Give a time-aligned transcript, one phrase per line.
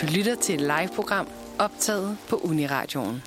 [0.00, 3.22] Du lytter til et live-program optaget på Uniradioen.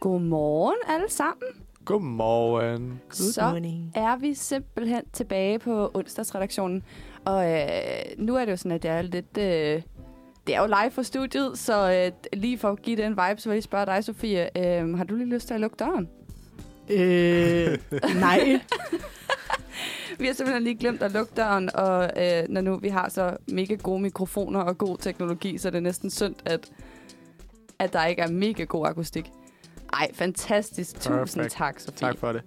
[0.00, 1.48] Godmorgen alle sammen.
[1.84, 3.00] Godmorgen.
[3.10, 3.40] Så
[3.94, 6.82] er vi simpelthen tilbage på onsdagsredaktionen.
[7.24, 7.68] Og øh,
[8.18, 9.38] nu er det jo sådan, at det er lidt...
[9.38, 9.82] Øh,
[10.46, 13.48] det er jo live for studiet, så øh, lige for at give den vibe, så
[13.48, 14.58] vil jeg spørge dig, Sofie.
[14.58, 16.08] Øh, har du lige lyst til at lukke døren?
[16.90, 17.78] Øh,
[18.20, 18.60] nej.
[20.20, 23.36] Vi har simpelthen lige glemt at lukke døren, og øh, når nu vi har så
[23.46, 26.70] mega gode mikrofoner og god teknologi, så er det næsten synd, at,
[27.78, 29.30] at der ikke er mega god akustik.
[29.92, 30.94] Ej, fantastisk.
[30.94, 31.52] Tusind Perfect.
[31.52, 31.98] tak, Sofie.
[31.98, 32.42] Tak for det.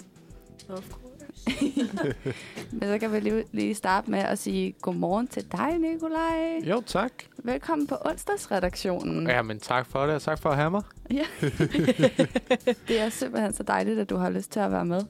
[2.71, 6.59] Men så kan vi lige, lige starte med at sige godmorgen til dig, Nikolaj.
[6.63, 7.11] Jo, tak.
[7.43, 9.27] Velkommen på onsdagsredaktionen.
[9.27, 10.81] Ja, men tak for det, og tak for at have mig.
[11.11, 11.25] Ja.
[12.87, 15.01] det er simpelthen så dejligt, at du har lyst til at være med.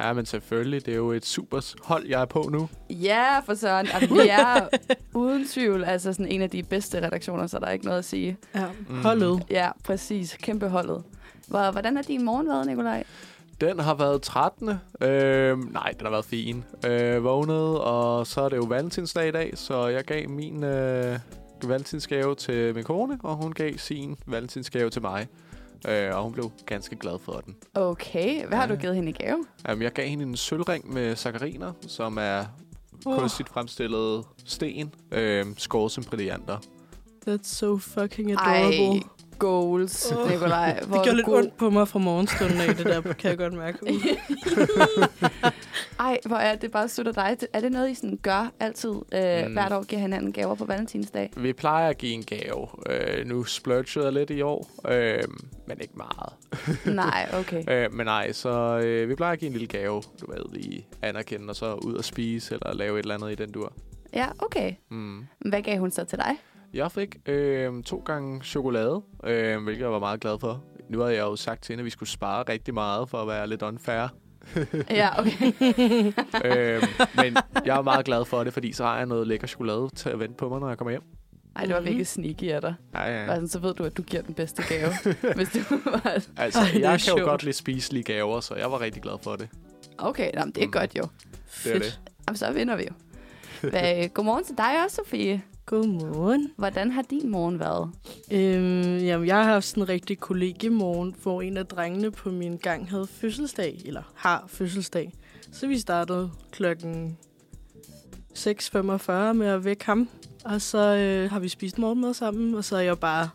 [0.00, 0.86] Ja, men selvfølgelig.
[0.86, 2.68] Det er jo et super hold, jeg er på nu.
[2.90, 3.86] Ja, for søren.
[3.94, 4.68] Altså, vi er
[5.14, 8.04] uden tvivl altså sådan en af de bedste redaktioner, så der er ikke noget at
[8.04, 8.36] sige.
[8.54, 9.02] Ja, Mm.
[9.02, 9.42] holdet.
[9.50, 10.36] Ja, præcis.
[10.42, 11.02] Kæmpe holdet.
[11.48, 13.04] Hvor, hvordan har din morgen været, Nikolaj?
[13.60, 14.68] Den har været 13.
[15.00, 16.64] Øh, nej, den har været fin.
[16.86, 21.18] Øh, vågnet, og så er det jo valentinsdag i dag, så jeg gav min øh,
[21.64, 25.26] valentinsgave til min kone, og hun gav sin valentinsgave til mig.
[25.86, 27.56] Øh, og hun blev ganske glad for den.
[27.74, 28.74] Okay, hvad har Ja.
[28.74, 29.44] du givet hende i gave?
[29.72, 32.44] Um, jeg gav hende en sølvring med sacchariner, som er
[33.06, 36.56] Oh, kunstigt fremstillet sten, øh, skåret som brillanter.
[37.28, 39.02] that's so fucking Ej, adorable.
[39.38, 40.80] goals, Åh, Nikolaj.
[40.86, 41.38] Hvor det gør du lidt god.
[41.38, 43.78] ondt på mig fra morgenstunden af, det der, kan jeg godt mærke.
[45.98, 47.36] Ej, hvor er det bare sødt af dig.
[47.52, 48.94] Er det noget, I sådan gør altid?
[49.14, 49.52] Øh, Mm.
[49.52, 51.30] Hvert år giver hinanden gaver på valentinsdag?
[51.36, 52.68] Vi plejer at give en gave.
[52.90, 55.22] Øh, nu splurgede jeg lidt i år, øh,
[55.66, 56.32] men ikke meget.
[57.04, 57.62] Nej, okay.
[57.84, 60.86] Øh, men nej, så øh, vi plejer at give en lille gave, du ved, lige
[61.02, 63.72] anerkende, og så ud og spise, eller lave et eller andet i den dur.
[64.12, 64.72] Ja, okay.
[64.90, 65.26] Mm.
[65.38, 66.36] Hvad gav hun så til dig?
[66.74, 70.64] Jeg fik øh, to gange chokolade, øh, hvilket jeg var meget glad for.
[70.88, 73.28] Nu havde jeg jo sagt til hende, at vi skulle spare rigtig meget for at
[73.28, 74.08] være lidt unfair.
[74.90, 75.52] Ja, okay.
[76.44, 76.82] øh,
[77.16, 80.08] men jeg er meget glad for det, fordi så har jeg noget lækker chokolade til
[80.08, 81.02] at vente på mig, når jeg kommer hjem.
[81.56, 81.86] Ej, det var Mhm.
[81.86, 82.74] virkelig sneaky af dig.
[82.94, 83.26] Ja, ja.
[83.26, 84.90] Bare sådan, så ved du, at du giver den bedste gave.
[85.36, 86.22] hvis du var...
[86.36, 87.20] Altså, Ej, det jeg kan sjovt.
[87.20, 89.48] jo godt lide spiselige gaver, så jeg var rigtig glad for det.
[89.98, 90.72] Okay, jamen, det er Mm.
[90.72, 91.02] godt jo.
[91.64, 92.00] Det er det.
[92.28, 92.92] Jamen, så vinder vi jo.
[93.68, 95.42] Hvad, godmorgen til dig også, Sofie.
[95.66, 96.50] Godmorgen.
[96.56, 97.90] Hvordan har din morgen været?
[98.30, 102.56] Øhm, jamen, jeg har haft sådan en rigtig kollegiemorgen, hvor en af drengene på min
[102.56, 105.12] gang havde fødselsdag, eller har fødselsdag.
[105.52, 107.18] Så vi startede klokken
[108.38, 110.08] 6.45 med at vække ham.
[110.44, 113.28] Og så øh, har vi spist morgenmad sammen, og så er jeg bare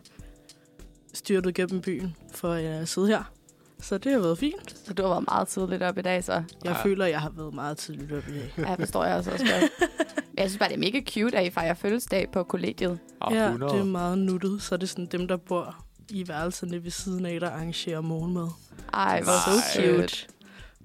[1.14, 3.32] styrtet gennem byen for at sidde her.
[3.80, 4.76] Så det har været fint.
[4.86, 6.72] Så du har været meget tidligt op i dag, så Jeg Ja.
[6.84, 8.52] føler, jeg har været meget tidligt op i dag.
[8.58, 9.90] ja, forstår jeg også, også godt.
[10.36, 12.98] Jeg synes bare, det er mega cute, at I fejrer fødselsdag på kollegiet.
[13.30, 13.72] Ja, 100.
[13.72, 14.62] det er meget nuttet.
[14.62, 18.48] Så er det sådan dem, der bor i værelserne ved siden af, der arrangerer morgenmad.
[18.94, 20.26] Ej, hvor så cute.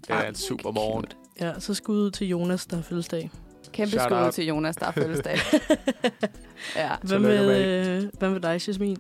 [0.02, 1.06] det er en super morgen.
[1.42, 3.32] Ja, så skud ud til Jonas, der har fødselsdag.
[3.72, 4.34] Kæmpe Shout skud out.
[4.34, 5.38] til Jonas, der har fødselsdag.
[6.76, 6.90] ja.
[7.02, 7.66] Hvad med,
[8.04, 8.98] øh, hvad med dig, Jasmin?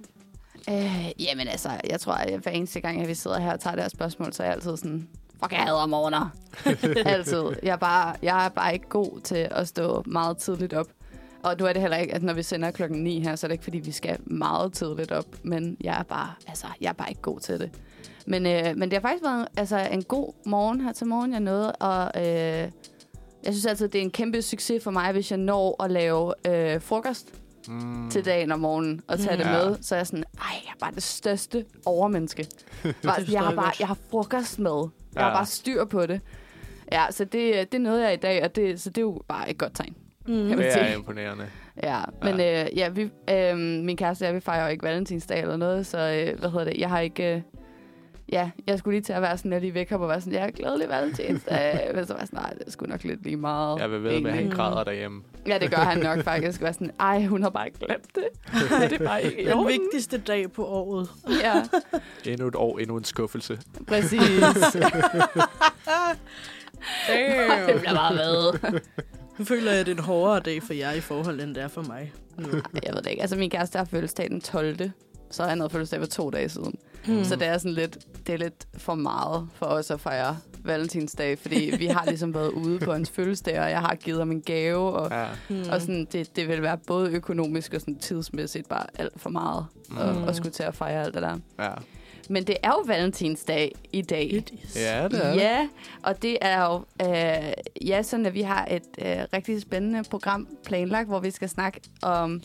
[0.70, 3.76] Øh, jamen altså, jeg tror, at hver eneste gang, at vi sidder her og tager
[3.76, 5.08] det her spørgsmål, så er jeg altid sådan,
[5.44, 6.30] fuck, jeg hader morgener.
[7.06, 7.44] altid.
[7.64, 10.88] Jeg er, bare, jeg er bare ikke god til at stå meget tidligt op.
[11.44, 13.48] Og nu er det heller ikke, at når vi sender klokken 9 her, så er
[13.48, 15.26] det ikke, fordi vi skal meget tidligt op.
[15.44, 17.70] Men jeg er bare, altså, jeg er bare ikke god til det.
[18.28, 21.32] Men, øh, men det har faktisk været altså, en god morgen her til morgen.
[21.32, 22.24] Jeg nåede, og øh,
[23.44, 26.34] jeg synes altid, det er en kæmpe succes for mig, hvis jeg når at lave
[26.48, 27.28] øh, frokost
[27.70, 28.10] Mm.
[28.10, 29.44] til dagen om morgenen og tage Mm.
[29.44, 32.48] det med, så er jeg sådan, ej, jeg er bare det største overmenneske.
[33.04, 34.88] Bare, jeg, har bare, jeg har frokost med.
[35.18, 35.38] Jeg har Ja.
[35.38, 36.22] bare styr på det.
[36.92, 39.50] Ja, så det, det nåede jeg i dag, og det, så det er jo bare
[39.50, 39.96] et godt tegn.
[40.28, 40.34] Mm.
[40.34, 40.84] Kan man Det sige.
[40.86, 41.46] er imponerende.
[41.84, 45.42] Ja, men øh, ja, vi, øh, min kæreste og jeg, vi fejrer jo ikke valentinsdag
[45.42, 47.36] eller noget, så øh, hvad hedder det, jeg har ikke...
[47.36, 47.42] Øh,
[48.32, 50.34] ja, jeg skulle lige til at være sådan, at lige væk op og være sådan,
[50.40, 51.92] ja, glædelig valentinsdag.
[51.96, 53.80] men så var jeg sådan, nej, det er sgu nok lidt lige meget.
[53.80, 55.22] Jeg vil ved med, at han græder derhjemme.
[55.48, 56.62] Ja, det gør han nok faktisk.
[56.62, 58.24] Være sådan, ej, hun har bare glemt det.
[58.92, 59.68] det er bare ikke Den orden.
[59.68, 61.10] vigtigste dag på året.
[61.44, 61.54] Ja,
[62.32, 63.60] Endnu et år, endnu en skuffelse.
[63.88, 64.22] præcis.
[67.08, 68.54] det bliver bare ved.
[69.38, 71.64] Nu føler jeg, at det er en hårdere dag for jer i forhold, end det
[71.64, 72.14] er for mig.
[72.38, 72.48] Nu.
[72.84, 73.22] Jeg ved det ikke.
[73.22, 74.78] Altså, min kæreste har fødselsdag den 12.
[75.32, 76.74] Så han havde fødselsdag for to dage siden.
[77.08, 77.24] Mm.
[77.24, 77.98] Så det er sådan lidt,
[78.28, 82.50] det er lidt for meget for os at fejre valentinsdag, fordi vi har ligesom været
[82.50, 85.28] ude på hans fødselsdag, og jeg har givet ham en gave, og, Ja.
[85.50, 85.64] Mm.
[85.72, 89.66] og sådan, det, det vil være både økonomisk og sådan tidsmæssigt bare alt for meget
[89.90, 89.98] mm.
[89.98, 90.24] at, Mm.
[90.24, 91.38] at skulle til at fejre alt det der.
[91.60, 91.70] ja.
[92.30, 94.34] Men det er jo valentinsdag i dag.
[94.34, 94.76] It is.
[94.76, 95.42] Ja, det er det.
[95.42, 95.68] Ja,
[96.04, 96.76] og det er jo
[97.08, 97.54] øh,
[97.88, 101.80] ja, sådan, at vi har et øh, rigtig spændende program planlagt, hvor vi skal snakke
[102.02, 102.42] om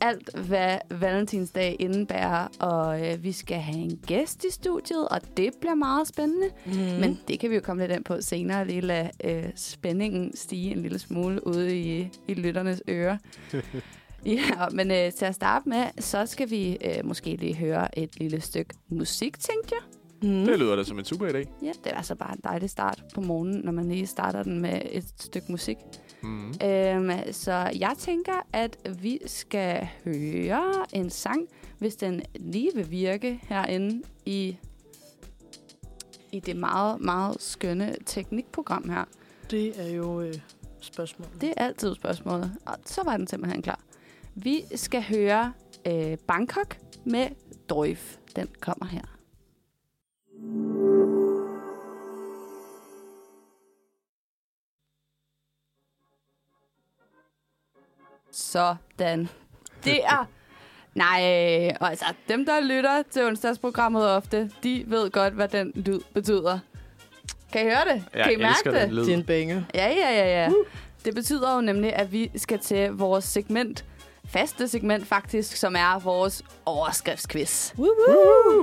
[0.00, 5.50] alt, hvad valentinsdag indebærer, og øh, vi skal have en gæst i studiet, og det
[5.60, 6.50] bliver meget spændende.
[6.66, 6.72] Mm.
[6.72, 10.70] Men det kan vi jo komme lidt ind på senere, lige lade øh, spændingen stige
[10.70, 13.16] en lille smule ude i, i lytternes ører.
[14.26, 18.20] ja, men øh, til at starte med, så skal vi øh, måske lige høre et
[18.20, 19.96] lille stykke musik, tænkte jeg.
[20.22, 20.44] Mm.
[20.44, 21.48] Det lyder da som en super idé.
[21.62, 24.60] Ja, det er altså bare en dejlig start på morgenen, når man lige starter den
[24.60, 25.76] med et stykke musik.
[26.26, 26.54] Mm.
[26.68, 33.40] Øhm, så jeg tænker, at vi skal høre en sang, hvis den lige vil virke
[33.42, 34.56] herinde i,
[36.32, 39.04] i det meget, meget skønne teknikprogram her.
[39.50, 40.34] Det er jo øh,
[40.80, 41.40] spørgsmålet.
[41.40, 43.80] Det er altid spørgsmålet, og så var den simpelthen klar.
[44.34, 45.52] Vi skal høre
[45.86, 47.28] øh, Bangkok med
[47.68, 48.16] Doif.
[48.36, 49.15] Den kommer her.
[58.32, 59.28] Sådan.
[59.84, 60.28] Det er...
[60.94, 66.00] Nej, og altså dem, der lytter til onsdagsprogrammet ofte, de ved godt, hvad den lyd
[66.14, 66.58] betyder.
[67.52, 68.04] Kan I høre det?
[68.14, 68.80] Jeg kan I mærke det?
[68.82, 69.04] den lyd.
[69.04, 69.62] Det er en banger.
[69.74, 70.50] Ja, ja, ja, ja.
[71.04, 73.84] Det betyder jo nemlig, at vi skal til vores segment,
[74.28, 77.72] faste segment faktisk, som er vores overskriftsquiz.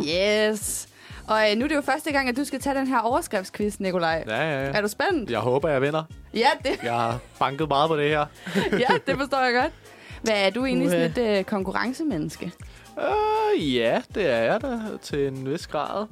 [0.07, 0.87] Yes.
[1.27, 3.79] Og øh, nu er det jo første gang, at du skal tage den her overskriftsquiz,
[3.79, 4.23] Nikolaj.
[4.27, 4.81] Ja, ja, Er ja.
[4.81, 5.29] du spændt?
[5.31, 6.03] Jeg håber, jeg vinder.
[6.33, 8.25] Ja, det, Jeg har banket meget på det her.
[8.89, 9.73] ja, det forstår jeg godt.
[10.21, 11.31] Hvad er du egentlig sådan Uha.
[11.31, 12.51] et øh, konkurrencemenneske?
[12.97, 16.05] Uh, ja, det er jeg da til en vis grad.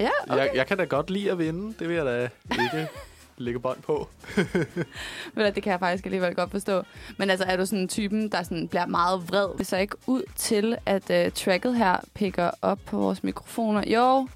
[0.00, 0.38] Ja, Okay.
[0.38, 1.74] Jeg, jeg kan da godt lide at vinde.
[1.78, 2.88] Det vil jeg da ikke
[3.36, 4.08] lægge bånd på.
[5.36, 6.82] Du, det kan jeg faktisk alligevel godt forstå.
[7.16, 9.48] Men altså, er du sådan typen, der sådan bliver meget vred?
[9.58, 13.82] Det ser ikke ud til, at uh, tracket her picker op på vores mikrofoner.
[13.86, 14.28] Jo,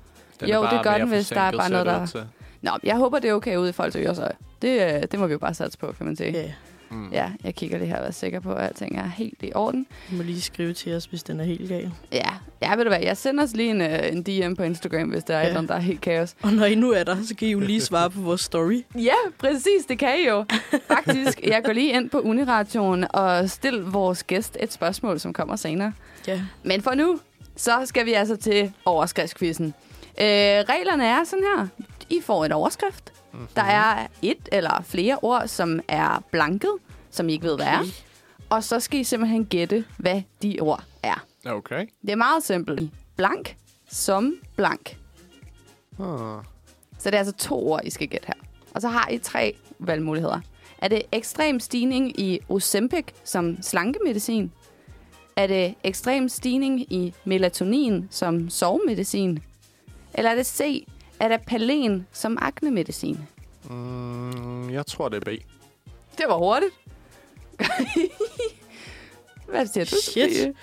[0.46, 2.24] Den Jo, er bare det gør den, hvis der er bare noget, der- til.
[2.62, 4.28] Nå, jeg håber, det er okay ude i folks ører, så
[4.62, 6.30] det, øh, det må vi jo bare satse på, kan man sige.
[6.32, 6.52] Ja,
[6.90, 7.10] Mm.
[7.12, 9.86] Ja, jeg kigger lige her og er sikker på, at alting er helt i orden.
[10.10, 11.92] du må lige skrive til os, hvis den er helt gal.
[12.12, 12.28] Ja,
[12.62, 15.24] ja ved du hvad, jeg sender os lige en, øh, en DM på Instagram, hvis
[15.24, 15.44] der er Ja.
[15.44, 16.34] et eller andet, der er helt kaos.
[16.42, 18.82] Og når I nu er der, så kan I jo lige svare på vores story.
[19.10, 20.44] Ja, præcis, det kan I jo.
[20.88, 25.56] Faktisk, jeg går lige ind på Uniradioen og stil vores gæst et spørgsmål, som kommer
[25.56, 25.92] senere.
[26.26, 26.40] Ja.
[26.62, 27.18] Men for nu,
[27.56, 29.74] så skal vi altså til overskriftsquizzen.
[30.20, 30.24] Øh,
[30.68, 31.66] reglerne er sådan her.
[32.10, 33.12] I får en overskrift.
[33.32, 33.46] Mhm.
[33.56, 36.70] Der er et eller flere ord, som er blanket,
[37.10, 37.84] som I ikke ved, hvad er.
[38.50, 41.24] Og så skal I simpelthen gætte, hvad de ord er.
[41.46, 41.86] Okay.
[42.02, 42.90] Det er meget simpelt.
[43.16, 43.56] Blank
[43.90, 44.96] som blank.
[46.00, 46.44] Ah.
[46.98, 48.34] Så det er altså to ord, I skal gætte her.
[48.74, 50.40] Og så har I tre valgmuligheder.
[50.78, 54.52] Er det ekstrem stigning i Ozempic som slankemedicin?
[55.36, 59.42] Er det ekstrem stigning i melatonin som sovemedicin?
[60.14, 60.86] Eller er det C,
[61.20, 63.18] er det palen som aknemedicin?
[63.70, 65.42] Mm, jeg tror, det er B.
[66.18, 66.72] Det var hurtigt.
[69.50, 69.96] Hvad siger du?
[70.02, 70.36] Shit.
[70.36, 70.54] Sofie?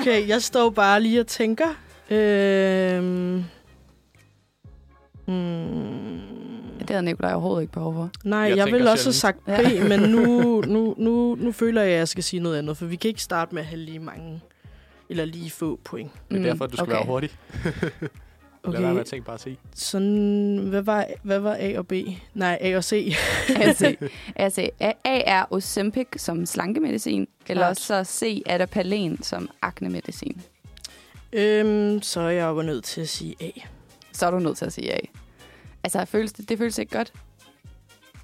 [0.00, 1.68] Okay, jeg står bare lige og tænker.
[2.10, 3.44] Øhm...
[5.26, 6.20] Hmm.
[6.78, 8.10] Det havde Nicolaj overhovedet ikke behov for.
[8.24, 9.44] Nej, Jeg jeg, jeg tænker vil også have sagt.
[9.44, 9.48] B,
[9.88, 10.24] men nu,
[10.74, 13.22] nu, nu, nu føler jeg, at jeg skal sige noget andet, for vi kan ikke
[13.22, 14.40] starte med at have lige mange,
[15.08, 16.10] eller lige få point.
[16.28, 16.92] Det er Mm, derfor, at du skal okay.
[16.92, 17.30] være hurtig.
[18.62, 18.72] Okay.
[18.72, 19.58] Lad være med at tænke bare at sige.
[19.74, 21.92] Sådan, hvad var, hvad var A og B?
[22.34, 23.14] Nej, A og C.
[23.56, 23.96] Altså,
[24.36, 27.80] altså A, A er Ozempic som slankemedicin, eller Klart.
[27.80, 30.42] så C er der palen som aknemedicin.
[31.32, 33.50] øhm, så er jeg jo nødt til at sige A.
[34.12, 34.98] Så er du nødt til at sige A.
[35.84, 37.12] Altså, føles det, det føles ikke godt.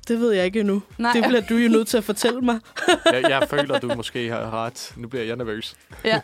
[0.08, 0.82] Det ved jeg ikke endnu.
[0.98, 2.58] Nej, Det bliver du jo nødt til at fortælle mig.
[3.12, 4.92] Jeg, jeg føler, du måske har ret.
[4.96, 5.76] Nu bliver jeg nervøs.
[6.04, 6.20] ja.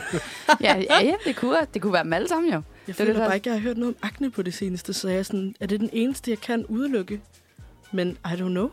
[0.60, 2.62] ja, ja, ja, det kunne, det kunne være dem alle sammen jo.
[2.86, 4.54] Jeg er føler det, der- bare ikke, jeg har hørt noget om akne på det
[4.54, 7.20] seneste, så jeg er sådan, er det den eneste, jeg kan udelukke?
[7.92, 8.70] Men I don't know.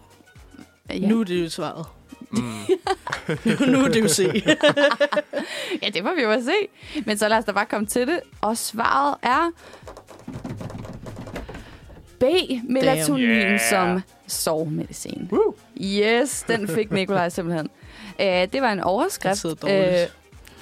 [0.89, 1.07] Ja.
[1.07, 1.85] Nu er det jo svaret.
[2.31, 2.39] Mm.
[3.71, 4.19] nu er det jo C.
[5.83, 6.53] ja, det må vi jo se.
[7.05, 8.19] Men så lad os da bare komme til det.
[8.41, 9.51] Og svaret er
[12.19, 12.23] B,
[12.69, 13.59] melatonin Yeah.
[13.69, 15.29] som sovemedicin.
[15.31, 15.55] Woo.
[15.81, 17.69] Yes, den fik Nikolaj simpelthen.
[18.19, 19.37] Uh, det var en Det overskrift.
[19.37, 20.13] sidder dårligt.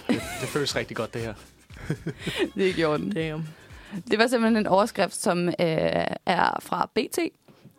[0.08, 1.34] Det, det føles rigtig godt, det her.
[2.56, 3.12] det er gjort den.
[3.12, 3.48] Damn.
[4.12, 5.54] Det var simpelthen en overskrift, som øh,
[6.26, 7.20] er fra BT.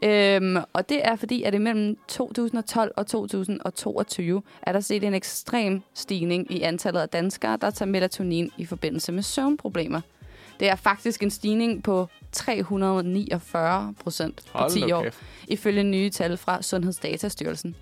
[0.04, 5.82] Øhm, og det er fordi, at imellem 2012 og 2022 er der set en ekstrem
[5.94, 10.00] stigning i antallet af danskere, der tager melatonin i forbindelse med søvnproblemer.
[10.60, 15.06] Det er faktisk en stigning på 349 procent på Hold 10 nu år,
[15.48, 17.76] ifølge nye tal fra Sundhedsdatastyrelsen.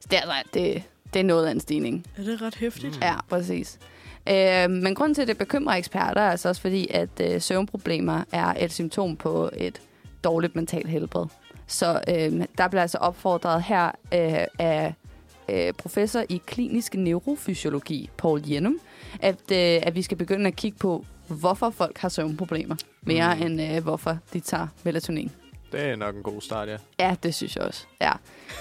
[0.00, 0.82] Så det er, altså, det,
[1.14, 2.06] Det er noget af en stigning.
[2.16, 2.96] Er det ret hæftigt?
[2.96, 3.02] Mm.
[3.02, 3.78] Ja, præcis.
[4.30, 8.22] Øh, men grunden til, at det bekymrer eksperter, er altså også fordi, at øh, søvnproblemer
[8.32, 9.82] er et symptom på et
[10.24, 11.26] dårligt mentalt helbred.
[11.66, 14.94] Så øh, der bliver altså opfordret her øh, af
[15.48, 18.80] øh, professor i klinisk neurofysiologi, Paul Jenum,
[19.20, 23.42] at, øh, at vi skal begynde at kigge på, hvorfor folk har søvnproblemer, mere mm.
[23.42, 25.32] end øh, hvorfor de tager melatonin.
[25.72, 26.76] Det er nok en god start, ja.
[26.98, 27.86] Ja, det synes jeg også.
[28.00, 28.12] Ja,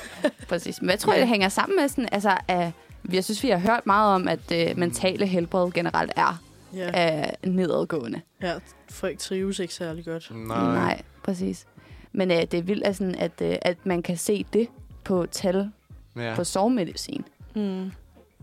[0.50, 0.82] præcis.
[0.82, 1.20] Men jeg tror, ja.
[1.20, 2.72] det hænger sammen med sådan, altså, at
[3.14, 6.42] jeg synes, vi har hørt meget om, at øh, mentale helbred generelt er
[6.74, 7.20] Ja.
[7.20, 8.22] øh, nedadgående.
[8.42, 8.54] ja.
[8.90, 10.32] Folk trives ikke særlig godt.
[10.36, 10.74] Nej.
[10.74, 11.66] Nej præcis.
[12.12, 14.68] Men øh, det er vildt, at, sådan, at, øh, at man kan se det
[15.04, 15.72] på tal
[16.16, 16.34] Ja.
[16.36, 17.26] på sovemedicin.
[17.56, 17.92] Mm.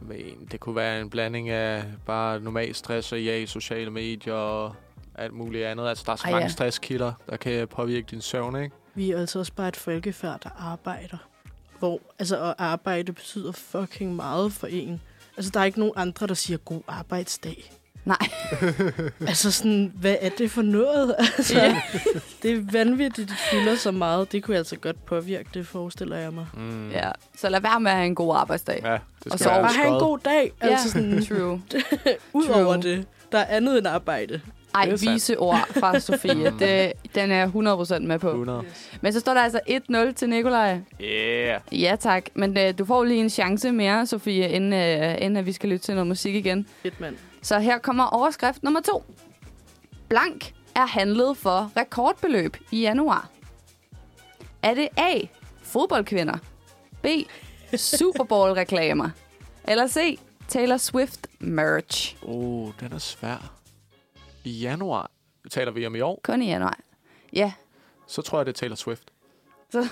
[0.01, 4.35] Men det kunne være en blanding af bare normal stress og ja i sociale medier
[4.35, 4.75] og
[5.15, 5.89] alt muligt andet.
[5.89, 6.49] Altså, der er så Ej, mange ja.
[6.49, 8.77] stresskilder, der kan påvirke din søvn, ikke?
[8.95, 11.17] Vi er altså også bare et folkefærd, der arbejder.
[11.83, 15.01] Hvor, altså, at arbejde betyder fucking meget for en.
[15.37, 17.73] Altså, der er ikke nogen andre, der siger god arbejdsdag.
[18.05, 18.17] Nej.
[19.29, 21.15] Altså sådan, hvad er det for noget?
[21.39, 21.83] Altså, Ja.
[22.43, 24.33] det er vanvittigt, det fylder så meget.
[24.33, 26.47] Det kunne altså godt påvirke, det forestiller jeg mig.
[26.55, 26.91] Mm.
[26.91, 27.11] Ja.
[27.37, 28.81] Så lad være med at have en god arbejdsdag.
[28.85, 30.53] Ja, det Og skal så være Bare have en god dag.
[30.63, 31.63] Ja, Altså sådan, true.
[32.33, 32.83] ud over True.
[32.83, 33.07] det.
[33.33, 34.41] Der er andet end arbejde.
[34.75, 35.15] Ej, Det sandt.
[35.15, 36.51] vise ord fra Sofie.
[36.59, 38.29] Det, den er jeg 100% med på.
[38.31, 38.63] 100.
[39.01, 39.61] Men så står der altså
[40.11, 40.79] 1-0 til Nikolaj.
[41.03, 41.61] Yeah.
[41.73, 42.25] Ja, tak.
[42.35, 45.69] Men øh, du får lige en chance mere, Sofie, inden, øh, inden at vi skal
[45.69, 46.67] lytte til noget musik igen.
[46.83, 47.17] Fedt mand.
[47.43, 49.05] Så her kommer overskrift nummer to.
[50.09, 53.29] Blank er handlet for rekordbeløb i januar.
[54.63, 55.19] Er det A.
[55.63, 56.37] Fodboldkvinder?
[57.03, 57.07] B.
[57.77, 59.09] Super Bowl-reklamer?
[59.69, 60.19] Eller C.
[60.49, 62.17] Taylor Swift merch?
[62.23, 63.53] Oh, den er svær.
[64.45, 65.11] I januar,
[65.51, 66.79] taler vi om i år, Kun i januar.
[67.33, 67.53] Ja,
[68.07, 69.03] så tror jeg, det er Taylor Swift.
[69.71, 69.89] så...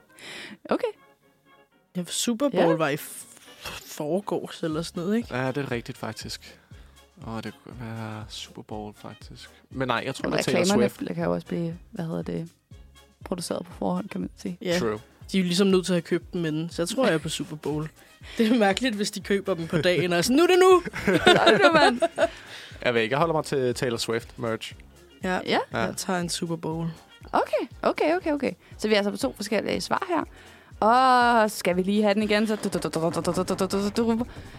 [0.74, 0.86] okay.
[1.96, 2.74] Ja, Super Bowl Ja.
[2.76, 3.26] var i f-
[3.86, 5.36] forgårs eller sådan noget, ikke?
[5.36, 6.58] Ja, det er rigtigt, faktisk.
[7.26, 9.50] Åh, det kunne være Super Bowl, faktisk.
[9.70, 11.14] Men nej, jeg tror, Men det er Taylor reklamerne Swift.
[11.14, 12.48] kan jo også blive, hvad hedder det,
[13.24, 14.58] produceret på forhånd, kan man sige.
[14.62, 15.00] Ja, True.
[15.32, 17.14] de er jo ligesom nødt til at have købt dem inden, så jeg tror, jeg
[17.14, 17.88] er på Super Bowl.
[18.38, 20.82] Det er mærkeligt, hvis de køber dem på dagen, og sådan, nu er det nu!
[21.34, 22.00] Så er det nu, mand.
[22.84, 24.74] Jeg ved ikke, jeg holder mig til Taylor Swift merch.
[25.24, 26.86] Ja, Ja, jeg tager en Super Bowl.
[27.32, 28.52] okay, okay, okay, okay.
[28.78, 30.24] Så vi er altså på to forskellige svar her.
[30.80, 32.46] Og skal vi lige have den igen?
[32.46, 32.56] Så...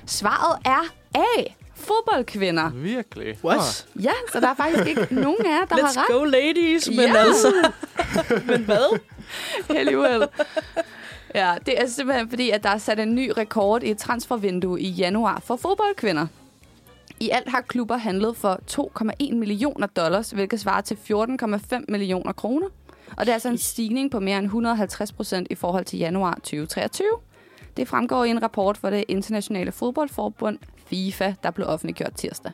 [0.05, 1.43] Svaret er A.
[1.75, 2.69] Fodboldkvinder.
[2.69, 3.37] Virkelig?
[3.43, 3.87] What?
[4.01, 6.15] Ja, så der er faktisk ikke nogen af jer, der Let's har ret.
[6.19, 6.89] go, ladies!
[6.89, 7.15] Men Ja.
[7.17, 7.53] altså...
[8.45, 8.99] men hvad?
[9.69, 10.27] Alligevel.
[11.35, 14.81] Ja, det er simpelthen fordi, at der er sat en ny rekord i et transfervindue
[14.81, 16.27] i januar for fodboldkvinder.
[17.23, 22.67] I alt har klubber handlet for 2,1 millioner dollars, hvilket svarer til 14,5 millioner kroner.
[23.17, 26.33] Og det er altså en stigning på mere end 150 procent i forhold til januar
[26.33, 27.07] 2023.
[27.77, 30.57] Det fremgår i en rapport for det internationale fodboldforbund
[30.89, 32.51] FIFA, der blev offentliggjort tirsdag.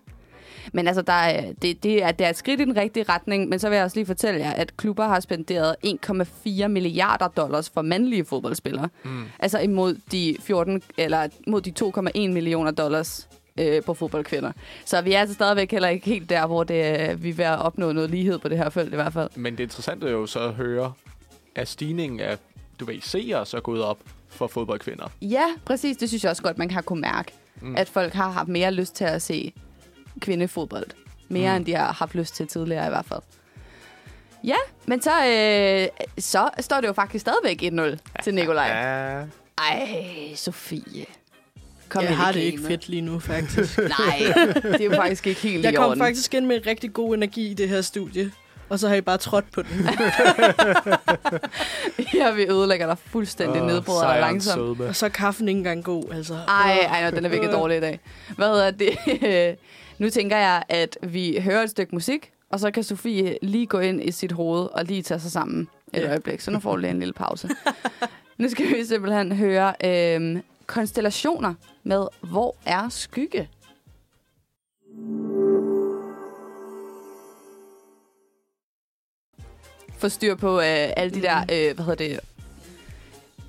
[0.73, 3.49] Men altså, der er, det, det, er, det er et skridt i den rigtige retning,
[3.49, 7.69] men så vil jeg også lige fortælle jer, at klubber har spenderet 1,4 milliarder dollars
[7.69, 8.89] for mandlige fodboldspillere.
[9.03, 9.23] Mm.
[9.39, 11.73] Altså imod de 14, eller mod de
[12.27, 14.51] 2,1 millioner dollars øh, på fodboldkvinder.
[14.85, 17.45] Så vi er altså stadigvæk heller ikke helt der, hvor det, øh, vi er ved
[17.45, 19.29] at opnå noget lighed på det her felt i hvert fald.
[19.35, 20.93] Men det interessante er jo så at høre,
[21.55, 22.37] at stigningen af,
[22.79, 23.97] du ved, seere så gået op
[24.29, 25.07] for fodboldkvinder.
[25.21, 25.97] Ja, præcis.
[25.97, 27.31] Det synes jeg også godt, man har kunne mærke.
[27.61, 27.75] Mm.
[27.75, 29.53] At folk har haft mere lyst til at se
[30.21, 30.85] kvindefodbold.
[31.29, 31.55] Mere Mm.
[31.57, 33.19] end de har haft lyst til tidligere i hvert fald.
[34.43, 35.87] Ja, men så, øh,
[36.19, 38.69] så står det jo faktisk stadigvæk 1-0 til Nikolaj.
[39.57, 39.97] Ej,
[40.35, 41.05] Sofie.
[41.89, 43.77] Kom jeg har det ikke fedt lige nu, faktisk.
[43.99, 45.99] Nej, det er jo faktisk ikke helt jeg i kom orden.
[45.99, 48.31] faktisk ind med en rigtig god energi i det her studie.
[48.69, 49.87] Og så har I bare trådt på den.
[52.13, 54.55] Ja, vi ødelægger dig fuldstændig, Åh, nedbryder dig langsomt.
[54.55, 54.85] sødme.
[54.89, 56.33] Og så er kaffen ikke engang god, altså.
[56.47, 57.99] Ej, ej, nej, den er virkelig dårlig i dag.
[58.37, 59.57] Hvad hedder det?
[59.99, 63.79] nu tænker jeg, at vi hører et stykke musik, og så kan Sofie lige gå
[63.79, 66.09] ind i sit hoved og lige tage sig sammen et Ja.
[66.09, 66.41] øjeblik.
[66.41, 67.49] Så nu får du lige en lille pause.
[68.37, 71.53] nu skal vi simpelthen høre øhm, konstellationer
[71.89, 73.49] med Hvor er skygge?
[79.97, 80.65] Få styr på øh,
[80.97, 82.19] alle de der, øh, hvad hedder det,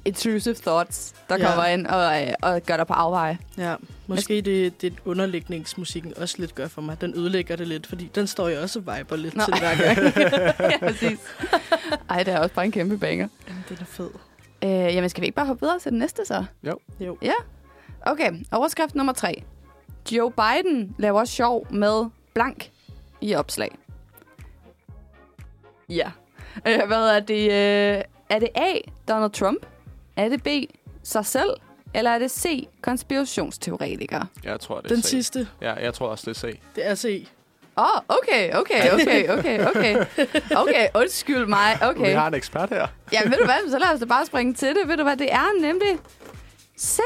[0.05, 1.47] intrusive thoughts, der Ja.
[1.47, 3.39] kommer ind og, øh, og gør dig på afveje.
[3.59, 3.75] Ja,
[4.07, 7.01] måske det, det underlægningsmusikken også lidt gør for mig.
[7.01, 9.43] Den ødelægger det lidt, fordi den står jeg også og viber lidt Nå.
[9.45, 9.99] til hver gang.
[10.73, 11.19] ja, præcis.
[12.11, 13.29] Ej, det er også bare en kæmpe banger.
[13.49, 14.11] Jamen, den er fed.
[14.65, 16.45] Øh, jamen, skal vi ikke bare hoppe videre til den næste så?
[16.63, 16.79] Jo.
[17.01, 17.19] Jo.
[17.23, 17.33] Ja.
[18.07, 19.43] Okay, overskrift nummer tre.
[20.13, 22.05] Joe Biden laver sjov med
[22.35, 22.71] blank
[23.21, 23.79] i opslag.
[25.89, 26.11] Ja.
[26.69, 27.43] Øh, hvad er det?
[27.45, 28.73] Øh, er det A,
[29.09, 29.67] Donald Trump?
[30.17, 30.49] Er det B,
[31.03, 31.51] sig selv?
[31.95, 32.69] Eller er det C.
[32.83, 34.25] Konspirationsteoretiker?
[34.45, 35.09] Jeg tror, det er Den C.
[35.09, 36.61] sidste, Ja, jeg tror også, det er C.
[36.77, 37.29] det er C.
[37.79, 39.97] Åh, oh, okay, okay, okay, okay, okay.
[40.57, 41.79] Okay, undskyld mig.
[41.81, 42.15] Vi Okay.
[42.15, 42.87] har en ekspert her.
[43.13, 44.89] Ja, ved du hvad, så lad os da bare springe til det.
[44.89, 45.99] Ved du hvad, det er nemlig
[46.81, 46.99] C.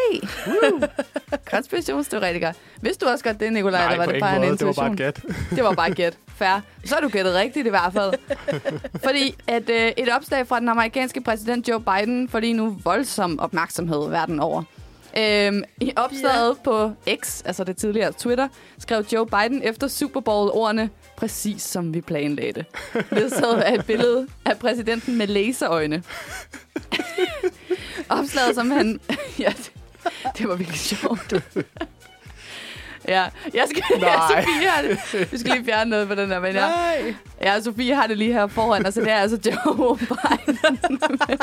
[0.47, 0.81] Woo.
[1.50, 2.52] Konspirationsteoretiker.
[2.81, 4.59] Hvis du også godt det, Nicolaj, Nej, eller var det bare en måde.
[4.59, 5.09] Det var bare intuition?
[5.09, 5.57] et gæt.
[5.57, 6.19] Det var bare et gæt.
[6.37, 6.61] Fair.
[6.85, 8.12] Så har du gættet rigtigt i hvert fald.
[9.04, 13.38] Fordi at øh, et opslag fra den amerikanske præsident Joe Biden får lige nu voldsom
[13.38, 14.62] opmærksomhed verden over.
[15.19, 16.64] Øhm, I opslaget yeah.
[16.64, 16.93] på
[17.25, 22.00] X, altså det tidligere Twitter, skrev Joe Biden efter Super Bowl ordene præcis som vi
[22.00, 22.66] planlagde det.
[23.11, 26.02] Ledsaget af et billede af præsidenten med laserøjne.
[28.08, 29.00] Opslaget som han...
[29.38, 29.73] ja, det,
[30.38, 31.32] det var virkelig sjovt.
[33.08, 34.44] Ja, jeg skal, ja, Nej.
[34.44, 35.32] Sofie har det.
[35.32, 36.68] Vi skal lige fjerne noget på den der, men ja.
[36.68, 37.14] Nej.
[37.42, 40.58] Ja, Sofie har det lige her foran, altså det er altså Joe Biden
[41.11, 41.38] med,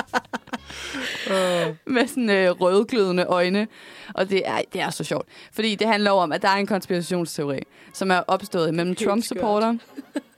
[1.85, 3.67] med sådan øh, rødglødende øjne.
[4.13, 6.67] Og det er, det er så sjovt, fordi det handler om, at der er en
[6.67, 7.59] konspirationsteori,
[7.93, 9.77] som er opstået mellem Trump-supporter.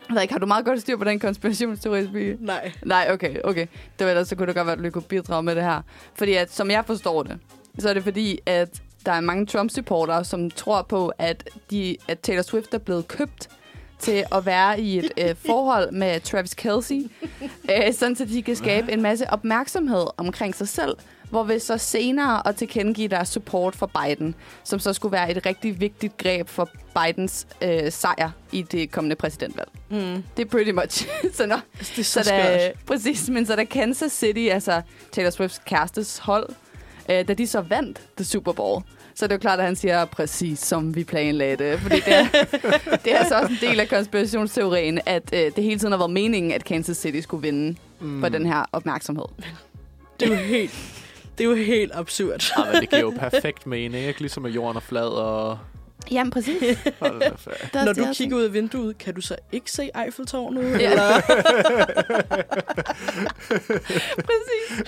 [0.09, 2.37] Ved ikke, har du meget godt styr på den konspirationsteori, Sofie?
[2.39, 2.71] Nej.
[2.85, 3.67] Nej, okay, okay.
[3.99, 5.81] Det var ellers, så kunne det godt være, at du kunne bidrage med det her.
[6.15, 7.39] Fordi at, som jeg forstår det,
[7.79, 12.19] så er det fordi, at der er mange Trump-supportere, som tror på, at, de, at
[12.19, 13.49] Taylor Swift er blevet købt
[13.99, 17.01] til at være i et øh, forhold med Travis Kelsey,
[17.71, 20.95] øh, sådan så de kan skabe en masse opmærksomhed omkring sig selv,
[21.33, 25.45] hvor vi så senere at tilkendegive deres support for Biden, som så skulle være et
[25.45, 29.69] rigtig vigtigt greb for Bidens øh, sejr i det kommende præsidentvalg.
[29.89, 30.23] Mm.
[30.37, 31.07] Det er pretty much.
[31.37, 35.29] så når, det er så så, da, præcis, men så da Kansas City, altså Taylor
[35.29, 36.49] Swifts kærestes hold,
[37.09, 38.83] øh, da de så vandt The Super Bowl,
[39.15, 41.79] så er det jo klart, at han siger præcis som vi planlagde det.
[41.79, 42.25] Fordi det er,
[43.03, 46.11] det er altså også en del af konspirationsteorien, at øh, det hele tiden har været
[46.11, 48.21] meningen, at Kansas City skulle vinde mm.
[48.21, 49.25] for den her opmærksomhed.
[50.19, 51.02] Det er jo helt,
[51.37, 52.53] det er jo helt absurd.
[52.57, 54.19] Ja, men det giver jo perfekt mening, ikke?
[54.19, 55.59] Ligesom at jorden er flad og...
[56.11, 56.59] Jamen præcis.
[57.73, 60.79] Der, Når du kigger ud af vinduet, kan du så ikke se Eiffeltårnet?
[60.79, 60.89] Ja.
[60.91, 61.21] Eller?
[64.29, 64.85] præcis.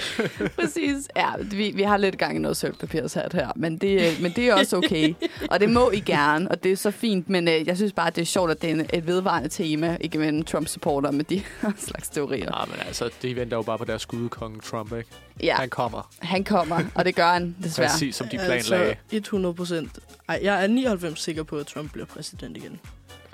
[0.56, 1.08] præcis.
[1.16, 4.48] Ja, vi, vi har lidt gang i noget sølvpapirshat her, men det, øh, men det
[4.48, 5.14] er også okay.
[5.52, 8.10] Og det må I gerne, og det er så fint, men øh, jeg synes bare,
[8.10, 12.10] det er sjovt, at det er et vedvarende tema igennem Trump-supporter med de her slags
[12.10, 12.50] teorier.
[12.50, 15.10] Nej, men altså, de venter jo bare på deres skudekonge Trump, ikke?
[15.44, 16.10] Ja, Han kommer.
[16.20, 17.90] han kommer, og det gør han desværre.
[17.90, 18.86] Præcis som de planlagde.
[18.86, 20.00] Altså 100 procent.
[20.27, 22.79] Ej, jeg er 99 sikker på, at Trump bliver præsident igen.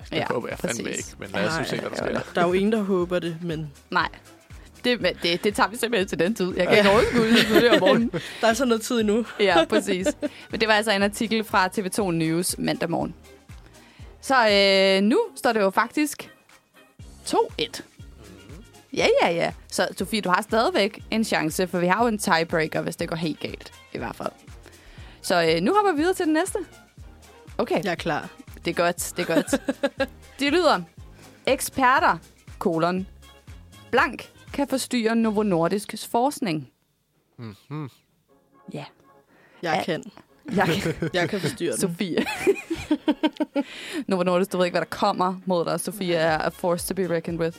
[0.09, 0.97] Det Ja, håber jeg fandme præcis.
[1.11, 2.19] ikke, men lad os nu se, hvad der sker.
[2.35, 4.09] Der er jo ingen, der håber det, men Nej.
[4.83, 6.53] Det, det, det tager vi simpelthen til den tid.
[6.57, 8.11] Jeg kan ikke overskue det, det om morgenen.
[8.41, 9.25] der er så noget tid endnu.
[9.39, 10.07] Ja, præcis.
[10.51, 13.13] Men det var altså en artikel fra TV2 News mandag morgen.
[14.21, 16.29] Så øh, nu står det jo faktisk
[17.27, 17.81] 2-1.
[18.93, 19.51] Ja, ja, ja.
[19.67, 23.09] Så Sofie, du har stadigvæk en chance, for vi har jo en tiebreaker, hvis det
[23.09, 24.31] går helt galt, i hvert fald.
[25.21, 26.59] Så øh, nu hopper vi videre til den næste.
[27.57, 28.29] Okay, Jeg er klar.
[28.65, 29.61] det er godt, det er godt.
[30.39, 30.81] Det lyder,
[31.45, 32.17] eksperter,
[32.59, 33.07] kolon,
[33.91, 36.71] blank, kan forstyrre Novo Nordisks forskning.
[37.37, 37.89] Mm-hmm.
[38.73, 38.85] Ja,
[39.61, 39.83] Jeg Ja.
[39.83, 40.03] kan.
[40.55, 41.79] Jeg kan Jeg kan forstyrre den.
[41.79, 42.25] Sofie.
[44.07, 45.79] Novo Nordisk, du ved ikke, hvad der kommer mod dig.
[45.79, 47.57] Sofie er a force to be reckoned with.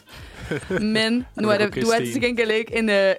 [0.83, 3.15] Men nu er det, du er til gengæld ikke en, øh,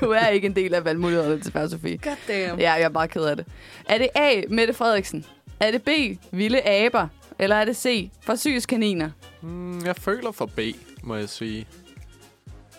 [0.00, 1.98] du er ikke en del af valgmulighederne til Sofie.
[1.98, 2.60] God damn.
[2.60, 3.46] Ja, jeg er bare ked af det.
[3.88, 5.24] Er det A, Mette Frederiksen?
[5.60, 5.88] Er det B,
[6.30, 7.08] vilde aber?
[7.38, 9.10] Eller er det C, forsøgskaniner?
[9.42, 10.60] Mm, jeg føler for B,
[11.02, 11.66] må jeg sige.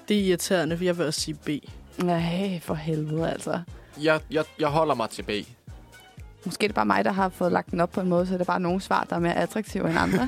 [0.08, 1.50] Det er irriterende, for jeg vil også sige B.
[2.04, 3.60] Nej, for helvede altså.
[4.02, 5.30] Jeg, jeg, jeg holder mig til B.
[6.46, 8.34] Måske er det bare mig, der har fået lagt den op på en måde, så
[8.34, 10.28] det er bare nogle svar, der er mere attraktive end andre.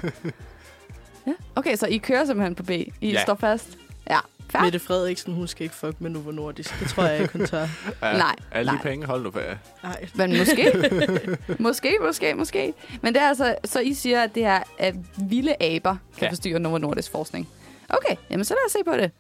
[1.28, 1.32] ja.
[1.56, 2.70] Okay, så I kører simpelthen på B.
[2.70, 3.22] I Ja.
[3.22, 3.78] står fast?
[4.10, 4.62] Ja, fair.
[4.64, 6.80] Mette Frederiksen, hun skal ikke fuck med Novo Nordisk.
[6.80, 7.60] Det tror jeg ikke, hun tør.
[8.02, 8.84] Ja, Nej, Alle de nej.
[8.84, 9.60] penge, hold nu ferie.
[9.84, 10.06] Nej.
[10.16, 10.74] Men måske.
[11.60, 12.74] måske, måske, måske.
[13.02, 14.96] Men det er altså, så I siger, at det er, at
[15.30, 16.30] vilde aber kan ja.
[16.30, 17.50] forstyrre Novo Nordisk forskning.
[17.90, 19.12] Okay, jamen så lad os se på det.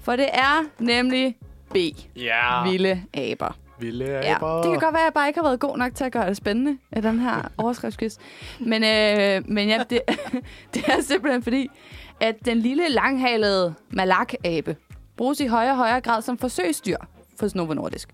[0.00, 1.36] For det er nemlig
[1.70, 1.76] B.
[2.16, 2.70] Ja.
[2.70, 3.56] Vilde aber.
[3.78, 4.62] Vilde Ja, aber.
[4.62, 6.28] det kan godt være, at jeg bare ikke har været god nok til at gøre
[6.28, 8.16] det spændende i den her overskriftsquiz.
[8.60, 10.00] Men, øh, men ja, det,
[10.74, 11.68] det er simpelthen fordi,
[12.20, 14.76] at den lille langhalede malakabe
[15.16, 16.96] bruges i højere og højere grad som forsøgsdyr
[17.40, 18.08] hos Novo Nordisk.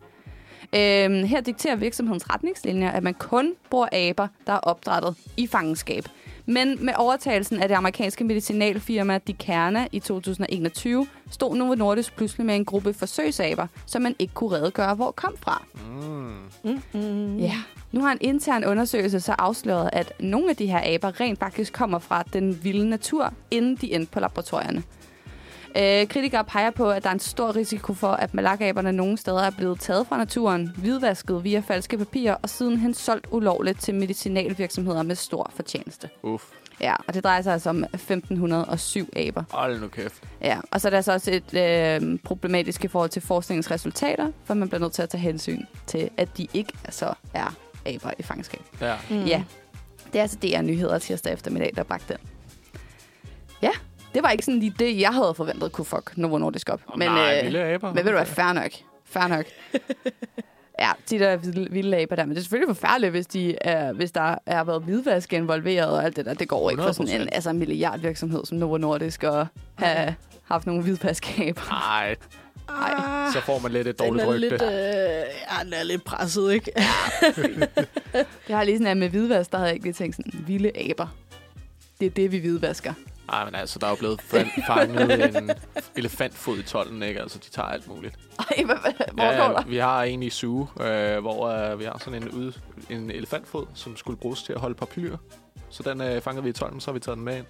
[0.74, 6.04] Øhm, her dikterer virksomhedens retningslinjer, at man kun bruger aber, der er opdrettet i fangenskab.
[6.46, 12.56] Men med overtagelsen af det amerikanske medicinalfirma Dikerna i 2021, stod Novo Nordisk pludselig med
[12.56, 15.62] en gruppe forsøgsaber, som man ikke kunne redegøre, hvor kom fra.
[15.74, 16.52] Mm.
[16.64, 17.38] Mm-hmm.
[17.38, 17.54] Ja.
[17.92, 21.72] Nu har en intern undersøgelse så afsløret, at nogle af de her aber rent faktisk
[21.72, 24.82] kommer fra den vilde natur, inden de endte på laboratorierne.
[25.76, 29.42] Øh, kritikere peger på, at der er en stor risiko for, at malakaberne nogle steder
[29.42, 35.02] er blevet taget fra naturen, hvidvasket via falske papirer og sidenhen solgt ulovligt til medicinalvirksomheder
[35.02, 36.08] med stor fortjeneste.
[36.22, 36.44] Uff.
[36.80, 39.44] Ja, og det drejer sig altså om 1507 aber.
[39.50, 40.22] Hold nu kæft.
[40.40, 44.32] Ja, og så er der altså også et øh, problematisk i forhold til forskningens resultater,
[44.44, 47.54] for man bliver nødt til at tage hensyn til, at de ikke altså er
[47.86, 48.60] aber i fangenskab.
[48.80, 48.94] Ja.
[49.10, 49.24] Mm.
[49.24, 49.44] Ja,
[50.12, 52.28] det er altså DR Nyheder tirsdag eftermiddag, der bragte den.
[53.62, 53.70] Ja,
[54.14, 56.80] det var ikke sådan lige det, jeg havde forventet kunne fuck Novo Nordisk op.
[56.96, 57.88] Men, Nej, øh, vilde aber.
[57.94, 58.70] Men ved du hvad, fair nok.
[59.04, 59.44] Fair nok.
[60.78, 62.24] Ja, de der vilde, vilde aber der.
[62.24, 66.04] Men det er selvfølgelig forfærdeligt, hvis, de er, hvis der er været hvidvask involveret og
[66.04, 66.34] alt det der.
[66.34, 70.82] Det går ikke for sådan en altså, milliardvirksomhed som Novo Nordisk at have haft nogle
[70.82, 71.62] hvidvaskaber.
[71.70, 72.16] Nej,
[72.68, 74.38] Ej, så får man lidt et dårligt rygte.
[74.40, 76.72] lidt, øh, ja, den er lidt presset, ikke?
[78.46, 80.90] Det har lige sådan, at med hvidvask, der havde jeg ikke lige tænkt sådan, vilde
[80.90, 81.06] aber.
[82.00, 82.92] Det er det, vi hvidvasker.
[83.30, 85.50] Nej, men altså, der er jo blevet fan- fanget en
[85.96, 87.20] elefantfod i tolden, ikke?
[87.20, 88.14] Altså, de tager alt muligt.
[88.38, 89.62] Ej, hvad, hvad, hvor ja, går der?
[89.66, 92.52] vi har en i Zoo, øh, hvor øh, vi har sådan en, ud,
[92.90, 95.16] en elefantfod, som skulle bruges til at holde papyr.
[95.70, 97.46] Så den øh, fangede vi i tolden, så har vi taget den med ind.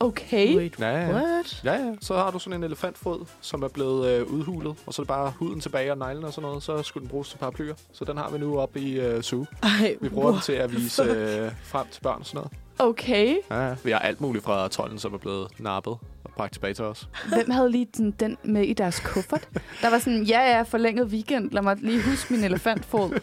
[0.00, 0.56] Okay.
[0.56, 1.12] Wait, Ja, ja.
[1.14, 1.60] what?
[1.64, 1.94] Ja, ja.
[2.00, 5.08] Så har du sådan en elefantfod, som er blevet øh, udhulet, og så er det
[5.08, 6.62] bare huden tilbage og neglen og sådan noget.
[6.62, 7.74] Så skulle den bruges til paraplyer.
[7.92, 9.46] Så den har vi nu oppe i øh, Zoo.
[9.62, 12.52] Ej, Vi bruger den til at vise øh, frem til børn og sådan noget.
[12.78, 13.36] Okay.
[13.50, 13.74] Ja.
[13.84, 15.92] Vi har alt muligt fra tolden, som er blevet nappet
[16.24, 17.08] og bragt tilbage til os.
[17.28, 19.48] Hvem havde lige den, den med i deres kuffert?
[19.82, 21.50] Der var sådan, ja, ja, forlænget weekend.
[21.50, 23.20] Lad mig lige huske min elefantfod.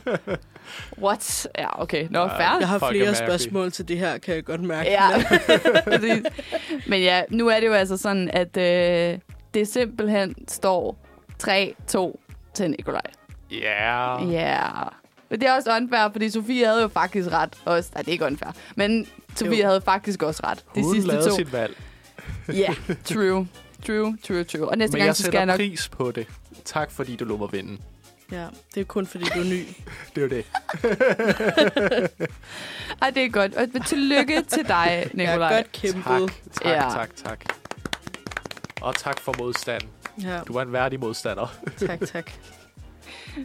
[1.01, 1.47] What?
[1.57, 2.07] Ja, okay.
[2.09, 2.25] Nå, Ja.
[2.27, 2.57] fair.
[2.59, 4.89] Jeg har flere spørgsmål til det her, kan jeg godt mærke.
[4.89, 5.07] Ja.
[6.89, 9.19] Men ja, nu er det jo altså sådan, at øh,
[9.53, 10.97] det simpelthen står
[11.43, 12.15] 3-2
[12.53, 13.01] til Nikolaj.
[13.51, 14.21] Ja.
[14.23, 14.33] Ja.
[14.33, 14.91] Yeah.
[15.29, 17.53] Men det er også unfair, fordi Sofie havde jo faktisk ret.
[17.65, 18.51] Også, nej, det er ikke unfair.
[18.75, 19.65] Men Sofie Jo.
[19.67, 20.65] havde faktisk også ret.
[20.75, 21.35] De Hun sidste lavede to.
[21.35, 21.77] sit valg.
[22.47, 22.73] Ja,
[23.05, 23.47] true.
[23.87, 24.69] True, true, true.
[24.69, 25.55] Og næste Men gang, jeg så skal jeg nok...
[25.57, 26.27] pris på det.
[26.65, 27.77] Tak, fordi du lå mig vinde.
[28.31, 28.45] ja.
[28.75, 29.63] Det er kun, fordi du er ny.
[30.15, 30.45] Det er det.
[33.01, 33.55] Ej, det er godt.
[33.55, 35.51] Og tillykke til dig, Jeg Nikolaj.
[35.53, 36.03] er godt kæmpet.
[36.05, 36.79] Tak, tak, Ja.
[36.89, 37.45] tak, tak.
[38.81, 39.89] Og tak for modstanden.
[40.23, 41.55] Ja, Du var en værdig modstander.
[41.77, 42.31] tak, tak.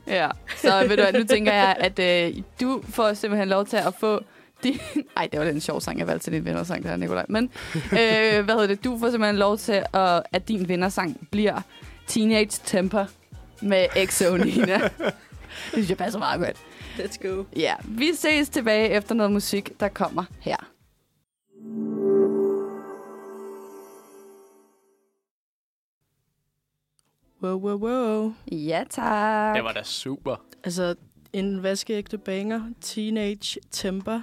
[0.07, 3.76] Ja, så ved du hvad, nu tænker jeg, at øh, du får simpelthen lov til
[3.76, 4.20] at få...
[4.62, 4.79] Din...
[5.16, 7.27] Ej, det var lidt en sjov sang, jeg valgte til din vindersang, der Nikolaj.
[7.29, 7.44] Men
[7.75, 8.85] øh, hvad hedder det?
[8.85, 11.61] Du får simpelthen lov til, at, at din vindersang bliver
[12.07, 13.07] Teenage Temper
[13.62, 14.79] med EXO Nina.
[14.79, 15.12] det
[15.73, 16.57] synes jeg passer meget godt.
[16.99, 17.44] Let's go.
[17.57, 20.57] Ja, vi ses tilbage efter noget musik, der kommer her.
[27.42, 28.35] Wow, wow, wow.
[28.53, 29.55] Ja, tak.
[29.57, 30.37] Det var da super.
[30.64, 30.94] Altså,
[31.33, 32.62] en vaskeægte banger.
[32.81, 34.23] Teenage Temper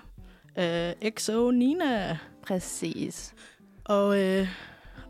[0.57, 2.17] af XO Nina.
[2.47, 3.33] Præcis.
[3.85, 4.47] Og øh,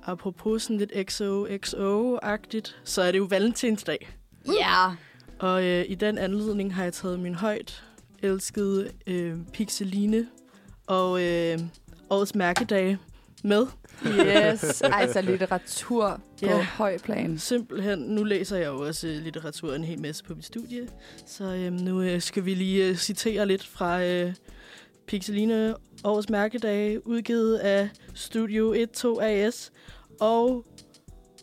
[0.03, 4.09] apropos sådan lidt XO-XO-agtigt, så er det jo valentinsdag.
[4.47, 4.91] Ja.
[5.39, 7.83] Og øh, i den anledning har jeg taget min højt
[8.23, 10.27] elskede øh, Pixeline
[10.87, 11.59] og øh,
[12.09, 12.97] årets mærkedag
[13.43, 13.67] med.
[14.05, 16.61] Yes, altså litteratur på Ja.
[16.61, 17.37] høj plan.
[17.39, 20.87] Simpelthen, nu læser jeg jo også øh, litteratur en hel masse på mit studie,
[21.25, 24.33] så øh, nu øh, skal vi lige øh, citere lidt fra øh,
[25.07, 29.71] Pixeline Årets Mærkedag, udgivet af Studio 12 AS
[30.19, 30.65] og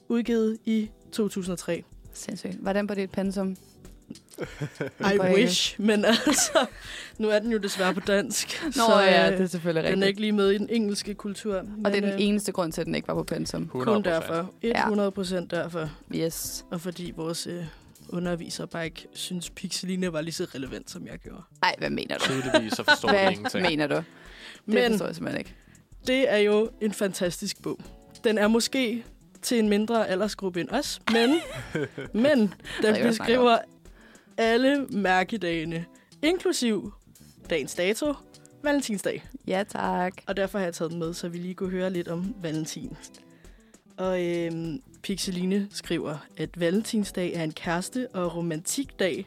[0.09, 1.85] udgivet i 2003.
[2.13, 2.57] Sindssygt.
[2.61, 3.57] Var den på dit pensum?
[5.15, 6.67] I wish, men altså,
[7.19, 8.63] nu er den jo desværre på dansk.
[8.65, 10.09] Nå så, ja, øh, det er selvfølgelig Den er rigtigt.
[10.09, 11.55] ikke lige med i den engelske kultur.
[11.85, 13.71] Og det er den øh, eneste grund til, at den ikke var på pensum.
[13.75, 13.85] 100%.
[13.85, 14.51] kun derfor.
[14.63, 15.91] 100 procent derfor.
[16.15, 16.65] Yes.
[16.71, 17.65] Og fordi vores øh,
[18.09, 21.43] underviser bare ikke synes, Pixeline var lige så relevant, som jeg gjorde.
[21.63, 22.25] Ej, hvad mener du?
[22.25, 23.63] Tydeligvis så forstår Hvad ingenting.
[23.63, 23.95] mener du?
[23.95, 24.05] Det
[24.67, 25.55] Men forstår jeg simpelthen ikke.
[26.07, 27.81] det er jo en fantastisk bog.
[28.25, 29.05] Den er måske
[29.43, 31.31] til en mindre aldersgruppe end os, men,
[32.23, 33.59] men hvad den beskriver
[34.37, 35.85] alle mærkedagene,
[36.23, 36.93] inklusiv
[37.51, 38.15] dagens dato,
[38.63, 39.25] valentinsdag.
[39.47, 40.13] Ja, tak.
[40.27, 42.97] Og derfor har jeg taget den med, så vi lige kunne høre lidt om valentin.
[43.97, 49.27] Og øhm, Pixeline skriver, at valentinsdag er en kæreste- og romantikdag.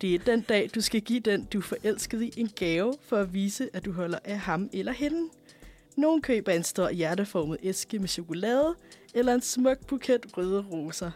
[0.00, 3.16] Det er den dag, du skal give den, du er forelsket i, en gave for
[3.16, 5.28] at vise, at du holder af ham eller hende.
[5.96, 8.74] Nogle køber en stor hjerteformet æske med chokolade,
[9.14, 11.10] eller en smuk buket røde roser.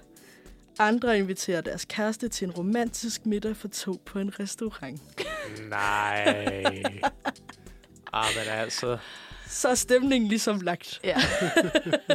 [0.79, 5.01] Andre inviterer deres kæreste til en romantisk middag for to på en restaurant.
[5.71, 6.25] Nej.
[8.13, 8.99] ah, men altså...
[9.49, 11.01] Så er stemningen ligesom lagt.
[11.05, 11.17] Ja.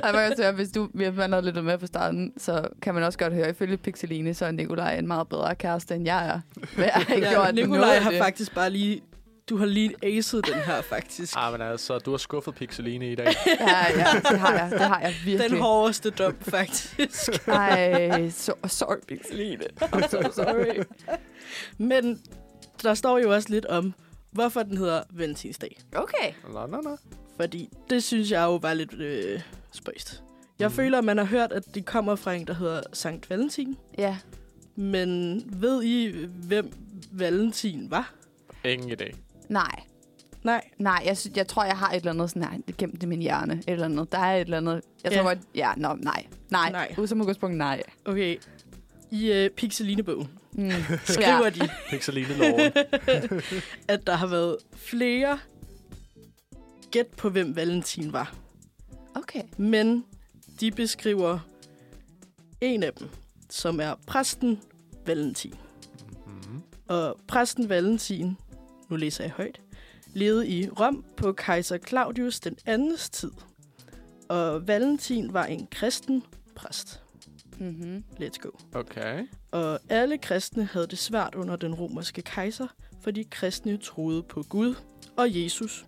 [0.04, 2.94] Ej, man kan høre, hvis du hvis man havde lyttet med på starten, så kan
[2.94, 6.28] man også godt høre, ifølge Pixeline, så er Nikolaj en meget bedre kæreste, end jeg
[6.28, 6.40] er.
[6.76, 8.20] Men jeg har Ja, gjort Nikolaj har det.
[8.20, 9.02] faktisk bare lige
[9.50, 11.34] du har lige aced den her, faktisk.
[11.38, 13.26] Ah, men altså, du har skuffet Pixeline i dag.
[13.60, 14.68] Ja, ja, det har jeg.
[14.72, 15.50] Det har jeg virkelig.
[15.52, 17.48] Den hårdeste dom, faktisk.
[17.48, 19.64] Ej, so, sorry, Pixeline.
[19.82, 20.84] I'm so sorry.
[21.78, 22.22] Men
[22.84, 23.94] der står jo også lidt om,
[24.32, 25.80] hvorfor den hedder Valentinsdag.
[25.96, 26.32] Okay.
[26.54, 26.98] Nå, nå, nå.
[27.36, 29.42] Fordi det synes jeg jo var lidt øh,
[29.72, 30.24] spøjst.
[30.60, 30.76] Jeg Mm.
[30.76, 33.78] føler, at man har hørt, at det kommer fra en, der hedder Sankt Valentin.
[33.98, 34.18] Ja.
[34.76, 36.72] Men ved I, hvem
[37.12, 38.14] Valentin var?
[38.66, 39.16] Ingen idé.
[39.50, 39.80] Nej.
[40.44, 40.62] Nej.
[40.78, 43.06] Nej, jeg, synes, jeg tror, jeg har et eller andet sådan, nej, det gemt i
[43.06, 43.54] min hjerne.
[43.54, 44.12] Et eller andet.
[44.12, 44.82] Der er et eller andet.
[45.04, 45.28] Jeg tror Ja.
[45.28, 46.26] godt, ja, nå, nej.
[46.50, 46.72] Nej.
[46.72, 46.96] Nej.
[46.98, 47.84] Ud som udgangspunkt, nej.
[48.06, 48.38] Okay.
[49.12, 50.72] I øh, Pixeline-bogen Mm.
[51.06, 52.72] skriver de, Pixeline-loven.
[53.88, 55.40] at der har været flere
[56.92, 58.36] gæt på, hvem Valentin var.
[59.16, 59.44] Okay.
[59.58, 60.06] Men
[60.60, 61.40] de beskriver
[62.62, 63.10] en af dem,
[63.50, 64.62] som er præsten
[65.06, 65.56] Valentin.
[66.26, 66.62] Mhm.
[66.88, 68.38] Og præsten Valentin,
[68.90, 69.62] nu læser jeg højt,
[70.14, 73.32] levede i Rom på kejser Claudius den andens tid.
[74.30, 76.24] Og Valentin var en kristen
[76.56, 77.02] præst.
[77.60, 78.04] Mm-hmm.
[78.20, 78.50] Let's go.
[78.74, 79.28] Okay.
[79.52, 82.68] Og alle kristne havde det svært under den romerske kejser,
[83.02, 84.76] fordi kristne troede på Gud
[85.18, 85.86] og Jesus.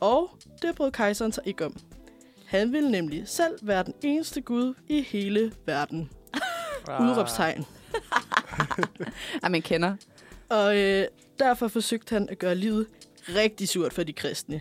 [0.00, 0.30] Og
[0.62, 1.76] det brød kejseren sig ikke om.
[2.46, 6.10] Han ville nemlig selv være den eneste Gud i hele verden.
[6.88, 7.08] Ah.
[7.10, 7.64] Udråbstegn.
[9.42, 9.96] Ja, man kender.
[10.48, 11.06] Og øh,
[11.38, 12.86] derfor forsøgte han at gøre livet
[13.28, 14.60] rigtig surt for de kristne.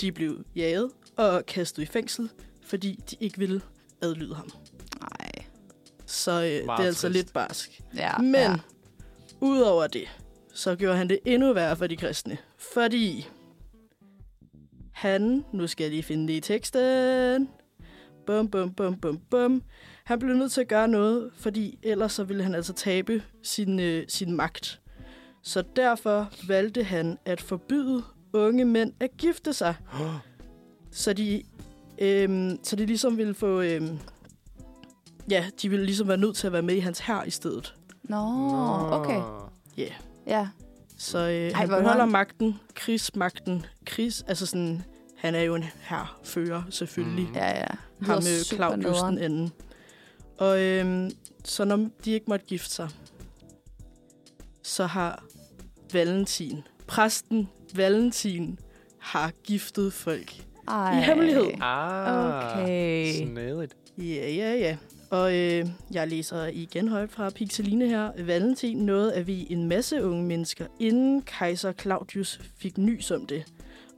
[0.00, 2.30] De blev jaget og kastet i fængsel,
[2.66, 3.60] fordi de ikke ville
[4.02, 4.50] adlyde ham.
[5.00, 5.44] Nej.
[6.06, 7.16] Så øh, det er altså trist.
[7.16, 7.80] lidt barsk.
[7.96, 8.54] Ja, Men ja.
[9.40, 10.08] udover det,
[10.54, 12.38] så gjorde han det endnu værre for de kristne.
[12.74, 13.28] Fordi
[14.98, 17.48] han, nu skal jeg lige finde det i teksten,
[18.26, 19.62] bum, bum, bum, bum, bum.
[20.04, 23.80] Han blev nødt til at gøre noget, fordi ellers så ville han altså tabe sin,
[23.80, 24.80] øh, sin magt.
[25.42, 29.74] Så derfor valgte han at forbyde unge mænd at gifte sig.
[30.90, 31.42] så de,
[31.98, 33.60] øhm, så de ligesom ville få...
[33.60, 33.98] Øhm,
[35.30, 37.74] ja, de ville ligesom være nødt til at være med i hans hær i stedet.
[38.02, 38.16] Nå,
[38.92, 39.22] okay.
[39.76, 40.48] Ja.
[40.98, 44.82] Så øh, Ej, han var beholder han- magten, krigsmagten, krigs, altså sådan,
[45.16, 47.28] han er jo en herfører selvfølgelig.
[47.28, 47.34] Mm.
[47.34, 47.66] Ja, ja.
[48.02, 49.52] Ham med Claudius den anden.
[50.38, 51.10] Og øhm,
[51.44, 52.88] så når de ikke måtte gifte sig,
[54.62, 55.24] så har
[55.92, 58.58] Valentin, præsten Valentin,
[58.98, 60.46] har giftet folk.
[60.68, 60.98] Ej.
[60.98, 61.46] I hemmelighed.
[61.60, 63.12] Ah, Okay.
[63.14, 63.76] Snedigt.
[63.98, 64.76] Ja, ja, ja.
[65.10, 68.10] Og øh, jeg læser igen højt fra Pixeline her.
[68.24, 73.44] Valentin nåede at vi en masse unge mennesker, inden kejser Claudius fik nys om det.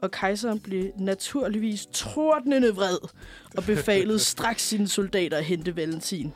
[0.02, 3.08] Og kejseren blev naturligvis tordnende vred
[3.56, 6.32] og befalede straks sine soldater at hente Valentin.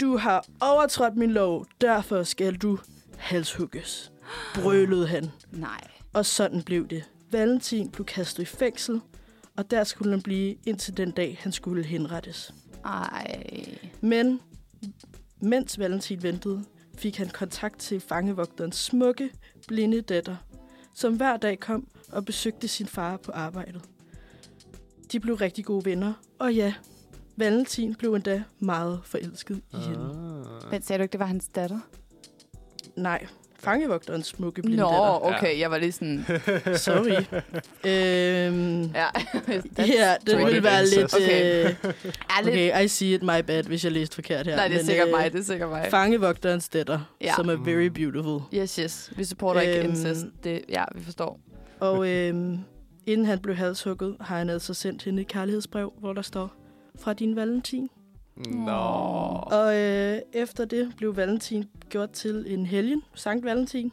[0.00, 2.78] Du har overtrådt min lov, derfor skal du
[3.18, 4.12] halshugges,
[4.54, 5.30] brølede han.
[5.52, 5.80] Nej.
[6.12, 7.04] Og sådan blev det.
[7.30, 9.00] Valentin blev kastet i fængsel,
[9.56, 12.54] og der skulle han blive indtil den dag, han skulle henrettes.
[12.84, 13.42] Ej.
[14.00, 14.40] Men
[15.40, 16.64] mens Valentin ventede,
[16.98, 19.30] fik han kontakt til fangevogterens smukke,
[19.68, 20.36] blinde datter,
[20.94, 23.82] som hver dag kom og besøgte sin far på arbejdet.
[25.12, 26.74] De blev rigtig gode venner, og ja,
[27.36, 30.04] Valentin blev endda meget forelsket i hende.
[30.64, 30.70] Ah.
[30.70, 31.80] Men sagde du ikke, det var hans datter?
[32.96, 33.26] Nej,
[33.62, 35.24] fangevogterens smukke blinde Nå, datter.
[35.36, 35.58] okay.
[35.58, 36.24] Jeg var lige sådan...
[36.86, 37.24] Sorry.
[37.84, 39.06] øhm, Ja,
[39.98, 41.14] ja, det ville være lidt...
[41.14, 41.64] Okay.
[41.64, 44.56] Øh, er okay, I see it, my bad, hvis jeg læste forkert her.
[44.56, 45.32] Nej, det er Men, sikkert øh, mig.
[45.32, 45.86] Det er sikkert mig.
[45.90, 47.32] Fangevogterens datter, Ja.
[47.36, 47.94] som er very Mm.
[47.94, 48.40] beautiful.
[48.54, 49.12] Yes, yes.
[49.16, 50.26] Vi supporter ikke Øhm, incest.
[50.44, 51.40] Det, ja, vi forstår.
[51.80, 52.58] Og øhm,
[53.06, 56.52] inden han blev halshugget, har han altså sendt hende et kærlighedsbrev, hvor der står,
[57.00, 57.88] fra din Valentin.
[58.36, 58.72] Nå.
[59.46, 63.92] Og øh, efter det blev Valentin gjort til en helgen, Sankt Valentin,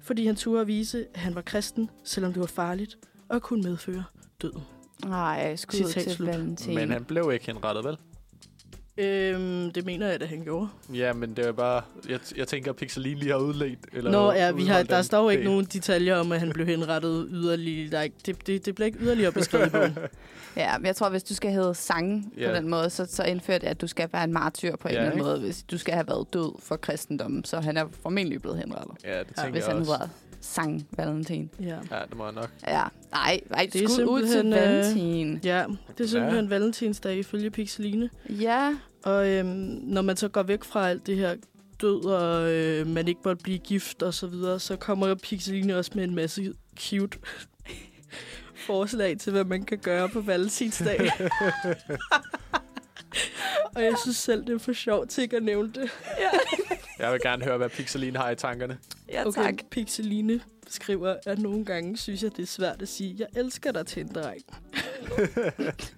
[0.00, 2.98] fordi han turde at vise, at han var kristen, selvom det var farligt,
[3.28, 4.04] og kunne medføre
[4.42, 4.62] døden.
[5.04, 6.28] Nej, skud Citat til slut.
[6.28, 6.74] Valentin.
[6.74, 7.96] Men han blev ikke henrettet, vel?
[8.98, 10.68] Øhm, det mener jeg, at han gjorde.
[10.94, 11.82] Ja, men det er bare...
[12.08, 13.78] Jeg, jeg tænker, at Pixeline lige har udledt...
[13.92, 17.26] Eller Nå, ja, vi har, der står ikke nogen detaljer om, at han blev henrettet
[17.30, 17.90] yderligere.
[17.90, 19.98] Der er ikke, det, det, det bliver ikke yderligere beskrevet bogen.
[20.56, 22.48] Ja, men jeg tror, hvis du skal hedde sange Ja.
[22.48, 24.94] på den måde, så, så indfører det, at du skal være en martyr på en
[24.94, 27.44] Ja, eller anden måde, hvis du skal have været død for kristendommen.
[27.44, 29.92] Så han er formentlig blevet henrettet, Ja, det tænker hvis jeg han også.
[29.92, 30.08] hedder
[30.50, 31.50] sang Valentin.
[31.60, 31.66] Ja.
[31.66, 32.50] Ja, det må jeg nok.
[32.66, 32.82] Ja,
[33.12, 35.40] nej, nej, Det er skud ud til simpelthen, øh, Valentin.
[35.44, 35.64] ja,
[35.98, 38.10] det er simpelthen valentinsdag ifølge Pixeline.
[38.28, 39.46] Ja, Og øhm,
[39.82, 41.36] når man så går væk fra alt det her
[41.80, 45.90] død, og øh, man ikke måtte blive gift og så videre, så kommer Pixeline også
[45.94, 47.18] med en masse cute
[48.66, 51.10] forslag til, hvad man kan gøre på valentinsdag.
[53.74, 55.90] Og jeg synes selv, det er for sjovt til ikke at nævne det.
[56.98, 58.78] Jeg vil gerne høre, hvad Pixeline har i tankerne.
[59.10, 59.54] Ja, Okay, tak.
[59.70, 63.86] Pixeline skriver, at nogle gange synes jeg, det er svært at sige, jeg elsker dig
[63.86, 64.42] til en dreng.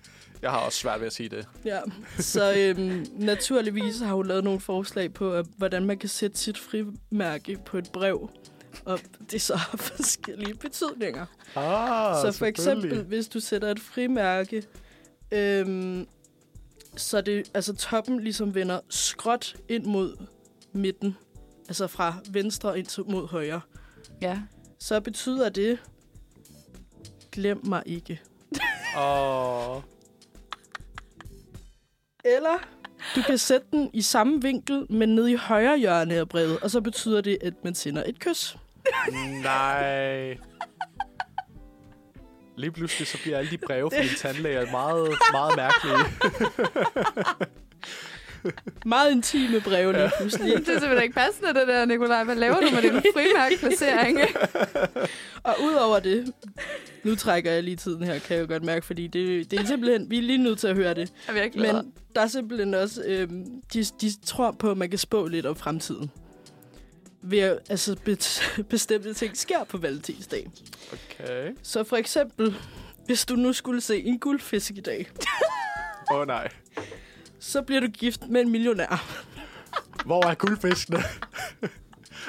[0.42, 1.48] Jeg har også svært ved at sige det.
[1.64, 1.81] Ja,
[2.18, 6.59] så øhm, naturligvis har hun lavet nogle forslag på, at, hvordan man kan sætte sit
[6.59, 8.31] frimærke på et brev.
[8.85, 8.98] Og
[9.31, 11.27] det så har forskellige betydninger.
[11.57, 14.62] Ah, så for eksempel, hvis du sætter et frimærke,
[15.33, 16.07] øhm,
[16.96, 20.16] så det, altså toppen ligesom vender skråt ind mod
[20.72, 21.16] midten.
[21.73, 23.61] Altså fra venstre ind til- mod højre.
[24.23, 24.39] Ja.
[24.81, 25.79] Så betyder det,
[27.33, 28.21] glem mig ikke.
[28.99, 29.83] Åh,
[32.25, 32.59] Eller
[33.17, 36.71] du kan sætte den i samme vinkel, men ned i højre hjørne af brevet, og
[36.71, 38.57] så betyder det, at man sender et kys.
[39.43, 40.39] nej.
[42.57, 45.97] Lige pludselig så bliver alle de breve fra dine tandlæger meget, meget mærkelige.
[48.87, 50.57] Meget intime breve lige pludselig.
[50.57, 52.24] Det er simpelthen ikke passende, det der, Nikolaj.
[52.24, 54.18] Hvad laver du med din frimærkeplacering?
[55.48, 56.33] Og udover det,
[57.05, 59.64] nu trækker jeg lige tiden her, kan jeg jo godt mærke, fordi det, det er
[59.64, 61.12] simpelthen, vi er lige nødt til at høre det.
[61.33, 61.92] Virkelig Men...
[62.14, 65.57] Der er simpelthen også, øhm, de, de tror på, at man kan spå lidt om
[65.57, 66.11] fremtiden.
[67.22, 70.50] Ved at, altså, bet, bestemte ting sker på valentinsdag.
[70.92, 71.52] Okay.
[71.62, 72.57] Så for eksempel,
[73.07, 75.11] hvis du nu skulle se en guldfisk i dag,
[76.12, 76.48] Åh oh, nej.
[77.42, 79.18] Så bliver du gift med en millionær.
[80.07, 80.98] Hvor er guldfiskene?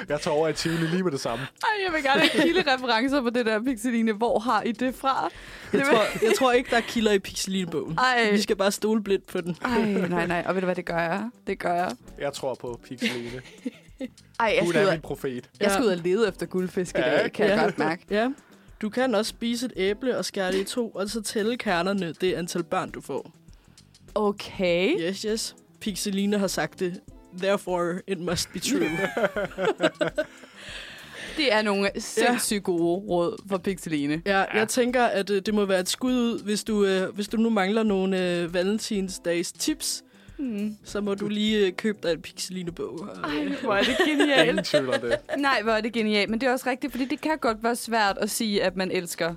[0.08, 1.44] Jeg tager over i Tivoli lige med det samme.
[1.62, 4.12] Ej, jeg vil gerne have kildereferencer på det der, Pixeline.
[4.12, 5.30] Hvor har I det fra?
[5.72, 7.98] Jeg tror, jeg tror ikke, der er kilder i Pixeline-bogen.
[7.98, 8.30] Ej.
[8.32, 9.56] Vi skal bare stole blindt på den.
[9.64, 10.44] Ej, nej, nej.
[10.46, 11.30] Og ved du hvad, det gør jeg.
[11.46, 11.90] Det gør jeg.
[12.18, 13.42] Jeg tror på Pixeline.
[14.40, 15.50] Ej, jeg Hun er min profet.
[15.60, 17.62] jeg skal ud og lede efter guldfisk i Ja, dag, kan jeg ja.
[17.62, 18.02] godt mærke.
[18.10, 18.28] Ja.
[18.80, 22.12] Du kan også spise et æble og skære det i to, og så tælle kernerne
[22.12, 23.30] det antal børn, du får.
[24.14, 25.00] Okay.
[25.00, 25.56] Yes, yes.
[25.80, 27.00] Pixeline har sagt det.
[27.38, 28.80] Therefore, it must be true.
[31.36, 34.22] Det er nogle sindssygt gode råd for Pixeline.
[34.26, 37.28] ja, jeg tænker, at øh, det må være et skud ud, hvis du, øh, hvis
[37.28, 40.04] du nu mangler nogle øh, valentinsdags tips,
[40.38, 40.76] Hmm.
[40.84, 43.00] så må du lige øh, købe dig en Pixeline-bog.
[43.00, 44.64] Og, Ej, hvor er det Ingen genialt.
[44.66, 45.16] tvivl om det.
[45.38, 46.30] Nej, hvor er det genialt.
[46.30, 48.90] Men det er også rigtigt, fordi det kan godt være svært at sige, at man
[48.90, 49.34] elsker,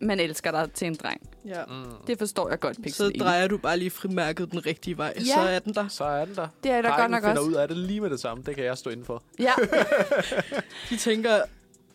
[0.00, 1.20] man elsker dig til en dreng.
[1.46, 1.64] ja.
[1.64, 1.84] Mm.
[2.06, 3.24] Det forstår jeg godt, Så Pixeline.
[3.24, 5.20] drejer du bare lige frimærket den rigtige vej, Ja.
[5.34, 5.88] så er den der.
[5.88, 6.48] Så er den der.
[6.62, 7.50] det er da godt nok finder også.
[7.50, 8.42] ud af det lige med det samme.
[8.46, 9.22] Det kan jeg stå inden for.
[9.38, 9.52] Ja,
[10.90, 11.40] De tænker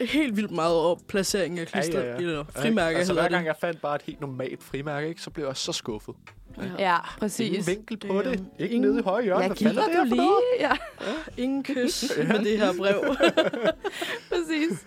[0.01, 2.17] helt vildt meget over placeringen af klister, Ja, ja, ja.
[2.17, 3.35] eller frimærker altså, hedder hver det.
[3.35, 6.15] gang jeg fandt bare et helt normalt frimærke, ikke, så blev jeg så skuffet.
[6.57, 7.67] Ja, Ingen præcis.
[7.67, 8.45] vinkel på Det det.
[8.59, 9.43] Ikke ingen- nede i højre hjørne.
[9.43, 10.15] Jeg er det du lige.
[10.17, 10.33] noget?
[10.59, 10.71] Ja,
[11.37, 13.15] Ingen kys med det her brev.
[14.31, 14.85] præcis.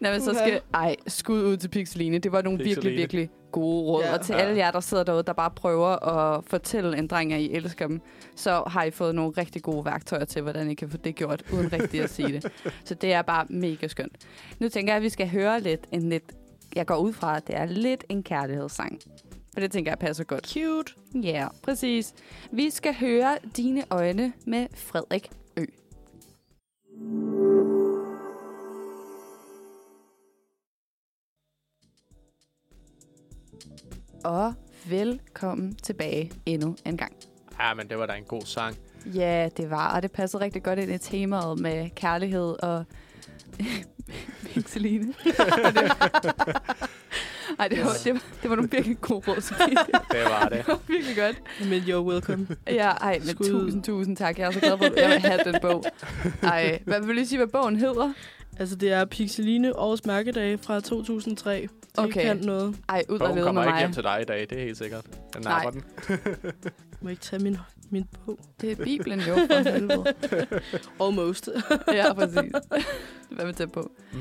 [0.00, 0.60] Nå, men så skal...
[0.74, 2.18] Ej, skud ud til Pixeline.
[2.18, 2.96] Det var nogle virkelig, Pixeline.
[3.00, 4.02] virkelig gode råd.
[4.02, 4.14] Ja.
[4.14, 4.38] Og til Ja.
[4.40, 7.86] alle jer, der sidder derude, der bare prøver at fortælle en dreng, at I elsker
[7.86, 8.00] dem,
[8.36, 11.42] så har I fået nogle rigtig gode værktøjer til, hvordan I kan få det gjort,
[11.52, 12.52] uden rigtigt at sige det.
[12.84, 14.16] Så det er bare mega skønt.
[14.58, 16.24] Nu tænker jeg, at vi skal høre lidt en lidt...
[16.76, 18.98] Jeg går ud fra, at det er lidt en kærlighedssang.
[19.56, 20.52] For det tænker jeg passer godt.
[20.52, 20.94] Cute.
[21.14, 22.14] Ja, yeah, præcis.
[22.52, 25.64] Vi skal høre Dine Øjne med Frederik Ø.
[34.24, 34.54] Og
[34.86, 37.12] velkommen tilbage endnu en gang.
[37.60, 38.76] Ja, men det var da en god sang.
[39.14, 42.84] Ja, det var, og det passede rigtig godt ind i temaet med kærlighed og
[44.46, 45.14] Pixeline.
[47.58, 49.66] Ej, det var, det, var, det var nogle virkelig gode råd, Sofie.
[50.12, 50.58] Det var det.
[50.66, 51.42] Det var virkelig godt.
[51.70, 52.46] Men you're welcome.
[52.66, 53.46] Ja, ej, men Skud.
[53.50, 54.38] tusind, tusind tak.
[54.38, 55.84] Jeg er så glad for, at jeg vil have den bog.
[56.42, 58.12] Ej, hvad vil du sige, hvad bogen hedder?
[58.58, 61.60] Altså, det er Pixeline Årets Mærkedag fra 2003.
[61.60, 62.22] Det Okay.
[62.22, 62.76] kan noget.
[62.88, 63.78] Ej, ud og lede kommer ikke mig.
[63.80, 65.04] hjem til dig i dag, det er helt sikkert.
[65.34, 65.64] Den Nej.
[65.64, 65.84] napper den.
[67.00, 67.56] Må jeg ikke tage min,
[67.90, 68.38] min bog?
[68.60, 70.04] Det er Bibelen jo, for helvede.
[71.00, 71.48] Almost.
[71.92, 72.52] Ja, præcis.
[73.30, 73.90] Hvad med tæt på?
[74.12, 74.18] Mm.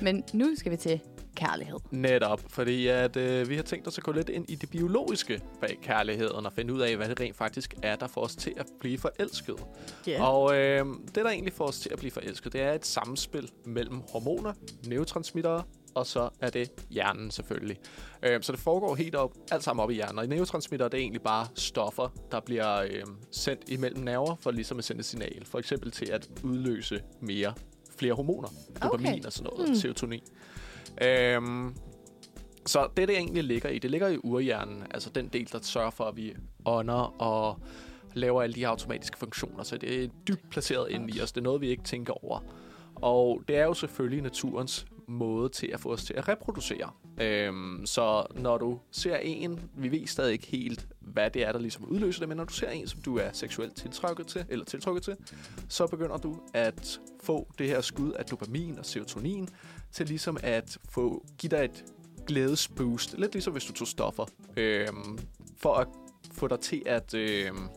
[0.00, 1.00] Men nu skal vi til
[1.46, 1.76] kærlighed.
[1.90, 5.40] Netop, fordi at, øh, vi har tænkt os at gå lidt ind i det biologiske
[5.60, 8.52] bag kærligheden og finde ud af, hvad det rent faktisk er, der får os til
[8.56, 9.64] at blive forelsket.
[10.06, 10.24] Ja.
[10.26, 13.50] Og øh, det, der egentlig får os til at blive forelsket, det er et samspil
[13.64, 14.52] mellem hormoner,
[14.86, 15.62] neurotransmittere,
[15.94, 17.78] og så er det hjernen selvfølgelig.
[18.22, 20.18] Øh, så det foregår helt op, alt sammen op i hjernen.
[20.18, 24.78] Og neurotransmittere, det er egentlig bare stoffer, der bliver øh, sendt imellem nerver for ligesom
[24.78, 25.44] at sende et signal.
[25.46, 27.54] For eksempel til at udløse mere,
[27.96, 28.48] flere hormoner.
[28.82, 29.24] Dopamin Okay.
[29.24, 29.74] og sådan noget, Mm.
[29.74, 30.20] serotonin.
[31.02, 31.74] Øhm,
[32.66, 35.90] så det, det egentlig ligger i, det ligger i urhjernen, altså den del, der sørger
[35.90, 37.60] for, at vi ånder og
[38.14, 39.62] laver alle de her automatiske funktioner.
[39.62, 41.32] Så det er dybt placeret inde i os.
[41.32, 42.40] Det er noget, vi ikke tænker over.
[42.94, 46.90] Og det er jo selvfølgelig naturens måde til at få os til at reproducere.
[47.20, 51.58] Øhm, så når du ser en, vi ved stadig ikke helt, hvad det er, der
[51.58, 54.64] ligesom udløser det, men når du ser en, som du er seksuelt tiltrukket til, eller
[54.64, 55.16] tiltrukket til,
[55.68, 59.48] så begynder du at få det her skud af dopamin og serotonin,
[59.92, 61.84] til ligesom at få, give dig et
[62.26, 63.14] glædesboost.
[63.18, 64.24] Lidt ligesom hvis du tog stoffer.
[64.56, 65.18] Øhm,
[65.60, 65.86] for at
[66.32, 67.68] få dig til at øhm,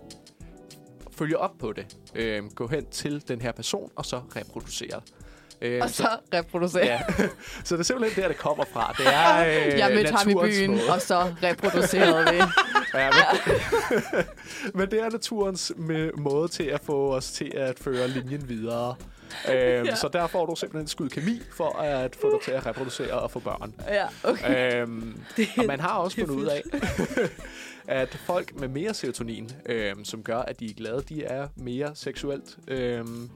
[1.12, 1.98] følge op på det.
[2.16, 5.02] Øhm, gå hen til den her person, og så reproducere.
[5.62, 6.86] Øhm, Og så reproducere.
[6.86, 7.00] Ja.
[7.64, 8.94] så det er simpelthen der, det kommer fra.
[8.98, 9.40] Det er
[9.74, 10.82] øh, jeg mødte ham i byen, måde.
[10.94, 12.42] og så reproducerede vi.
[12.94, 14.24] Ja, men,
[14.74, 15.74] men det er naturens
[16.18, 18.96] måde til at få os til at føre linjen videre.
[19.50, 19.96] Øhm, ja.
[19.96, 23.32] Så der får du simpelthen skud kemi for at få dig til at reproducere og
[23.32, 23.76] få børn.
[23.88, 24.82] Ja, okay.
[24.82, 25.22] Øhm,
[25.58, 26.64] og man har også det fundet ud af,
[28.02, 31.92] at folk med mere serotonin, øhm, som gør, at de er glade, de er mere
[31.96, 33.30] seksuelt øhm,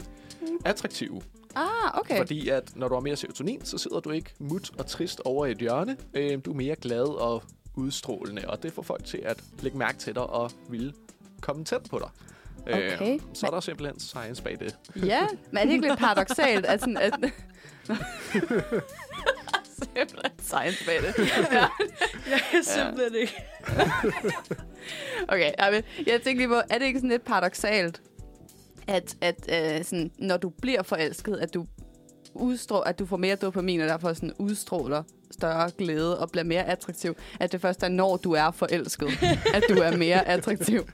[0.66, 1.22] attraktive.
[1.56, 2.18] Ah, okay.
[2.18, 5.46] Fordi at når du har mere serotonin, så sidder du ikke mut og trist over
[5.46, 5.98] i et hjørne.
[6.14, 7.44] Øhm, du er mere glad og
[7.76, 10.94] udstrålende, og det får folk til at lægge mærke til dig og vil
[11.42, 12.10] komme tæt på dig.
[12.62, 13.12] Okay.
[13.14, 14.78] Øhm, så er der simpelthen science bag det.
[14.96, 16.98] Ja, men er det ikke lidt paradoxalt, at sådan...
[16.98, 17.14] At
[19.96, 21.18] Simpelthen science bag det.
[21.52, 21.68] Ja.
[22.30, 23.36] Jeg kan simpelthen ikke.
[25.28, 28.02] Okay, jeg, jeg tænker lige på, er det ikke sådan lidt paradoxalt,
[28.88, 31.66] at, at øh, sådan, når du bliver forelsket, at du
[32.34, 36.66] udstrå, at du får mere dopamin, og derfor sådan udstråler større glæde og bliver mere
[36.66, 39.08] attraktiv, at det først er, når du er forelsket,
[39.56, 40.88] at du er mere attraktiv.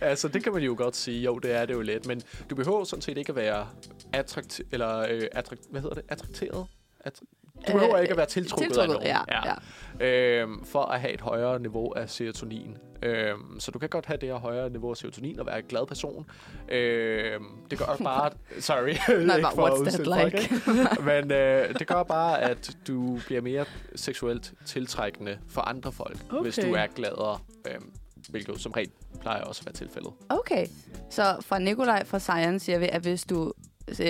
[0.00, 1.22] Altså, det kan man jo godt sige.
[1.22, 2.06] Jo, det er det jo let.
[2.06, 3.68] Men du behøver sådan set ikke at være
[4.12, 6.04] attrakt eller øh, attrakt hvad hedder det?
[6.08, 6.66] Attrakteret?
[7.06, 9.24] Attra- du behøver Øh, ikke at være tiltrukket, tiltrukket, af nogen.
[9.28, 9.54] ja,
[10.00, 10.40] ja.
[10.40, 12.76] Øhm, for at have et højere niveau af serotonin.
[13.02, 15.64] Øhm, så du kan godt have det her højere niveau af serotonin og være en
[15.68, 16.26] glad person.
[16.68, 18.30] Øhm, det gør bare...
[18.60, 19.24] Sorry.
[19.26, 21.02] Nej, ikke for at what's that folk, like?
[21.10, 26.42] Men øh, det gør bare, at du bliver mere seksuelt tiltrækkende for andre folk, okay.
[26.42, 27.38] hvis du er gladere.
[27.74, 27.92] Øhm,
[28.30, 28.90] hvilket som regel
[29.20, 30.12] plejer også at være tilfældet.
[30.28, 30.66] Okay,
[31.10, 33.50] så fra Nikolaj fra Science siger vi, at hvis du øh,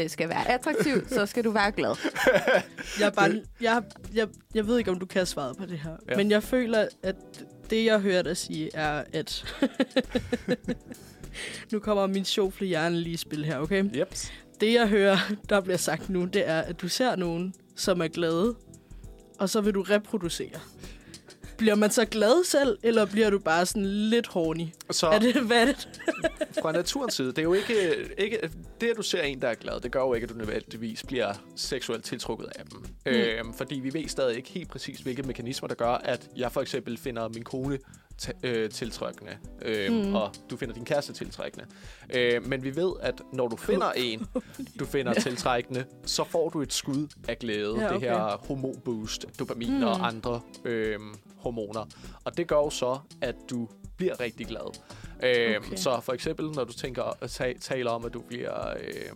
[0.09, 1.97] skal være attraktiv, så skal du være glad.
[3.01, 3.83] Jeg, er bare, jeg,
[4.15, 5.97] jeg, jeg ved ikke, om du kan svare på det her.
[6.11, 6.17] Ja.
[6.17, 7.17] Men jeg føler, at
[7.71, 9.57] det, jeg hørte dig sige, er, at...
[11.73, 13.85] nu kommer min sjovfle hjerne lige i spil her, okay?
[13.95, 14.17] Yep.
[14.61, 15.17] Det, jeg hører,
[15.49, 18.55] der bliver sagt nu, det er, at du ser nogen, som er glade,
[19.39, 20.61] og så vil du reproducere.
[21.59, 24.67] Bliver man så glad selv, eller bliver du bare sådan lidt horny?
[24.91, 25.89] Så Er det, hvad er det?
[26.63, 27.75] fra naturens side, det er jo ikke,
[28.19, 28.51] ikke...
[28.81, 31.03] Det, at du ser en, der er glad, det gør jo ikke, at du nødvendigvis
[31.03, 32.79] bliver seksuelt tiltrukket af dem.
[33.07, 33.13] Mm.
[33.13, 36.61] Øhm, fordi vi ved stadig ikke helt præcis, hvilke mekanismer, der gør, at jeg for
[36.61, 37.79] eksempel finder min kone
[38.43, 40.15] øh, tiltrækkende, øh, mm.
[40.15, 41.67] Og du finder din kæreste tiltrækkende.
[42.15, 44.27] Øh, men vi ved, at når du finder en,
[44.79, 47.77] du finder tiltrækkende, så får du et skud af glæde.
[47.81, 48.07] Ja, Det okay.
[48.09, 49.83] her hormonboost, dopamin Mm.
[49.85, 50.99] og andre øh,
[51.37, 51.85] hormoner.
[52.25, 54.79] Og det gør jo så, at du bliver rigtig glad.
[55.23, 55.77] Øh, Okay.
[55.77, 59.13] Så for eksempel, når du tænker, ta- taler om, at du bliver øh,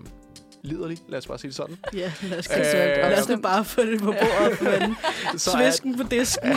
[0.63, 3.65] liderlig, lad os bare sige det sådan, Ja, lad os, Øh, lad os nu bare
[3.65, 4.97] få det på bordet, men
[5.35, 6.53] er, svisken på disken.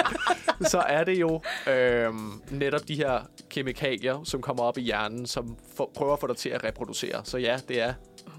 [0.72, 2.10] så er det jo øh,
[2.50, 3.20] netop de her
[3.50, 7.20] kemikalier, som kommer op i hjernen, som for, prøver at få dig til at reproducere.
[7.24, 7.92] Så ja, det er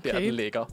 [0.03, 0.25] der, Okay.
[0.25, 0.65] den ligger.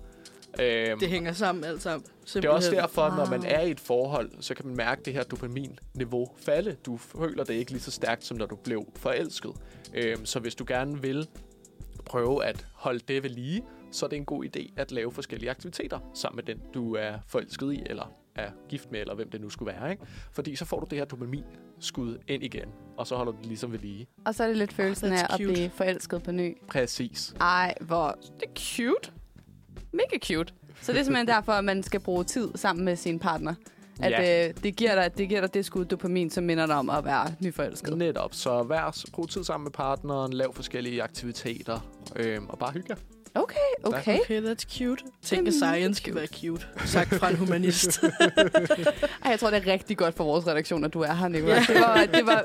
[0.61, 2.07] Øh, Det hænger sammen alt sammen.
[2.35, 2.75] Det er også Simpelthen.
[2.75, 3.49] derfor, når man Wow.
[3.51, 6.77] er i et forhold, så kan man mærke det her dopamin-niveau falde.
[6.87, 9.51] Du føler det ikke lige så stærkt, som når du blev forelsket.
[9.95, 11.29] Øhm, så hvis du gerne vil
[12.05, 15.51] prøve at holde det ved lige, så er det en god idé at lave forskellige
[15.51, 19.41] aktiviteter sammen med den, du er forelsket i, eller er gift med, eller hvem det
[19.41, 19.91] nu skulle være.
[19.91, 20.03] Ikke?
[20.33, 23.73] Fordi så får du det her dopamin-skud ind igen, og så holder du det ligesom
[23.73, 24.07] ved lige.
[24.27, 25.53] Og så er det lidt følelsen that's af at cute.
[25.53, 26.57] blive forelsket på ny.
[26.69, 27.35] Præcis.
[27.41, 29.13] Ej, hvor det er cute.
[29.93, 30.53] Mega cute.
[30.83, 33.55] Så det er simpelthen derfor, at man skal bruge tid sammen med sin partner.
[34.03, 34.49] At Ja.
[34.49, 37.05] øh, det, giver dig, det giver dig det skud dopamin, som minder dig om at
[37.05, 37.99] være nyforelsket.
[37.99, 38.35] Netop.
[38.35, 41.81] Så vær, brug tid sammen med partneren, lav forskellige aktiviteter,
[42.17, 42.97] øhm, og bare hygge.
[43.35, 44.19] Okay, okay.
[44.21, 45.03] Okay, that's cute.
[45.23, 46.15] Tænk, Det at er science cute.
[46.17, 46.67] være cute.
[46.87, 48.03] Sagt fra en humanist.
[49.25, 51.61] Ej, jeg tror, det er rigtig godt for vores redaktion, at du er her, Nicolai.
[51.61, 52.43] Det, var, det, var,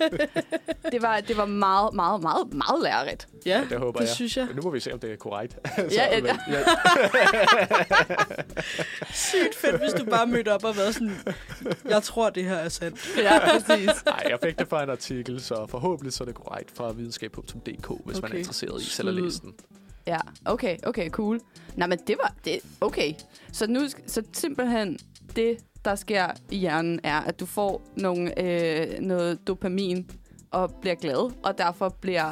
[0.91, 3.27] det, var, det var meget, meget, meget, meget lærerigt.
[3.45, 4.15] ja, Det håber det jeg.
[4.15, 4.47] synes jeg.
[4.55, 5.57] Nu må vi se, om det er korrekt.
[5.77, 5.83] Ja,
[6.15, 6.59] ja, men- ja.
[9.13, 11.17] Sygt fedt, hvis du bare mødte op og været sådan,
[11.89, 13.17] jeg tror, det her er sandt.
[13.17, 13.89] Ja, præcis.
[14.05, 17.87] Nej, jeg fik det fra en artikel, så forhåbentlig så er det korrekt fra videnskab.dk,
[18.05, 18.21] hvis okay.
[18.21, 19.53] man er interesseret i selv at læse den.
[20.07, 21.39] Ja, okay, okay, cool.
[21.75, 22.35] Nej, men det var...
[22.45, 23.13] Det, okay.
[23.51, 23.79] Så nu...
[24.07, 24.99] Så simpelthen
[25.35, 30.11] det, der sker i hjernen, er, at du får nogle, øh, noget dopamin
[30.51, 32.31] og bliver glad, og derfor bliver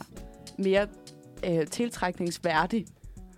[0.57, 0.87] mere
[1.47, 2.85] øh, tiltrækningsværdig.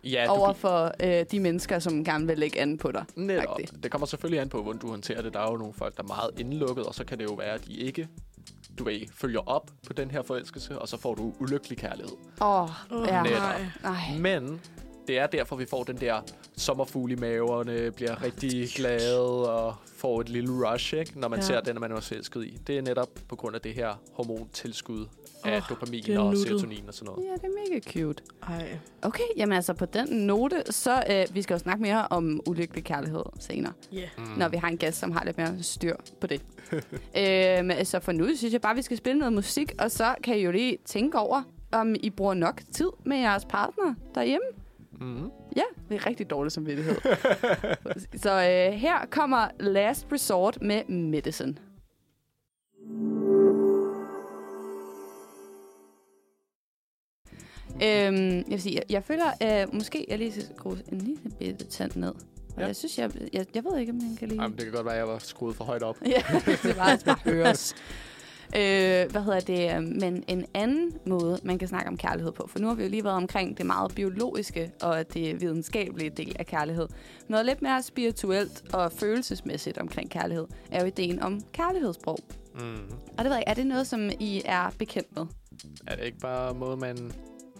[0.03, 3.05] Ja, du over for øh, de mennesker, som gerne vil lægge an på dig.
[3.15, 3.59] Netop.
[3.83, 5.33] Det kommer selvfølgelig an på, hvordan du håndterer det.
[5.33, 7.53] Der er jo nogle folk, der er meget indlukket, og så kan det jo være,
[7.53, 8.07] at de ikke
[8.79, 12.11] du ved, følger op på den her forelskelse, og så får du ulykkelig kærlighed.
[12.41, 12.69] Åh, oh,
[13.07, 13.23] ja.
[13.23, 13.65] Nej.
[13.83, 14.17] Nej.
[14.19, 14.61] Men
[15.07, 16.21] det er derfor, vi får den der
[16.57, 21.19] sommerfugle i maverne, bliver rigtig glade og får et lille rush, ikke?
[21.19, 21.45] når man Ja.
[21.45, 22.57] ser den, man er forelsket i.
[22.67, 25.05] Det er netop på grund af det her hormontilskud
[25.45, 26.47] af Åh, dopamin og nuttet.
[26.47, 27.25] serotonin og sådan noget.
[27.29, 28.23] Ja, det er mega cute.
[28.49, 28.77] Ej.
[29.01, 32.83] Okay, jamen altså på den note, så øh, vi skal jo snakke mere om ulykkelig
[32.83, 34.09] kærlighed senere, Ja.
[34.17, 34.23] Mm.
[34.37, 36.41] når vi har en gæst, som har lidt mere styr på det.
[37.19, 40.37] øhm, så for nu synes jeg bare, vi skal spille noget musik, og så kan
[40.37, 41.41] I jo lige tænke over,
[41.71, 44.45] om I bruger nok tid med jeres partner derhjemme.
[45.01, 45.29] Mm.
[45.55, 46.95] Ja, det er rigtig dårligt som vittighed.
[48.23, 51.55] så øh, her kommer Last Resort med Medicine.
[57.73, 61.17] Øhm, jeg vil sige, jeg, jeg føler, øh, måske jeg lige skal skrue en lille
[61.39, 62.13] bitte tand ned.
[62.55, 62.65] Og Ja.
[62.65, 64.41] jeg synes, jeg, jeg, jeg ved ikke, om jeg kan lide...
[64.41, 65.97] Jamen, det kan godt være, at jeg var skruet for højt op.
[66.05, 66.21] Ja,
[66.63, 67.75] det var altså bare høres.
[68.55, 69.83] Øh, hvad hedder det?
[69.99, 72.47] Men en anden måde, man kan snakke om kærlighed på.
[72.47, 76.35] For nu har vi jo lige været omkring det meget biologiske og det videnskabelige del
[76.39, 76.87] af kærlighed.
[77.27, 82.19] Noget lidt mere spirituelt og følelsesmæssigt omkring kærlighed, er jo ideen om kærlighedssprog.
[82.55, 82.61] Mm.
[83.17, 85.25] Og det ved jeg, er det noget, som I er bekendt med?
[85.87, 87.11] Er det ikke bare måde, man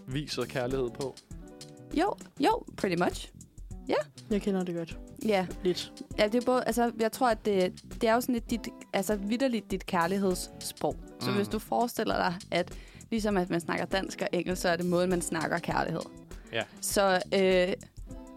[0.06, 1.16] viser kærlighed på?
[1.94, 3.30] Jo, jo, pretty much.
[4.30, 4.98] Jeg kender det godt.
[5.26, 5.92] Ja, Lidt.
[6.18, 8.60] ja det er både, altså, jeg tror, at det, det er jo sådan lidt dit,
[8.92, 10.96] altså vidderligt dit kærlighedssprog.
[11.20, 11.36] Så Mm.
[11.36, 12.72] hvis du forestiller dig, at
[13.10, 16.00] ligesom at man snakker dansk og engelsk, så er det måden, man snakker kærlighed.
[16.52, 16.62] Ja.
[16.80, 17.72] Så øh,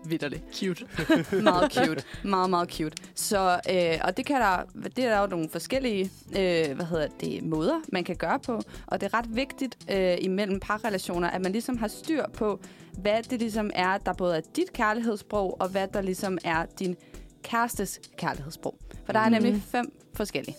[0.09, 0.43] vidderligt.
[0.59, 0.85] Cute.
[1.43, 2.03] Meget cute.
[2.23, 2.97] meget, meget cute.
[3.15, 4.57] Så, øh, og det, kan der,
[4.95, 8.61] det er der jo nogle forskellige øh, hvad hedder det, måder, man kan gøre på.
[8.87, 12.59] Og det er ret vigtigt øh, imellem parrelationer, at man ligesom har styr på,
[12.97, 16.95] hvad det ligesom er, der både er dit kærlighedssprog, og hvad der ligesom er din
[17.43, 18.77] kærestes kærlighedssprog.
[19.05, 19.43] For der er Mhm.
[19.43, 20.55] nemlig fem forskellige.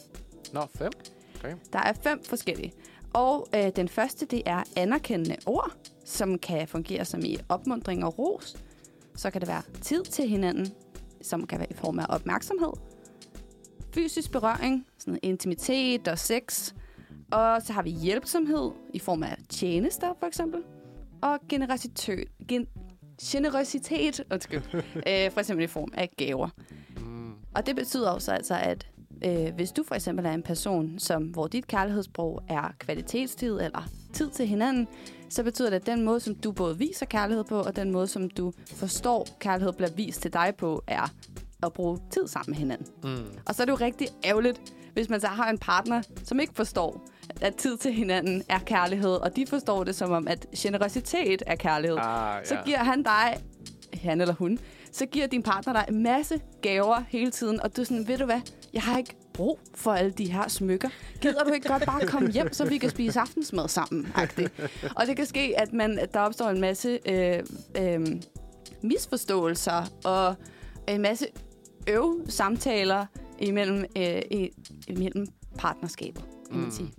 [0.53, 0.93] Nå, fem.
[1.73, 2.73] Der er fem forskellige.
[3.13, 5.73] Og øh, den første, det er anerkendende ord,
[6.05, 8.57] som kan fungere som i opmundring og ros.
[9.19, 10.67] Så kan det være tid til hinanden,
[11.23, 12.73] som kan være i form af opmærksomhed.
[13.95, 16.73] Fysisk berøring, sådan intimitet og sex.
[17.31, 20.63] Og så har vi hjælpsomhed i form af tjenester, for eksempel.
[21.23, 22.67] Og generositet, gen,
[23.23, 24.63] generøsitet undskyld,
[25.09, 26.49] øh, for eksempel i form af gaver.
[26.97, 27.33] Mm.
[27.55, 28.87] Og det betyder også altså, at
[29.25, 33.89] øh, hvis du for eksempel er en person, som, hvor dit kærlighedssprog er kvalitetstid eller
[34.13, 34.89] tid til hinanden,
[35.29, 38.07] så betyder det, at den måde, som du både viser kærlighed på, og den måde,
[38.07, 41.13] som du forstår, kærlighed bliver vist til dig på, er
[41.63, 42.87] at bruge tid sammen med hinanden.
[43.03, 43.27] Mm.
[43.47, 44.61] Og så er det jo rigtig ærgerligt,
[44.93, 47.09] hvis man så har en partner, som ikke forstår,
[47.41, 51.57] at tid til hinanden er kærlighed, og de forstår det som om, at generøsitet er
[51.57, 52.65] kærlighed Ah, så ja.
[52.65, 53.37] giver han dig,
[53.95, 54.59] han eller hun,
[54.93, 58.19] så giver din partner dig en masse gaver hele tiden, og du er sådan, ved
[58.19, 58.41] du hvad,
[58.73, 60.89] jeg har ikke brug for alle de her smykker.
[61.21, 64.07] Gider du ikke godt bare komme hjem, så vi kan spise aftensmad sammen?
[64.17, 64.49] -agtigt?
[64.97, 67.39] Og det kan ske, at, man, at der opstår en masse øh,
[67.79, 68.07] øh,
[68.83, 70.35] misforståelser og
[70.89, 71.27] en masse
[71.89, 73.07] øv samtaler
[73.39, 74.51] imellem, øh, i,
[74.89, 75.27] imellem
[75.59, 76.25] partnerskabet.
[76.51, 76.71] Kan man Mm.
[76.73, 76.91] sige.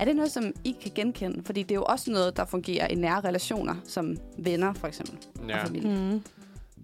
[0.00, 1.42] Er det noget, som I kan genkende?
[1.44, 5.18] Fordi det er jo også noget, der fungerer i nære relationer, som venner for eksempel,
[5.48, 5.60] Ja.
[5.60, 5.96] og familie.
[6.12, 6.22] Mm.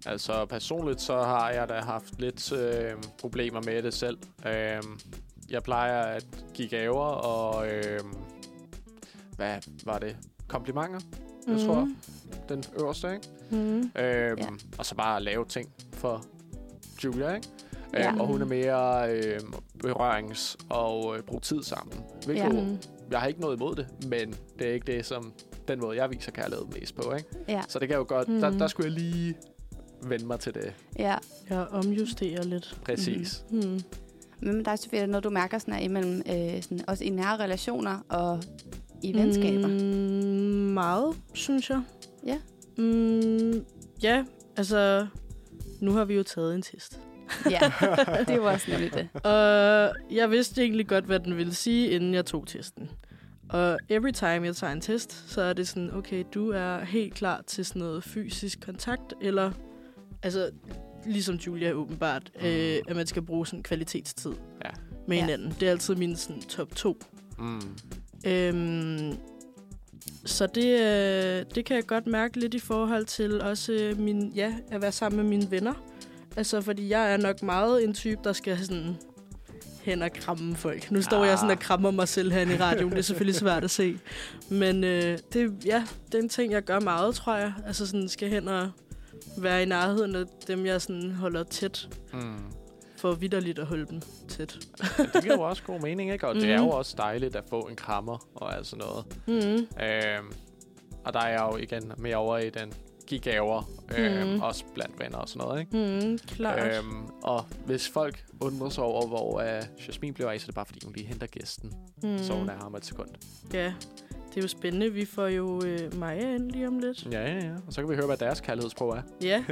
[0.05, 4.17] Altså personligt så har jeg da haft lidt øh, problemer med det selv.
[4.47, 4.83] Øh,
[5.49, 7.99] jeg plejer at give gaver og øh,
[9.35, 10.17] hvad var det?
[10.47, 10.99] Komplimenter,
[11.47, 11.89] jeg tror.
[12.49, 13.27] Den øverste, ikke?
[13.51, 13.79] Mm.
[13.79, 14.33] Øh, Ja.
[14.77, 16.23] Og så bare lave ting for
[17.03, 17.47] Julia, ikke?
[17.93, 18.01] Ja.
[18.01, 18.19] Ja.
[18.19, 19.39] og hun er mere øh,
[19.85, 21.97] berørings- og øh, bruge tid sammen.
[22.25, 22.49] Hvilket Ja.
[22.63, 22.77] Mm.
[23.11, 25.33] jeg har ikke noget imod det, men det er ikke det, som
[25.67, 27.29] den måde, jeg viser kærlighed mest på, ikke?
[27.47, 28.39] Ja, Så det kan jo godt, mm.
[28.41, 28.59] der, Mhm.
[28.59, 29.35] der skulle jeg lige
[30.09, 30.73] vende mig til det.
[30.99, 31.15] ja.
[31.49, 32.77] Jeg omjusterer lidt.
[32.85, 33.43] Præcis.
[33.51, 33.81] Mm.
[34.39, 37.37] Men der er selvfølgelig noget, du mærker sådan, er imellem, øh, sådan, også i nære
[37.37, 38.43] relationer og
[39.03, 39.67] i venskaber.
[39.67, 39.73] Mm.
[39.73, 41.81] Mm, meget, synes jeg.
[42.25, 42.37] Ja.
[42.77, 43.65] Mm,
[44.03, 44.23] ja,
[44.57, 45.07] altså,
[45.81, 46.99] nu har vi jo taget en test.
[47.49, 47.59] Ja,
[48.27, 49.07] det var også nemlig det.
[49.23, 52.89] Og jeg vidste egentlig godt, hvad den ville sige, inden jeg tog testen.
[53.49, 57.13] Og every time jeg tager en test, så er det sådan, okay, du er helt
[57.13, 59.51] klar til sådan noget fysisk kontakt, eller
[60.25, 60.49] altså,
[61.05, 62.45] ligesom Julia åbenbart, Mm.
[62.47, 64.31] øh, at man skal bruge sådan kvalitetstid
[64.65, 64.69] Ja.
[65.07, 65.21] med Ja.
[65.23, 65.55] hinanden.
[65.59, 66.97] Det er altid min sådan, top to.
[67.39, 67.61] Mm.
[68.27, 69.17] Øhm,
[70.25, 74.31] så det, øh, det kan jeg godt mærke lidt i forhold til også øh, min,
[74.35, 75.73] ja, at være sammen med mine venner.
[76.37, 78.95] Altså, fordi jeg er nok meget en type, der skal sådan
[79.81, 80.91] hen og kramme folk.
[80.91, 81.27] Nu står ah.
[81.27, 82.91] jeg sådan og krammer mig selv herinde i radioen.
[82.91, 83.97] Det er selvfølgelig svært at se.
[84.49, 87.53] Men øh, det, ja, det er en ting, jeg gør meget, tror jeg.
[87.67, 88.69] Altså sådan skal hen og
[89.37, 91.89] være i nærheden af dem, jeg sådan holder tæt.
[92.13, 92.35] Mm.
[92.97, 94.57] For vidderligt at holde dem tæt.
[94.97, 96.27] Men det giver jo også god mening, ikke?
[96.27, 96.69] Og det er jo Mhm.
[96.71, 99.05] også dejligt at få en krammer og alt sådan noget.
[99.27, 99.83] Mm.
[99.85, 100.33] Øhm,
[101.05, 102.73] og der er jeg jo igen mere over i den
[103.07, 103.63] give gaver,
[103.97, 104.41] øhm, Mhm.
[104.41, 106.05] også blandt venner og sådan noget, ikke?
[106.07, 106.75] Mm, klart.
[106.77, 110.55] Øhm, og hvis folk undrer sig over, hvor uh, Jasmin bliver af, så er det
[110.55, 111.73] bare, fordi hun lige henter gæsten.
[112.03, 112.17] Mm.
[112.17, 113.09] Så hun er her om et sekund.
[113.53, 113.73] Ja,
[114.35, 114.93] det er jo spændende.
[114.93, 117.07] Vi får jo øh, Maja ind lige om lidt.
[117.11, 117.53] Ja, ja, ja.
[117.67, 119.01] Og så kan vi høre, hvad deres kærlighedssprog er.
[119.21, 119.43] Ja,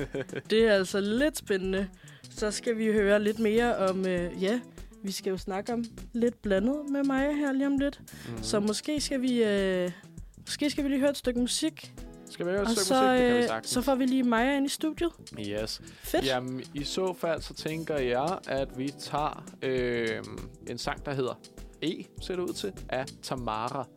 [0.49, 1.87] det er altså lidt spændende.
[2.29, 4.59] Så skal vi høre lidt mere om, øh, ja,
[5.03, 8.01] vi skal jo snakke om lidt blandet med Maja her lige om lidt.
[8.29, 8.43] Mm.
[8.43, 9.91] Så måske skal vi, øh,
[10.39, 11.93] måske skal vi lige høre et stykke musik.
[12.29, 13.11] Skal vi høre et stykke så, musik?
[13.11, 13.69] Det kan vi øh, sagtens.
[13.69, 15.11] så får vi lige Maja ind i studiet.
[15.39, 15.81] Yes.
[16.03, 16.25] Fedt.
[16.25, 20.23] Jamen, i så fald, så tænker jeg, at vi tager øh,
[20.67, 21.39] en sang, der hedder
[21.81, 23.87] E, ser det ud til, af Tamara.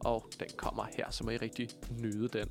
[0.00, 1.68] Og den kommer her, så må I rigtig
[1.98, 2.48] nyde den.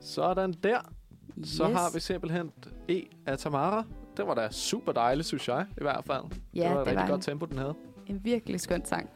[0.00, 0.80] Sådan der.
[1.44, 1.76] Så Yes.
[1.76, 2.52] har vi simpelthen
[2.88, 3.84] E af Tamara.
[4.16, 6.24] Det var da super dejligt, synes jeg, i hvert fald.
[6.54, 7.74] Ja, det var et det rigtig var godt en- tempo, den havde.
[8.06, 9.10] En virkelig skøn sang.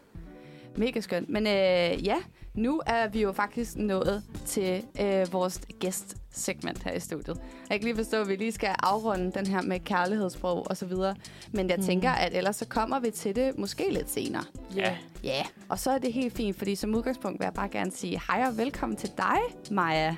[0.76, 1.26] Mega skøn.
[1.28, 2.16] Men øh, ja,
[2.56, 7.40] nu er vi jo faktisk nået til øh, vores gæstsegment her i studiet.
[7.70, 10.86] Jeg kan lige forstå, at vi lige skal afrunde den her med kærlighedssprog og så
[10.86, 11.14] videre.
[11.52, 11.86] Men jeg Mhm.
[11.86, 14.44] tænker, at ellers så kommer vi til det måske lidt senere.
[14.76, 14.96] Ja.
[15.24, 18.20] Ja, og så er det helt fint, fordi som udgangspunkt vil jeg bare gerne sige
[18.28, 19.38] hej og velkommen til dig,
[19.70, 20.16] Maja.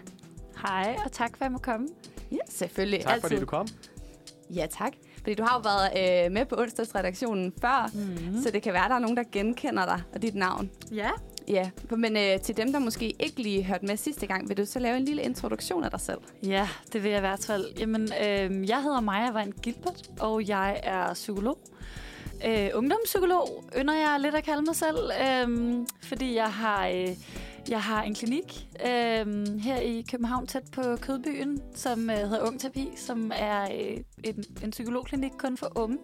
[0.67, 1.89] Hej, og tak for, at jeg må komme.
[2.33, 3.01] Ja, selvfølgelig.
[3.01, 3.29] Tak altid.
[3.29, 3.67] fordi du kom.
[4.51, 4.93] Ja, tak.
[5.19, 8.43] Fordi du har jo været øh, med på onsdagsredaktionen før, mm.
[8.43, 10.71] så det kan være, at der er nogen, der genkender dig og dit navn.
[10.93, 11.11] Ja.
[11.49, 14.65] Ja, men øh, til dem, der måske ikke lige hørte med sidste gang, vil du
[14.65, 16.19] så lave en lille introduktion af dig selv?
[16.43, 17.65] Ja, det vil jeg i hvert fald.
[17.79, 21.59] Jamen, øh, jeg hedder Maja Wein Gilbert, og jeg er psykolog.
[22.47, 27.09] Øh, ungdomspsykolog ynder jeg lidt at kalde mig selv, øh, fordi jeg har, øh,
[27.69, 32.61] jeg har en klinik øh, her i København tæt på Kødbyen, som øh, hedder Ung
[32.61, 35.99] Terapi, som er øh, en, en psykologklinik kun for unge.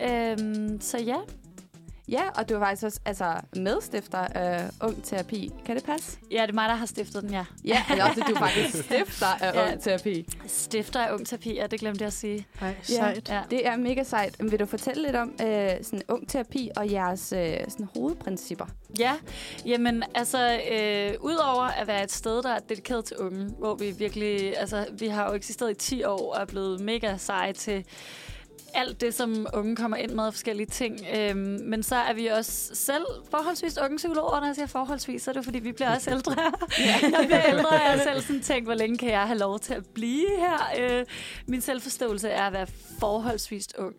[0.00, 0.32] Ja.
[0.32, 1.16] Øh, så ja,
[2.08, 5.52] Ja, og du er faktisk også altså, medstifter af Ung Terapi.
[5.66, 6.18] Kan det passe?
[6.30, 7.44] ja, det er mig, der har stiftet den, ja.
[7.64, 9.72] Ja, eller også, at du er faktisk stifter af Ja.
[9.72, 10.26] Ung Terapi.
[10.46, 12.46] Stifter af Ung Terapi, ja, det glemte jeg at sige.
[12.60, 13.28] Ej, sejt.
[13.28, 13.42] Ja.
[13.50, 14.36] Det er mega sejt.
[14.50, 18.66] Vil du fortælle lidt om øh, sådan Ung Terapi og jeres øh, sådan, hovedprincipper?
[18.98, 19.12] Ja,
[19.66, 23.90] jamen altså, øh, udover at være et sted, der er dedikeret til unge, hvor vi
[23.90, 27.84] virkelig, altså, vi har jo eksisteret i 10 år og er blevet mega seje til
[28.74, 31.00] alt det, som unge kommer ind med af forskellige ting.
[31.16, 34.40] Øhm, men så er vi også selv forholdsvis unge psykologer.
[34.40, 36.34] Når jeg siger forholdsvis, så er det fordi, vi bliver også ældre.
[37.18, 39.74] jeg bliver ældre, og jeg selv sådan tænkt, hvor længe kan jeg have lov til
[39.74, 40.58] at blive her?
[40.80, 41.06] Øh,
[41.46, 42.66] min selvforståelse er at være
[43.00, 43.94] forholdsvis ung.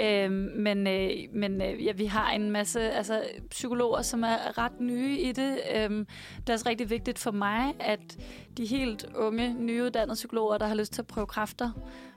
[0.00, 4.80] Øh, men øh, men øh, ja, vi har en masse altså, psykologer, som er ret
[4.80, 5.60] nye i det.
[5.74, 8.18] Øh, det er også rigtig vigtigt for mig, at
[8.56, 11.70] de helt unge, nyuddannede psykologer, der har lyst til at prøve kræfter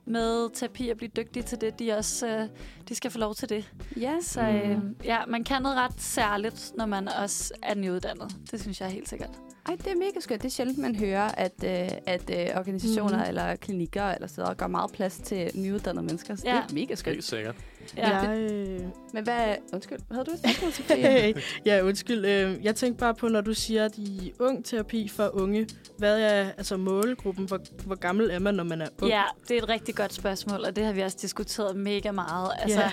[0.05, 2.47] med terapi og blive dygtige til det, de også øh,
[2.89, 3.71] de skal få lov til det.
[3.97, 8.35] Ja, Så øh, ja, man kan noget ret særligt, når man også er nyuddannet.
[8.51, 9.29] Det synes jeg er helt sikkert.
[9.67, 10.41] Ej, det er mega skønt.
[10.41, 13.29] Det er sjældent, man hører, at, øh, at øh, organisationer mm.
[13.29, 16.35] eller klinikker eller steder gør meget plads til nyuddannede mennesker.
[16.35, 16.53] Så Ja.
[16.67, 17.15] det er mega skønt.
[17.15, 17.55] Helt sikkert.
[17.97, 18.17] Ja.
[18.17, 18.79] Jeg, øh,
[19.13, 19.55] Men hvad...
[19.73, 21.33] Undskyld, havde du et spørgsmål, Sofie?
[21.65, 22.25] ja, undskyld.
[22.25, 25.67] Øh, jeg tænkte bare på, når du siger, at I ung terapi for unge.
[25.97, 27.45] Hvad er altså målgruppen?
[27.45, 29.11] Hvor, hvor gammel er man, når man er ung?
[29.11, 32.51] Ja, det er et rigtig godt spørgsmål, og det har vi også diskuteret mega meget.
[32.59, 32.89] Altså,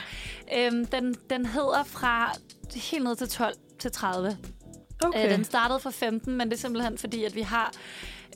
[0.56, 2.32] øhm, den, den hedder fra
[2.76, 4.36] helt ned til 12 til 30.
[5.04, 5.24] okay.
[5.24, 7.72] Øh, den startede fra 15, men det er simpelthen fordi, at vi har...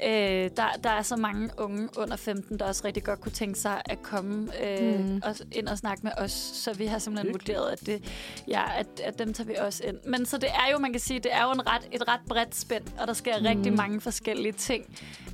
[0.07, 3.59] Øh, der, der er så mange unge under 15, der også rigtig godt kunne tænke
[3.59, 5.21] sig at komme øh, Mm.
[5.25, 6.33] og, ind og snakke med os.
[6.33, 7.57] Så vi har simpelthen Virkelig?
[7.57, 8.05] vurderet, at, det,
[8.49, 9.97] ja, at, at dem tager vi også ind.
[10.07, 12.21] Men så det er jo, man kan sige, det er jo en ret, et ret
[12.29, 13.43] bredt spænd, og der sker Mm.
[13.43, 13.49] mm.
[13.49, 14.85] rigtig mange forskellige ting.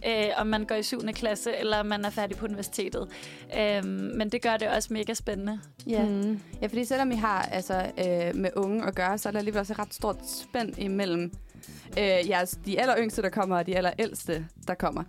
[0.07, 1.01] Øh, om man går i 7.
[1.13, 3.09] klasse, eller om man er færdig på universitetet.
[3.59, 5.61] Øh, men det gør det også mega spændende.
[5.87, 6.05] Ja.
[6.05, 6.41] Mm.
[6.63, 9.61] ja, fordi selvom I har altså, øh, med unge at gøre, så er der alligevel
[9.61, 11.33] også et ret stort spænd imellem
[11.99, 15.05] øh, jeres, de aller yngste, der kommer, og de aller ældste, der kommer.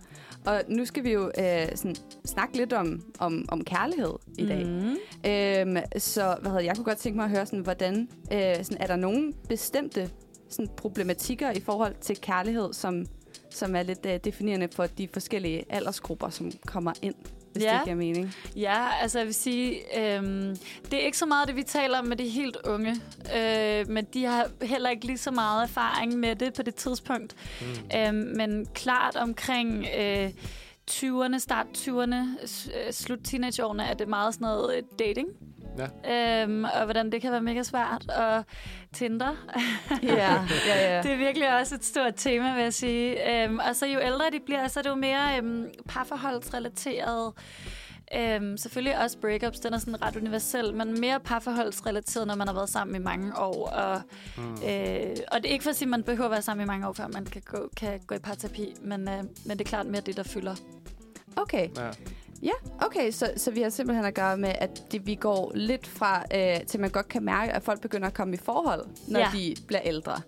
[0.46, 4.66] Og nu skal vi jo øh, sådan, snakke lidt om, om, om kærlighed i dag.
[4.66, 4.96] Mm.
[5.30, 8.76] Øhm, så hvad hedder, jeg kunne godt tænke mig at høre, sådan, hvordan øh, sådan,
[8.80, 10.10] er der nogle bestemte
[10.48, 13.06] sådan, problematikker i forhold til kærlighed, som,
[13.50, 17.14] som er lidt øh, definerende for de forskellige aldersgrupper, som kommer ind,
[17.52, 17.74] hvis Ja.
[17.74, 18.34] det giver mening.
[18.56, 20.56] Ja, altså jeg vil sige, øhm,
[20.90, 22.90] det er ikke så meget det, vi taler om med de helt unge,
[23.36, 27.36] øh, men de har heller ikke lige så meget erfaring med det på det tidspunkt.
[27.60, 27.98] Mm.
[27.98, 30.30] Øhm, men klart omkring øh,
[30.90, 35.28] 20'erne, start 20'erne, s- øh, slut teenageårene, er det meget sådan noget øh, dating.
[36.04, 36.42] Ja.
[36.42, 38.10] Øhm, og hvordan det kan være mega svært.
[38.10, 38.44] Og
[38.92, 39.36] Tinder.
[40.02, 41.02] Ja, ja, ja.
[41.02, 43.42] Det er virkelig også et stort tema, vil jeg sige.
[43.44, 47.32] Øhm, og så jo ældre de bliver, så er det jo mere øhm, parforholdsrelateret.
[48.14, 52.54] Øhm, selvfølgelig også breakups, den er sådan ret universel, men mere parforholdsrelateret, når man har
[52.54, 53.68] været sammen i mange år.
[53.68, 54.02] Og,
[54.36, 54.52] mm.
[54.52, 56.66] øh, og det er ikke for at sige, at man behøver at være sammen i
[56.66, 59.68] mange år, før man kan gå, kan gå i parterapi, men, øh, men det er
[59.68, 60.54] klart mere det, der fylder.
[61.36, 61.68] Okay.
[61.76, 61.90] Ja.
[62.42, 62.52] Ja,
[62.86, 66.24] okay, så, så vi har simpelthen at gøre med, at det, vi går lidt fra,
[66.34, 69.28] øh, til man godt kan mærke, at folk begynder at komme i forhold, når Ja.
[69.32, 70.20] de bliver ældre.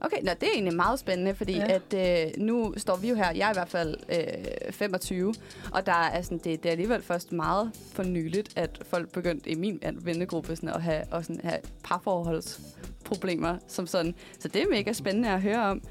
[0.00, 1.78] Okay, nå, det er egentlig meget spændende, fordi Ja.
[1.94, 5.34] at øh, nu står vi jo her, jeg er i hvert fald øh, 25,
[5.72, 9.50] og der er sådan, det, det er alligevel først meget for nyligt, at folk begyndte
[9.50, 14.14] i min vennegruppe sådan, at have, og sådan, have parforholdsproblemer som sådan.
[14.38, 15.82] Så det er mega spændende at høre om.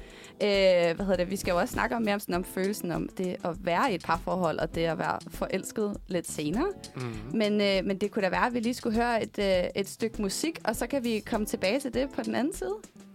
[0.42, 1.30] Øh, hvad hedder det?
[1.30, 3.92] Vi skal jo også snakke om mere om, sådan, om følelsen om det at være
[3.92, 6.72] i et parforhold, og det at være forelsket lidt senere.
[6.96, 7.02] Mm.
[7.32, 9.88] Men, øh, men det kunne da være, at vi lige skulle høre et, øh, et
[9.88, 12.74] stykke musik, og så kan vi komme tilbage til det på den anden side.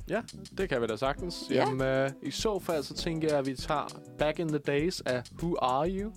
[0.09, 0.21] Ja,
[0.57, 1.43] det kan vi da sagtens.
[1.49, 1.55] Ja.
[1.55, 5.01] Jamen, øh, i så fald, så tænker jeg, at vi tager Back in the Days
[5.01, 6.11] af Who Are You,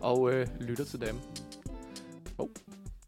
[0.00, 1.16] og øh, lytter til dem.
[2.38, 2.48] Oh,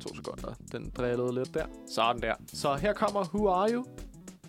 [0.00, 0.54] to sekunder.
[0.72, 1.66] Den drillede lidt der.
[1.94, 2.34] Sådan der.
[2.46, 3.84] Så her kommer Who Are You.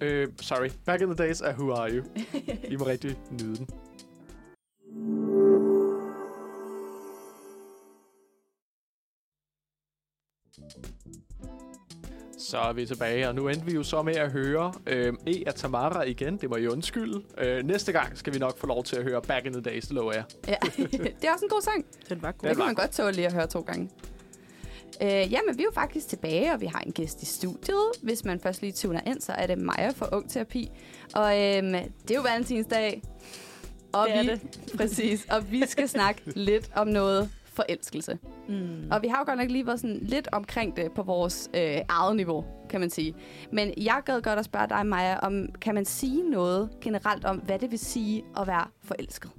[0.03, 0.69] Øh, sorry.
[0.85, 2.03] Back in the Days af Who Are You.
[2.73, 3.67] I må rigtig nyde den.
[12.39, 15.43] Så er vi tilbage, og nu endte vi jo så med at høre øh, E
[15.47, 16.37] af Tamara igen.
[16.37, 17.23] Det må I undskylde.
[17.37, 19.83] Øh, næste gang skal vi nok få lov til at høre Back in the Days,
[19.83, 20.23] det lover jeg.
[20.47, 20.55] Ja,
[21.21, 21.85] det er også en god sang.
[22.09, 22.49] Den var god.
[22.49, 23.89] Det kan var man godt tåle lige at høre to gange.
[25.01, 27.91] Øh, jamen, vi er jo faktisk tilbage, og vi har en gæst i studiet.
[28.01, 30.71] Hvis man først lige tuner ind, så er det Maja fra Ung Terapi.
[31.15, 33.01] Og øhm, det er jo valentinsdag.
[33.93, 34.59] Og Det er vi, det.
[34.77, 35.25] Præcis.
[35.31, 38.17] Og vi skal snakke lidt om noget forelskelse.
[38.47, 38.91] Mm.
[38.91, 41.77] Og vi har jo godt nok lige været sådan lidt omkring det på vores øh,
[41.89, 43.15] eget niveau, kan man sige.
[43.51, 47.37] Men jeg gad godt at spørge dig, Maja, om kan man sige noget generelt om,
[47.37, 49.31] hvad det vil sige at være forelsket?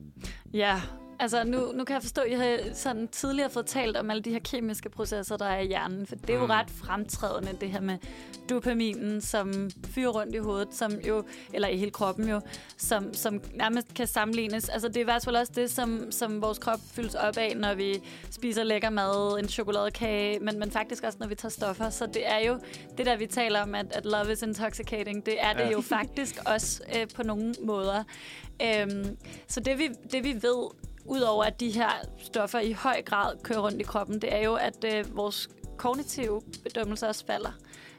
[0.52, 0.80] Ja,
[1.18, 4.22] altså nu, nu kan jeg forstå, at jeg har sådan tidligere fået talt om alle
[4.22, 6.06] de her kemiske processer, der er i hjernen.
[6.06, 6.50] For det er jo Mm.
[6.50, 7.98] ret fremtrædende, det her med
[8.50, 12.40] dopaminen, som fyrer rundt i hovedet, som jo, eller i hele kroppen jo,
[12.76, 14.68] som, som nærmest kan sammenlignes.
[14.68, 17.56] Altså det er i hvert fald også det, som, som vores krop fyldes op af,
[17.56, 18.00] når vi
[18.30, 21.90] spiser lækker mad, en chokoladekage, men, men faktisk også, når vi tager stoffer.
[21.90, 22.58] Så det er jo
[22.98, 25.26] det der, vi taler om, at, at love is intoxicating.
[25.26, 25.70] Det er det Ja.
[25.70, 28.04] jo faktisk også øh, på nogle måder.
[28.62, 29.16] Øhm,
[29.48, 30.66] så det vi, det vi ved,
[31.04, 34.54] udover at de her stoffer i høj grad kører rundt i kroppen, det er jo,
[34.54, 37.52] at øh, vores kognitive bedømmelser også falder.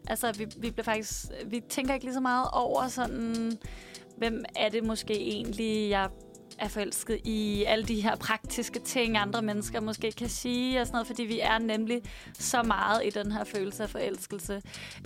[0.07, 3.57] Altså, vi, vi bliver faktisk, vi tænker ikke lige så meget over sådan,
[4.17, 6.09] hvem er det måske egentlig, jeg
[6.59, 10.95] er forelsket i alle de her praktiske ting, andre mennesker måske kan sige og sådan
[10.95, 12.01] noget, fordi vi er nemlig
[12.33, 14.61] så meget i den her følelse af forelskelse.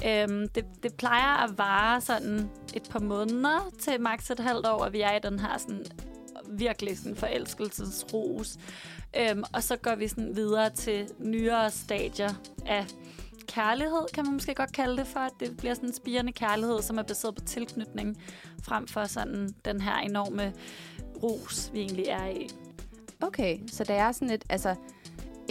[0.05, 4.83] Øhm, det, det plejer at vare sådan et par måneder til maks et halvt år,
[4.83, 5.85] at vi er i den her sådan
[6.49, 8.57] virkelig sådan forelskelsesros.
[9.17, 12.29] Øhm, og så går vi sådan videre til nyere stadier
[12.65, 12.85] af
[13.47, 15.19] kærlighed, kan man måske godt kalde det for.
[15.19, 18.21] At det bliver sådan en spirende kærlighed, som er baseret på tilknytning,
[18.63, 20.53] frem for sådan den her enorme
[21.23, 22.49] ros, vi egentlig er i.
[23.21, 24.75] Okay, så det er sådan et, altså,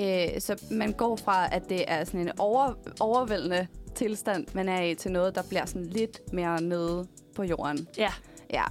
[0.01, 4.83] øh, så man går fra, at det er sådan en over, overvældende tilstand, man er
[4.83, 7.89] i, til noget, der bliver sådan lidt mere nede på jorden.
[7.99, 8.13] Ja.
[8.53, 8.65] Ja.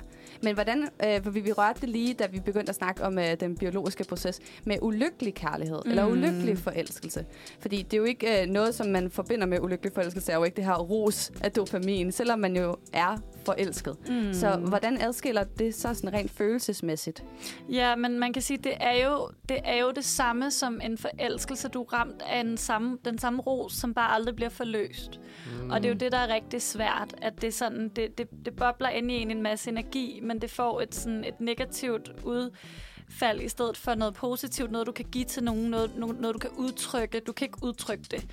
[0.43, 3.19] Men hvordan, øh, for vi, vi rørte det lige, da vi begyndte at snakke om
[3.19, 5.89] øh, den biologiske proces, med ulykkelig kærlighed, mm.
[5.89, 7.25] eller ulykkelig forelskelse.
[7.59, 10.43] Fordi det er jo ikke øh, noget, som man forbinder med ulykkelig forelskelse, er jo
[10.43, 13.17] ikke det her ros af dopamin, selvom man jo er
[13.48, 13.98] forelsket.
[14.10, 14.34] Mm.
[14.34, 17.24] Så hvordan adskiller det så sådan rent følelsesmæssigt?
[17.70, 20.98] Ja, men man kan sige, det er jo det, er jo det samme som en
[20.98, 21.68] forelskelse.
[21.68, 25.20] Du er ramt af en samme, den samme ros, som bare aldrig bliver forløst.
[25.64, 25.70] Mm.
[25.70, 28.56] Og det er jo det, der er rigtig svært, at det, sådan, det, det, det
[28.56, 33.41] bobler ind i en en masse energi, men det får et, sådan, et negativt udfald
[33.41, 36.39] i stedet for noget positivt, noget du kan give til nogen, noget, noget, noget du
[36.39, 37.20] kan udtrykke.
[37.20, 38.26] Du kan ikke udtrykke det,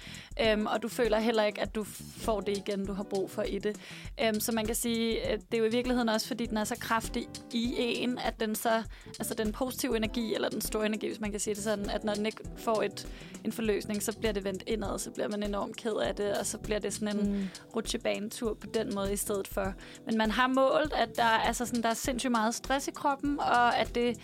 [0.43, 1.85] øhm, og du føler heller ikke, at du
[2.27, 3.77] får det igen, du har brug for i det.
[4.23, 6.65] Øhm, så man kan sige, at det er jo i virkeligheden også, fordi den er
[6.65, 8.83] så kraftig i en, at den så,
[9.19, 12.05] altså den positive energi, eller den store energi, hvis man kan sige det sådan, at
[12.05, 13.09] når den ikke får et,
[13.45, 16.47] en forløsning, så bliver det vendt indad, så bliver man enormt ked af det, og
[16.47, 17.49] så bliver det sådan en mm.
[17.77, 19.75] rutsjebanetur på den måde i stedet for.
[20.07, 23.41] Men man har målt, at der, altså sådan, der er sindssygt meget stress i kroppen,
[23.41, 24.17] og at det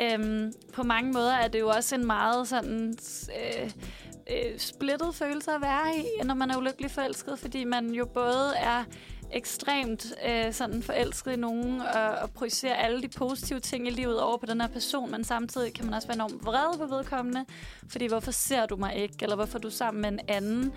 [0.00, 2.98] øhm, på mange måder er det jo også en meget sådan...
[3.30, 3.70] Øh,
[4.30, 8.56] øh, splittet følelse at være i, når man er ulykkelig forelsket, fordi man jo både
[8.56, 8.84] er
[9.32, 14.20] ekstremt øh, sådan forelsket i nogen, og, og projicerer alle de positive ting i livet
[14.20, 17.44] over på den her person, men samtidig kan man også være enormt vred på vedkommende,
[17.88, 20.72] fordi hvorfor ser du mig ikke, eller hvorfor er du sammen med en anden.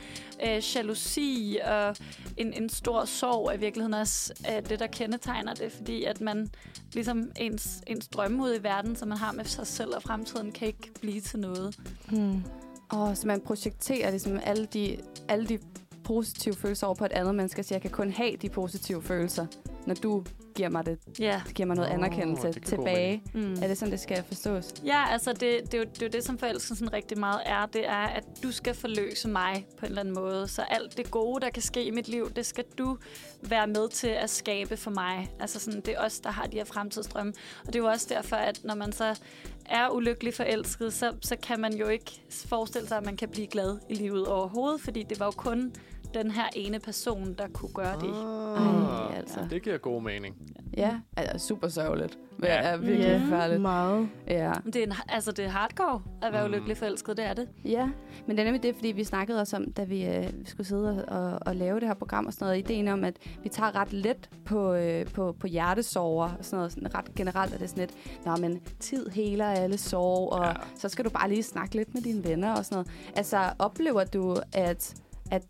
[0.46, 1.96] Øh, jalousi og
[2.38, 6.22] en, en stor sorg er i virkeligheden også øh, det, der kendetegner det, fordi at
[6.22, 6.50] man
[6.94, 10.52] ligesom ens, ens drømme ud i verden, som man har med sig selv og fremtiden,
[10.52, 11.80] kan ikke blive til noget.
[12.10, 12.44] Hmm.
[12.90, 14.98] Og så man projekterer ligesom alle de,
[15.28, 15.60] alle de
[16.06, 19.46] positive følelser over på et andet menneske, så jeg kan kun have de positive følelser,
[19.86, 20.24] når du
[20.56, 21.42] giver mig, det, Ja.
[21.56, 23.24] giver mig noget Åh, anerkendelse det tilbage.
[23.34, 23.54] Mm.
[23.54, 24.74] Er det sådan, det skal forstås?
[24.86, 27.66] Ja, altså det, det, er jo, det er jo det, som forelskelsen rigtig meget er.
[27.66, 30.48] Det er, at du skal forløse mig på en eller anden måde.
[30.48, 32.98] Så alt det gode, der kan ske i mit liv, det skal du
[33.42, 35.32] være med til at skabe for mig.
[35.40, 37.34] Altså sådan, det er os, der har de her fremtidsdrømme.
[37.62, 39.20] Og det er jo også derfor, at når man så
[39.66, 43.48] er ulykkelig forelsket, så, så kan man jo ikke forestille sig, at man kan blive
[43.48, 45.74] glad i livet overhovedet, fordi det var jo kun
[46.16, 48.10] den her ene person, der kunne gøre det.
[48.58, 49.40] Ah, Ej, altså.
[49.50, 50.36] Det giver god mening.
[50.78, 52.18] Ja, altså super sørgeligt.
[52.38, 52.56] Men Ja.
[52.56, 53.62] er virkelig Ja, forfærdeligt.
[53.62, 54.10] meget.
[54.28, 54.54] Ja.
[54.66, 56.54] Det er, en, altså, det er hardcore at være Mm.
[56.54, 57.48] ulykkelig forelsket, det er det.
[57.66, 57.90] ja,
[58.28, 61.06] men det er nemlig det, fordi vi snakkede også om, da vi øh, skulle sidde
[61.06, 63.76] og, og, og lave det her program og sådan noget, ideen om, at vi tager
[63.76, 66.72] ret let på, øh, på, på hjertesorger og sådan noget.
[66.72, 70.54] Sådan ret generelt er det sådan lidt, nå, men tid heler alle sorg, og ja.
[70.76, 72.88] så skal du bare lige snakke lidt med dine venner og sådan noget.
[73.18, 74.96] Altså, oplever du, at,
[75.32, 75.44] at,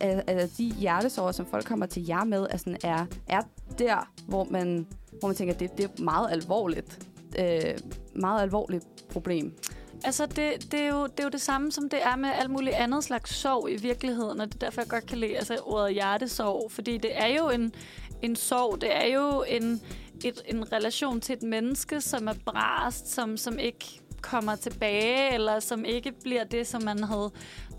[0.00, 3.40] at, at de hjertesorger, som folk kommer til jer med, er, sådan, er, er
[3.78, 4.86] der, hvor man,
[5.18, 7.06] hvor man tænker, at det, det er meget alvorligt.
[7.38, 7.78] Øh,
[8.14, 9.54] meget alvorligt problem.
[10.04, 12.50] Altså, det, det, er jo, det er jo det samme, som det er med alt
[12.50, 15.58] muligt andet slags sorg i virkeligheden, og det er derfor, jeg godt kan lide altså,
[15.62, 17.72] ordet hjertesorg, fordi det er jo en,
[18.22, 19.80] en sorg, det er jo en,
[20.24, 25.60] et, en relation til et menneske, som er brast, som, som ikke kommer tilbage, eller
[25.60, 27.30] som ikke bliver det, som man havde,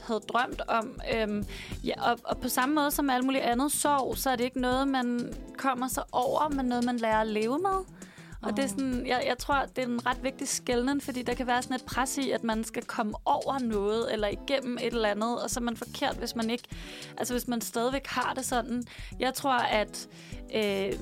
[0.04, 1.00] havde drømt om.
[1.16, 1.46] Øhm,
[1.84, 4.62] ja, og, og på samme måde som alt muligt andet sorg, så er det ikke
[4.62, 7.86] noget, man kommer sig over, men noget, man lærer at leve med.
[8.42, 11.34] Og det er sådan, jeg, jeg tror, det er en ret vigtig skældning, fordi der
[11.34, 14.94] kan være sådan et pres i, at man skal komme over noget, eller igennem et
[14.94, 16.64] eller andet, og så er man forkert, hvis man ikke,
[17.18, 18.84] altså hvis man stadigvæk har det sådan.
[19.20, 20.08] Jeg tror, at
[20.56, 20.94] øh,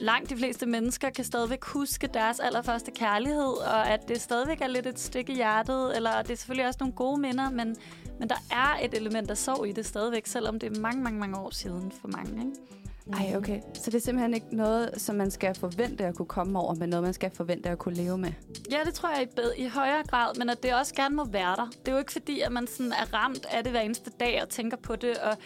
[0.00, 4.66] langt de fleste mennesker kan stadigvæk huske deres allerførste kærlighed, og at det stadigvæk er
[4.66, 7.76] lidt et stik i hjertet, eller det er selvfølgelig også nogle gode minder, men,
[8.20, 11.18] men der er et element af sorg i det stadigvæk, selvom det er mange, mange,
[11.18, 12.40] mange år siden for mange.
[12.40, 12.83] Ikke?
[13.12, 13.60] Ej, okay.
[13.74, 16.88] Så det er simpelthen ikke noget, som man skal forvente at kunne komme over, men
[16.88, 18.32] noget, man skal forvente at kunne leve med.
[18.70, 21.24] Ja, det tror jeg i, bed- i højere grad, men at det også gerne må
[21.24, 21.66] være der.
[21.70, 24.42] Det er jo ikke fordi, at man sådan er ramt af det hver eneste dag
[24.42, 25.18] og tænker på det.
[25.18, 25.36] Og,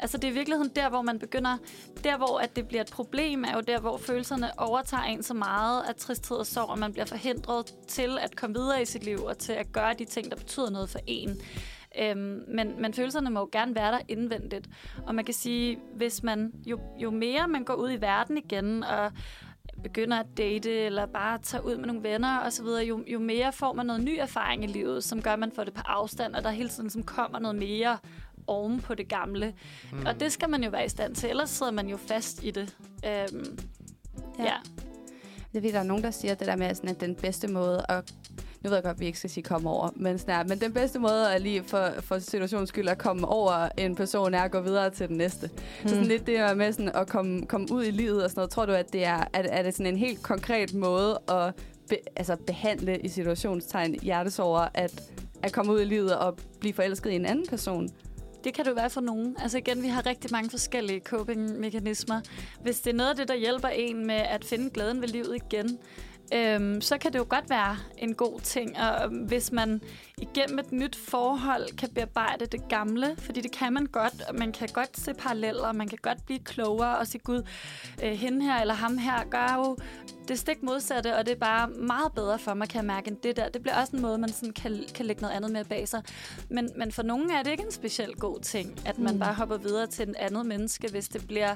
[0.00, 1.56] altså, det er i virkeligheden der, hvor man begynder...
[2.04, 5.34] Der, hvor at det bliver et problem, er jo der, hvor følelserne overtager en så
[5.34, 9.04] meget af tristhed og sorg, og man bliver forhindret til at komme videre i sit
[9.04, 11.40] liv og til at gøre de ting, der betyder noget for en.
[12.00, 14.68] Øhm, men, men følelserne må jo gerne være der indvendigt.
[15.06, 18.84] Og man kan sige, hvis man jo, jo mere man går ud i verden igen
[18.84, 19.12] og
[19.82, 23.18] begynder at date, eller bare tage ud med nogle venner og så videre, jo, jo
[23.18, 25.82] mere får man noget ny erfaring i livet, som gør, at man får det på
[25.84, 27.98] afstand, og der hele tiden som kommer noget mere
[28.46, 29.54] oven på det gamle.
[29.92, 30.06] Mm.
[30.06, 32.50] Og det skal man jo være i stand til, ellers sidder man jo fast i
[32.50, 32.76] det.
[33.06, 33.58] Øhm,
[34.38, 34.44] ja.
[34.44, 34.56] ja.
[35.52, 37.48] Det er fordi, der er nogen, der siger det der med, sådan, at den bedste
[37.48, 38.14] måde at
[38.66, 40.72] nu ved jeg godt, at vi ikke skal sige komme over, men, er, men den
[40.72, 44.50] bedste måde at lige for, for situationens skyld at komme over en person er at
[44.50, 45.50] gå videre til den næste.
[45.82, 45.88] Mm.
[45.88, 48.50] Så sådan lidt det med sådan at komme, komme ud i livet og sådan noget.
[48.50, 51.54] Tror du, at det er, at, er det sådan en helt konkret måde at
[51.88, 55.02] be, altså behandle i situationstegn hjertesorger, at,
[55.42, 57.88] at komme ud i livet og blive forelsket i en anden person?
[58.44, 59.36] Det kan det være for nogen.
[59.42, 62.20] Altså igen, vi har rigtig mange forskellige coping-mekanismer.
[62.62, 65.36] Hvis det er noget af det, der hjælper en med at finde glæden ved livet
[65.36, 65.78] igen,
[66.34, 68.76] øhm, så kan det jo godt være en god ting.
[68.78, 69.80] Og hvis man
[70.18, 74.52] igennem et nyt forhold kan bearbejde det gamle, fordi det kan man godt, og man
[74.52, 77.42] kan godt se paralleller, man kan godt blive klogere og sige, gud,
[78.04, 79.76] øh, hende her eller ham her gør jo
[80.28, 83.16] det stik modsatte, og det er bare meget bedre for mig, kan jeg mærke, end
[83.16, 83.48] det der.
[83.48, 86.02] Det bliver også en måde, man sådan kan, kan lægge noget andet mere bag sig.
[86.48, 89.20] Men, men for nogen er det ikke en specielt god ting, at man Mm.
[89.20, 91.54] bare hopper videre til en andet menneske, hvis det bliver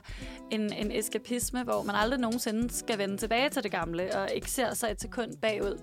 [0.51, 4.51] en, en eskapisme, hvor man aldrig nogensinde skal vende tilbage til det gamle, og ikke
[4.61, 5.79] ser sig et sekund bagud.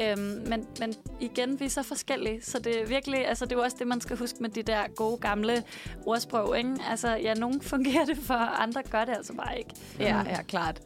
[0.00, 3.62] Øhm, men, men igen, vi er så forskellige, så det er virkelig, altså det er
[3.62, 5.62] også det, man skal huske med de der gode gamle
[6.06, 6.76] ordsprog, ikke?
[6.90, 9.70] Altså, ja, nogen fungerer det for, andre gør det altså bare ikke.
[10.00, 10.80] Ja, ja, klart.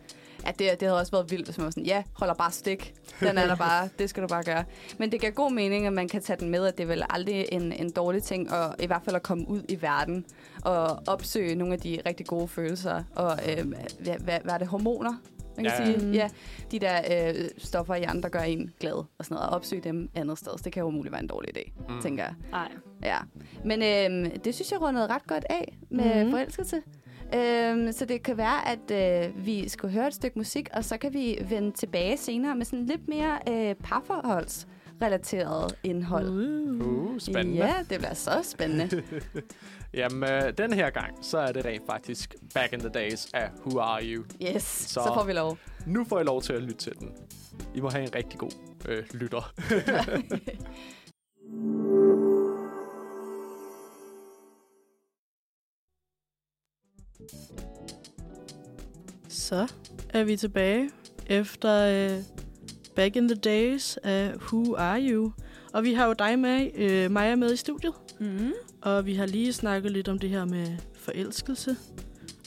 [0.46, 2.94] Ja, det, det havde også været vildt, hvis man var sådan, ja, holder bare stik.
[3.20, 4.64] Den er der bare, det skal du bare gøre.
[4.98, 7.02] Men det giver god mening, at man kan tage den med, at det er vel
[7.10, 10.24] aldrig en, en dårlig ting, og i hvert fald at komme ud i verden
[10.62, 13.02] og opsøge nogle af de rigtig gode følelser.
[13.14, 13.68] Og øh,
[14.00, 15.14] hvad, hvad, hvad er det, hormoner?
[15.58, 15.84] Man kan Ja.
[15.90, 15.98] ja.
[15.98, 16.12] sige, Mm.
[16.12, 16.28] ja,
[16.70, 20.08] de der øh, stoffer i andre gør en glad og sådan noget, og opsøge dem
[20.14, 20.52] andet sted.
[20.58, 22.00] Så det kan jo umuligt være en dårlig idé, Mm.
[22.02, 22.34] tænker jeg.
[22.50, 22.68] Nej.
[23.04, 23.18] Ja,
[23.64, 26.30] men øh, det synes jeg rundede ret godt af med mm.
[26.30, 26.82] forelskelse.
[27.34, 28.90] Øhm, så det kan være, at
[29.26, 32.64] øh, vi skulle høre et stykke musik, og så kan vi vende tilbage senere med
[32.64, 36.28] sådan lidt mere øh, parforholdsrelateret indhold.
[36.28, 36.86] Uh.
[36.86, 37.58] Uh, spændende.
[37.66, 38.88] Ja, det bliver så spændende.
[39.94, 43.50] Jamen, øh, den her gang, så er det rent faktisk Back in the Days af
[43.66, 44.24] Who Are You.
[44.42, 45.58] Yes, så, Så- får vi lov.
[45.86, 47.12] Nu får I lov til at lytte til den.
[47.74, 48.50] I må have en rigtig god
[48.88, 49.52] øh, lytter.
[59.28, 59.72] Så
[60.10, 60.90] er vi tilbage
[61.26, 62.22] efter uh,
[62.96, 65.32] Back in the Days af Who Are You?
[65.72, 66.70] Og vi har jo dig med,
[67.06, 67.92] uh, Maja med i studiet.
[68.20, 68.52] Mm.
[68.82, 71.76] Og vi har lige snakket lidt om det her med forelskelse.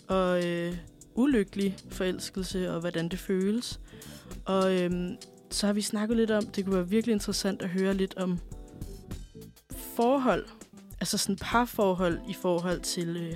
[0.08, 0.78] Og øh,
[1.16, 3.80] ulykkelig forelskelse, og hvordan det føles.
[4.46, 4.92] Og øh,
[5.50, 8.40] så har vi snakket lidt om, det kunne være virkelig interessant at høre lidt om
[9.96, 10.46] forhold.
[11.00, 13.34] Altså sådan parforhold i forhold til, øh,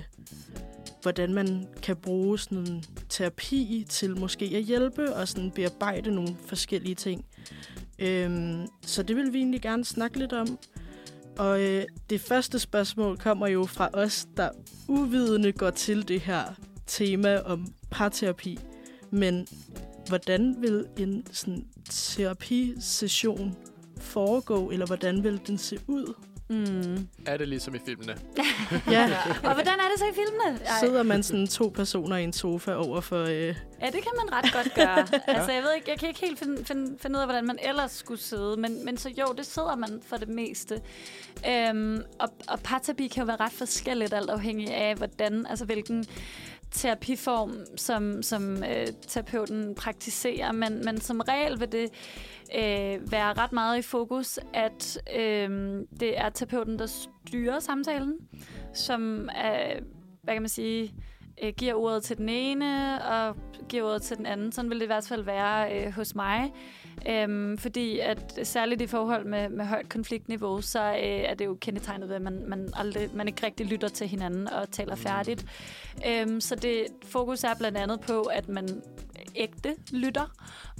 [1.02, 6.36] hvordan man kan bruge sådan en terapi til måske at hjælpe og sådan bearbejde nogle
[6.46, 7.24] forskellige ting.
[7.98, 10.58] Øhm, så det vil vi egentlig gerne snakke lidt om.
[11.38, 14.50] Og øh, det første spørgsmål kommer jo fra os, der
[14.88, 16.44] uvidende går til det her
[16.86, 18.58] tema om parterapi.
[19.10, 19.46] Men
[20.08, 23.56] hvordan vil en sådan, terapisession
[23.98, 26.14] foregå, eller hvordan vil den se ud?
[26.48, 27.08] Mm.
[27.26, 28.16] er det ligesom i filmene?
[28.90, 30.60] Ja, Og hvordan er det så i filmene?
[30.66, 30.80] Ej.
[30.80, 33.22] sidder man sådan to personer i en sofa over for...
[33.24, 34.98] Øh, Ja, det kan man ret godt gøre.
[35.36, 37.58] altså, jeg ved ikke, jeg kan ikke helt finde, finde, finde ud af, hvordan man
[37.62, 40.80] ellers skulle sidde, men, men så jo, det sidder man for det meste.
[41.48, 46.06] Øhm, og, og parterapi kan jo være ret forskelligt, alt afhængig af, hvordan, altså hvilken
[46.70, 51.88] terapiform, som, som øh, terapeuten praktiserer, men, men som regel vil det
[52.54, 56.86] øh, være ret meget i fokus, at øh, det er terapeuten, der
[57.26, 58.16] styrer samtalen,
[58.74, 59.80] som er,
[60.22, 60.94] hvad kan man sige,
[61.42, 63.36] øh, giver ordet til den ene og
[63.68, 64.52] giver ordet til den anden.
[64.52, 66.52] Sådan vil det i hvert fald være øh, hos mig.
[67.08, 71.56] Øhm, fordi at særligt i forhold med, med højt konfliktniveau, så øh, er det jo
[71.60, 75.46] kendetegnet ved, at man, man, aldrig, man ikke rigtig lytter til hinanden og taler færdigt.
[76.08, 78.82] Øhm, så det fokus er blandt andet på, at man
[79.36, 80.26] ægte lytter,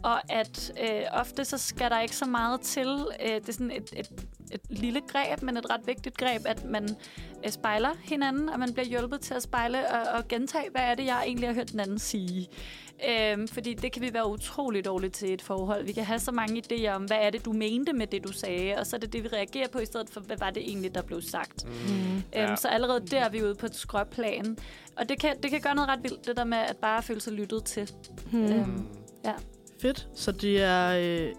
[0.03, 3.07] og at øh, ofte så skal der ikke så meget til.
[3.23, 6.65] Øh, det er sådan et, et, et lille greb, men et ret vigtigt greb, at
[6.65, 6.89] man
[7.45, 10.95] øh, spejler hinanden, og man bliver hjulpet til at spejle og, og gentage, hvad er
[10.95, 12.49] det, jeg egentlig har hørt den anden sige.
[13.09, 15.85] Øhm, fordi det kan vi være utrolig dårligt til i et forhold.
[15.85, 18.33] Vi kan have så mange idéer om, hvad er det, du mente med det, du
[18.33, 20.63] sagde, og så er det det, vi reagerer på, i stedet for, hvad var det
[20.63, 21.65] egentlig, der blev sagt.
[21.65, 22.23] mm.
[22.33, 22.47] Ja.
[22.49, 24.59] Øhm, så allerede der er vi ude på et skråplan.
[24.97, 27.21] Og det kan, det kan gøre noget ret vildt, det der med at bare føle
[27.21, 27.91] sig lyttet til.
[28.31, 28.53] Hmm.
[28.53, 28.87] Øhm,
[29.81, 30.09] Fedt.
[30.15, 30.89] Så det er...
[30.89, 31.33] Øh,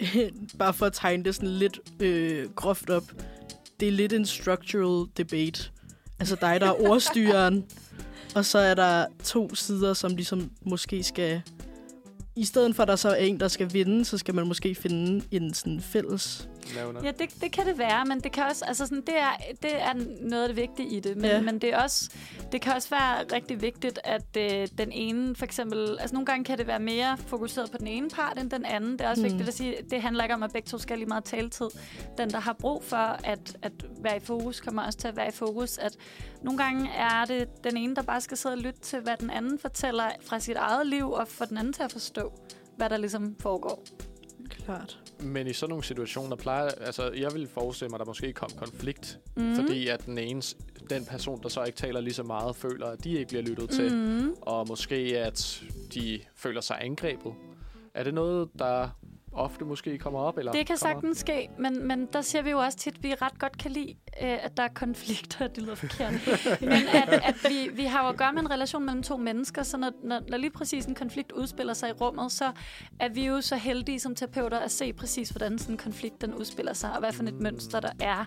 [0.58, 3.12] bare for at tegne det sådan lidt øh, groft op.
[3.80, 5.70] Det er lidt en structural debate.
[6.18, 7.64] Altså dig, der er ordstyreren.
[8.34, 11.42] og så er der to sider, som ligesom måske skal...
[12.36, 14.74] I stedet for, at der så er en, der skal vinde, så skal man måske
[14.74, 16.48] finde en sådan fælles...
[16.74, 17.00] Nævner.
[17.04, 19.30] Ja, det, det kan det være, men det kan også, altså sådan, det, er,
[19.62, 21.16] det er noget af det vigtige i det.
[21.16, 21.40] Men, Ja.
[21.40, 22.10] men det, er også,
[22.52, 25.96] det kan også være rigtig vigtigt, at øh, den ene for eksempel...
[26.00, 28.92] Altså nogle gange kan det være mere fokuseret på den ene part end den anden.
[28.92, 29.28] Det er også Mm.
[29.28, 31.68] vigtigt at sige, det handler ikke om, at begge to skal have lige meget taletid.
[32.18, 35.28] Den, der har brug for at, at være i fokus, kommer også til at være
[35.28, 35.78] i fokus.
[35.78, 35.96] At
[36.42, 39.30] nogle gange er det den ene, der bare skal sidde og lytte til, hvad den
[39.30, 42.32] anden fortæller fra sit eget liv, og få den anden til at forstå,
[42.76, 43.82] hvad der ligesom foregår.
[44.50, 44.98] Klart.
[45.20, 46.68] Men i sådan nogle situationer plejer...
[46.68, 49.18] Altså, jeg vil forestille mig, at der måske kom konflikt.
[49.36, 49.42] Mm.
[49.42, 49.54] Mm.
[49.54, 50.42] Fordi at den ene,
[50.90, 53.70] den person, der så ikke taler lige så meget, føler, at de ikke bliver lyttet
[53.70, 53.94] til.
[53.94, 54.34] Mm.
[54.42, 55.62] Og måske, at
[55.94, 57.32] de føler sig angrebet.
[57.94, 58.88] Er det noget, der
[59.38, 60.38] ofte måske kommer op?
[60.38, 61.00] Eller Det kan kommer op?
[61.02, 63.70] sagtens ske, men, men der siger vi jo også tit, at vi ret godt kan
[63.70, 65.46] lide, øh, at der er konflikter.
[65.58, 66.12] Det lyder forkert.
[66.60, 69.62] men at, at vi, vi har jo at gøre med en relation mellem to mennesker,
[69.62, 72.52] så når, når, når lige præcis en konflikt udspiller sig i rummet, så
[73.00, 76.34] er vi jo så heldige som terapeuter at se præcis, hvordan sådan en konflikt den
[76.34, 78.24] udspiller sig, og hvad for et mønster der er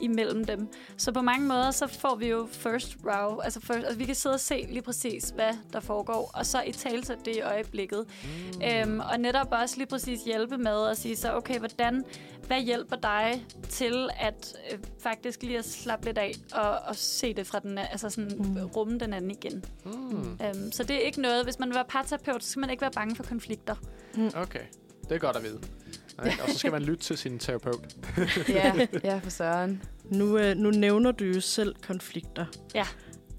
[0.00, 0.68] imellem dem.
[0.96, 4.14] Så på mange måder, så får vi jo first row, altså, first, altså vi kan
[4.14, 8.06] sidde og se lige præcis, hvad der foregår, og så i tale det i øjeblikket.
[8.24, 8.62] Mm.
[8.64, 12.04] Øhm, og netop også lige præcis hjælpe med at sige så, okay, hvordan,
[12.46, 17.34] hvad hjælper dig til at øh, faktisk lige at slappe lidt af og, og se
[17.34, 18.44] det fra den, altså sådan Mm.
[18.46, 18.66] mm.
[18.66, 19.64] rumme den anden igen.
[19.84, 20.38] Mm.
[20.46, 22.80] Øhm, så det er ikke noget, hvis man vil være parterapeut, så skal man ikke
[22.80, 23.74] være bange for konflikter.
[24.34, 24.60] Okay,
[25.08, 25.60] det er godt at vide.
[26.18, 27.96] Nej, og så skal man lytte til sin terapeut.
[28.48, 29.82] ja, ja, for søren.
[30.04, 32.46] Nu, øh, nu nævner du jo selv konflikter.
[32.74, 32.86] Ja.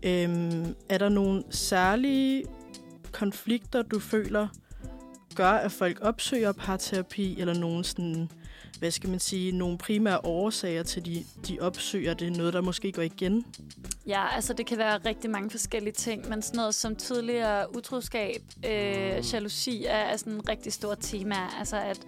[0.04, 2.44] Øhm, er der nogle særlige
[3.12, 4.48] konflikter, du føler
[5.36, 8.30] gør, at folk opsøger parterapi, eller nogen sådan
[8.84, 12.38] hvad skal man sige, nogle primære årsager til, de, de opsøger det?
[12.38, 13.46] Noget, der måske går igen?
[14.08, 18.42] Ja, altså det kan være rigtig mange forskellige ting, men sådan noget som tidligere utroskab,
[18.66, 21.36] øh, jalousi er, er sådan en rigtig stor tema.
[21.60, 22.00] Altså at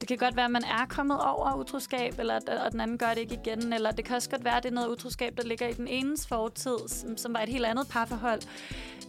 [0.00, 2.98] det kan godt være, at man er kommet over utroskab, eller at, og den anden
[2.98, 5.36] gør det ikke igen, eller det kan også godt være, at det er noget utroskab,
[5.36, 8.40] der ligger i den enes fortid, som, som var et helt andet parforhold.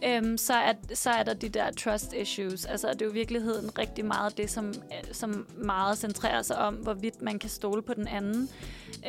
[0.04, 2.64] Øhm, så, er, så er der de der trust issues.
[2.64, 4.74] Altså det er jo i virkeligheden rigtig meget det, som,
[5.12, 8.48] som meget centrerer sig om, hvorvidt man kan stole på den anden,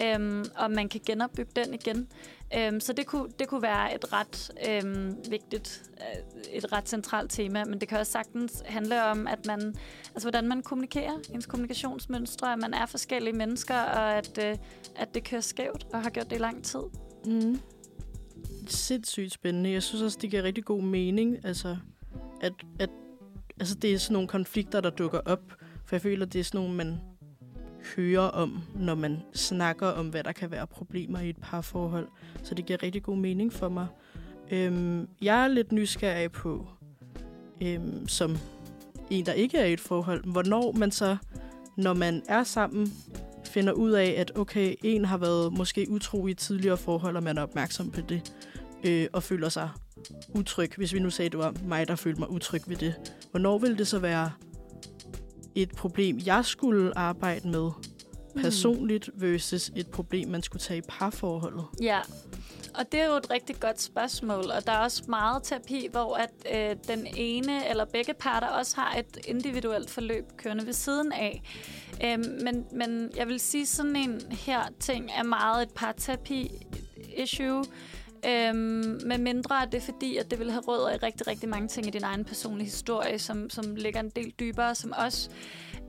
[0.04, 2.08] øhm, og man kan genopbygge den igen.
[2.58, 7.32] Øhm, så det kunne, det kunne være et ret øhm, vigtigt, øh, et ret centralt
[7.32, 9.76] tema, men det kan også sagtens handle om, at man,
[10.16, 14.58] altså hvordan man kommunikerer, ens kommunikationsmønstre, at man er forskellige mennesker, og at, øh,
[14.96, 16.82] at det kører skævt, og har gjort det i lang tid.
[17.26, 17.60] Mm.
[18.68, 19.72] Sindssygt spændende.
[19.72, 21.78] Jeg synes også, det giver rigtig god mening, altså,
[22.42, 22.90] at, at
[23.60, 25.54] altså, det er sådan nogle konflikter, der dukker op.
[25.86, 27.00] For jeg føler, det er sådan nogle, man
[27.96, 32.08] hører om, når man snakker om, hvad der kan være problemer i et parforhold.
[32.44, 33.88] Så det giver rigtig god mening for mig.
[34.52, 36.68] Øhm, jeg er lidt nysgerrig på,
[37.62, 38.38] øhm, som
[39.10, 41.18] en, der ikke er i et forhold, hvornår man så,
[41.78, 42.94] når man er sammen,
[43.46, 47.24] finder ud af, at okay, en har været måske utro i et tidligere forhold, og
[47.24, 48.34] man er opmærksom på det,
[48.84, 49.70] øh, og føler sig
[50.36, 50.72] utryg.
[50.78, 52.94] Hvis vi nu sagde, at det var mig, der følte mig utryg ved det.
[53.32, 54.32] Hvornår vil det så være
[55.56, 57.72] et problem, jeg skulle arbejde med
[58.42, 61.66] personligt, versus et problem, man skulle tage i parforholdet?
[61.82, 62.00] Ja,
[62.76, 66.16] og det er jo et rigtig godt spørgsmål, og der er også meget terapi, hvor
[66.16, 71.12] at øh, den ene eller begge parter også har et individuelt forløb kørende ved siden
[71.12, 71.42] af.
[72.04, 77.64] Øhm, men, men jeg vil sige, sådan en her ting er meget et parterapi-issue,
[78.26, 81.68] Øhm, med mindre er det fordi, at det vil have rødder i rigtig, rigtig mange
[81.68, 85.30] ting i din egen personlige historie, som, som ligger en del dybere, som også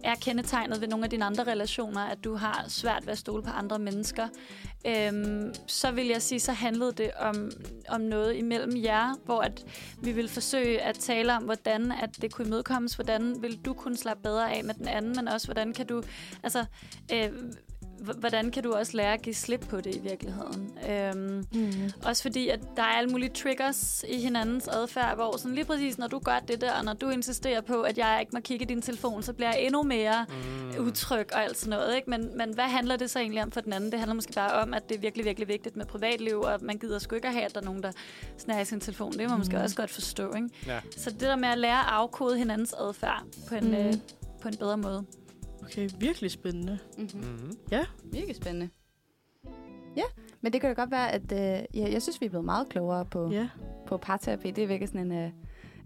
[0.05, 3.43] er kendetegnet ved nogle af dine andre relationer, at du har svært ved at stole
[3.43, 4.29] på andre mennesker.
[4.87, 7.51] Øhm, så vil jeg sige, så handlede det om,
[7.89, 9.65] om noget imellem jer, hvor at
[10.03, 13.97] vi vil forsøge at tale om, hvordan at det kunne imødekommes, hvordan vil du kunne
[13.97, 16.03] slappe bedre af med den anden, men også hvordan kan du,
[16.43, 16.65] altså,
[17.13, 17.29] øh,
[18.19, 20.79] hvordan kan du også lære at give slip på det i virkeligheden.
[20.91, 21.91] Øhm, Mm.
[22.05, 25.99] også fordi, at der er alle mulige triggers i hinandens adfærd, hvor sådan lige præcis,
[25.99, 28.65] når du gør det der, og når du insisterer på, at jeg ikke må kigge
[28.65, 30.27] i din telefon, så bliver jeg endnu mere
[30.79, 30.87] mm.
[30.87, 31.97] utryg og alt sådan noget.
[31.97, 32.11] Ikke?
[32.11, 33.91] Men, men hvad handler det så egentlig om for den anden?
[33.93, 36.79] Det handler måske bare om, at det er virkelig, virkelig vigtigt med privatliv, og man
[36.79, 37.93] gider sgu ikke at have, at der er nogen, der
[38.39, 39.13] snager i sin telefon.
[39.13, 39.63] Det må man måske Mhm.
[39.65, 40.35] også godt forstå.
[40.35, 40.49] Ikke?
[40.67, 40.81] Ja.
[40.97, 43.75] Så det der med at lære at afkode hinandens adfærd på en, Mm.
[43.75, 43.95] øh,
[44.43, 45.05] på en bedre måde.
[45.65, 46.79] Okay, virkelig spændende.
[46.99, 47.21] Mm-hmm.
[47.21, 47.53] Mm-hmm.
[48.13, 48.69] Virkelig spændende.
[49.97, 50.03] Ja,
[50.41, 52.69] men det kan da godt være, at øh, ja, jeg synes, vi er blevet meget
[52.69, 53.49] klogere på, Ja.
[53.87, 54.51] på parterapi.
[54.51, 55.33] Det er virkelig sådan en,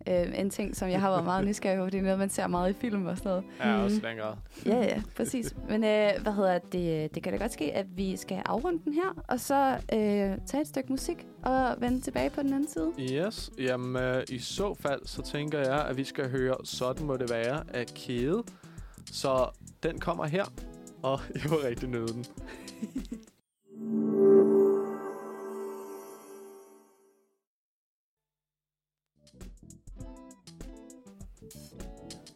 [0.07, 1.91] øh, øh, en ting, som jeg har været meget nysgerrig på.
[1.91, 3.45] Det er noget, man ser meget i film og sådan noget.
[3.61, 4.07] Ja, også i Mhm.
[4.09, 4.35] den grad.
[4.66, 5.55] Ja, ja, præcis.
[5.68, 7.14] Men øh, hvad hedder det?
[7.14, 10.61] Det kan da godt ske, at vi skal afrunde den her, og så øh, tage
[10.61, 12.93] et stykke musik og vende tilbage på den anden side.
[13.26, 17.16] Yes, jamen øh, i så fald, så tænker jeg, at vi skal høre Sådan må
[17.16, 18.43] det være af Kæde.
[19.12, 19.47] Så
[19.83, 20.45] den kommer her,
[21.03, 22.24] og jeg var rigtig nøde den.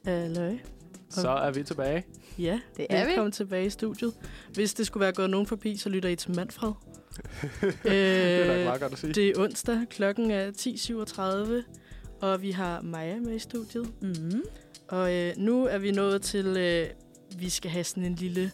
[0.05, 0.59] Halløj.
[1.11, 2.05] Så er vi tilbage.
[2.39, 3.09] Ja, Det er vi.
[3.09, 4.15] velkommen tilbage i studiet.
[4.55, 6.73] Hvis det skulle være gået nogen forbi, så lytter I til Manfred.
[7.61, 9.13] det er da Øh, meget godt at sige.
[9.13, 10.51] Det er onsdag, klokken er
[11.61, 13.93] 10.37, og vi har Maja med i studiet.
[14.03, 14.43] Mm.
[14.89, 16.87] Og øh, nu er vi nået til, øh,
[17.39, 18.53] vi skal have sådan en lille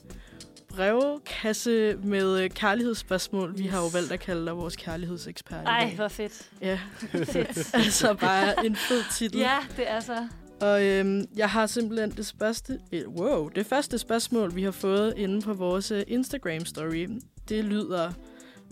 [0.69, 3.59] brevkasse med øh, kærlighedsspørgsmål.
[3.59, 5.63] Vi har jo valgt at kalde dig vores kærlighedsekspert.
[5.63, 5.97] i Ej, dag.
[5.97, 6.51] hvor fedt.
[6.61, 6.79] Ja,
[7.13, 7.75] fedt.
[7.85, 9.39] altså bare en fed titel.
[9.41, 10.29] ja, det er så.
[10.61, 15.15] Og øhm, jeg har simpelthen det første, øh, wow, det første spørgsmål, vi har fået
[15.17, 17.21] inde på vores øh, Instagram-story.
[17.49, 18.13] Det lyder,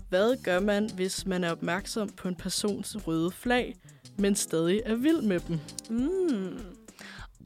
[0.08, 3.74] hvad gør man, hvis man er opmærksom på en persons røde flag,
[4.18, 5.58] men stadig er vild med dem?
[5.90, 6.58] Mm.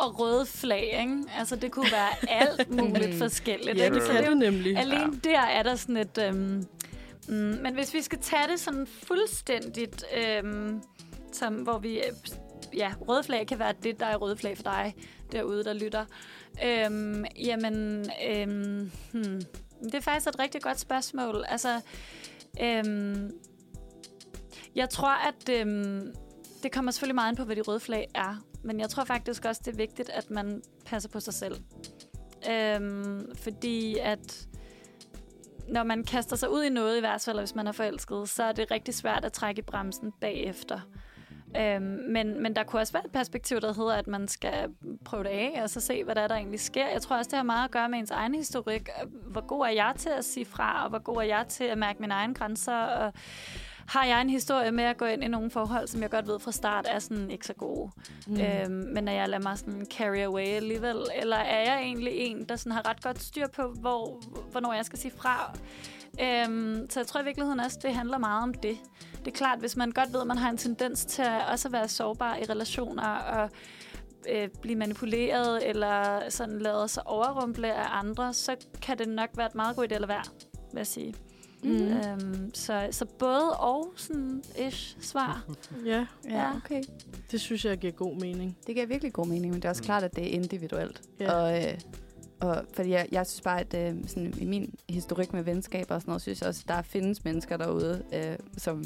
[0.01, 1.19] Og røde flag, ikke?
[1.39, 3.19] Altså, det kunne være alt muligt Mm.
[3.19, 3.79] forskelligt.
[3.79, 4.77] Ja, det kan det jo- nemlig.
[4.77, 6.19] Alene der er der sådan et...
[6.19, 6.65] Øhm,
[7.29, 10.83] mm, men hvis vi skal tage det sådan fuldstændigt, øhm,
[11.33, 12.01] som, hvor vi...
[12.77, 14.95] Ja, røde flag kan være det, der er røde flag for dig
[15.33, 16.05] derude, der lytter.
[16.65, 19.43] Øhm, jamen, øhm, hmm,
[19.85, 21.45] det er faktisk et rigtig godt spørgsmål.
[21.49, 21.81] Altså,
[22.63, 23.31] øhm,
[24.75, 26.15] jeg tror, at øhm,
[26.63, 28.43] det kommer selvfølgelig meget ind på, hvad de røde flag er.
[28.63, 31.55] Men jeg tror faktisk også, det er vigtigt, at man passer på sig selv.
[32.51, 34.49] Øhm, fordi at
[35.69, 38.43] når man kaster sig ud i noget, i hvert fald hvis man er forelsket, så
[38.43, 40.81] er det rigtig svært at trække i bremsen bagefter.
[41.57, 44.69] Øhm, men, men der kunne også være et perspektiv, der hedder, at man skal
[45.05, 46.89] prøve det af, og så se, hvad der, er, der egentlig sker.
[46.89, 48.89] Jeg tror også, det har meget at gøre med ens egen historik.
[49.27, 51.79] Hvor god er jeg til at sige fra, og hvor god er jeg til at
[51.79, 53.13] mærke mine egne grænser, og
[53.91, 56.41] har jeg en historie med at gå ind i nogle forhold, som jeg godt ved
[56.41, 57.91] fra start er sådan ikke så gode.
[58.27, 58.41] Mm.
[58.41, 62.45] Øhm, men når jeg lader mig sådan carry away alligevel, eller er jeg egentlig en,
[62.45, 65.59] der sådan har ret godt styr på, hvor, hvornår jeg skal sige fra?
[66.23, 68.79] Øhm, så jeg tror i virkeligheden også, det handler meget om det.
[69.19, 71.69] Det er klart, hvis man godt ved, at man har en tendens til at også
[71.69, 73.51] at være sårbar i relationer og
[74.29, 79.47] øh, blive manipuleret eller sådan lavet sig overrumple af andre, så kan det nok være
[79.47, 80.25] et meget godt idé at være,
[80.73, 81.15] vil jeg sige.
[81.65, 81.93] Mm.
[81.93, 85.45] Øhm, så, så både og sådan ish svar.
[85.87, 86.83] Ja, Ja, okay.
[87.31, 88.57] det synes jeg giver god mening.
[88.67, 89.87] Det giver virkelig god mening, men det er også Mm.
[89.87, 91.03] klart, at det er individuelt.
[91.21, 91.33] Ja.
[91.33, 91.75] Og, øh,
[92.41, 96.01] og fordi jeg, jeg synes bare, at øh, sådan, i min historik med venskaber og
[96.01, 98.85] sådan noget, synes jeg også, at der findes mennesker derude, øh, som,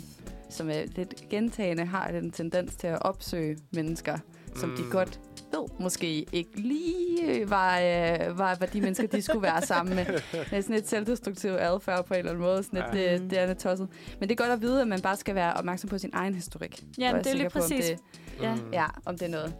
[0.50, 4.18] som er lidt gentagende har den tendens til at opsøge mennesker,
[4.56, 4.76] som mm.
[4.76, 5.20] de godt
[5.56, 9.96] ved måske ikke lige øh, var, øh, var, var de mennesker, de skulle være sammen
[9.96, 10.04] med.
[10.06, 12.62] Det er sådan et selvdestruktivt adfærd på en eller anden måde.
[12.62, 13.12] Sådan et, Ja.
[13.18, 13.88] det, det er lidt tosset.
[14.20, 16.34] Men det er godt at vide, at man bare skal være opmærksom på sin egen
[16.34, 16.82] historik.
[16.98, 17.84] Jeg det er lige sikker på, om præcis.
[17.84, 17.98] Det,
[18.42, 18.54] Ja.
[18.72, 19.54] Ja, om det er noget.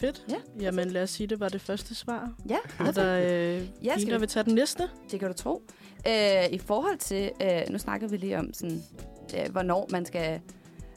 [0.00, 0.24] Fedt.
[0.28, 2.30] Ja, Jamen lad os sige, det var det første svar.
[2.48, 2.56] Ja,
[2.86, 4.82] Er der øh, Ja, ja, skal en, der vi- vil tage den næste?
[5.10, 5.62] Det kan du tro.
[6.08, 8.82] Øh, I forhold til, øh, nu snakkede vi lige om, sådan,
[9.38, 10.40] øh, hvornår man skal,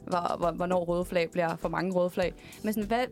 [0.08, 2.34] hvor, hvor, hvornår røde flag bliver for mange røde flag.
[2.64, 3.04] Men sådan, hvad,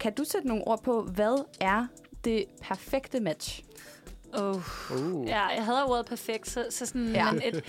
[0.00, 1.86] kan du sætte nogle ord på, hvad er
[2.24, 3.62] det perfekte match?
[4.32, 4.56] Oh.
[4.92, 5.26] Uh.
[5.28, 7.32] Ja, jeg havde ordet perfekt, så, så sådan, Ja.
[7.32, 7.64] men et,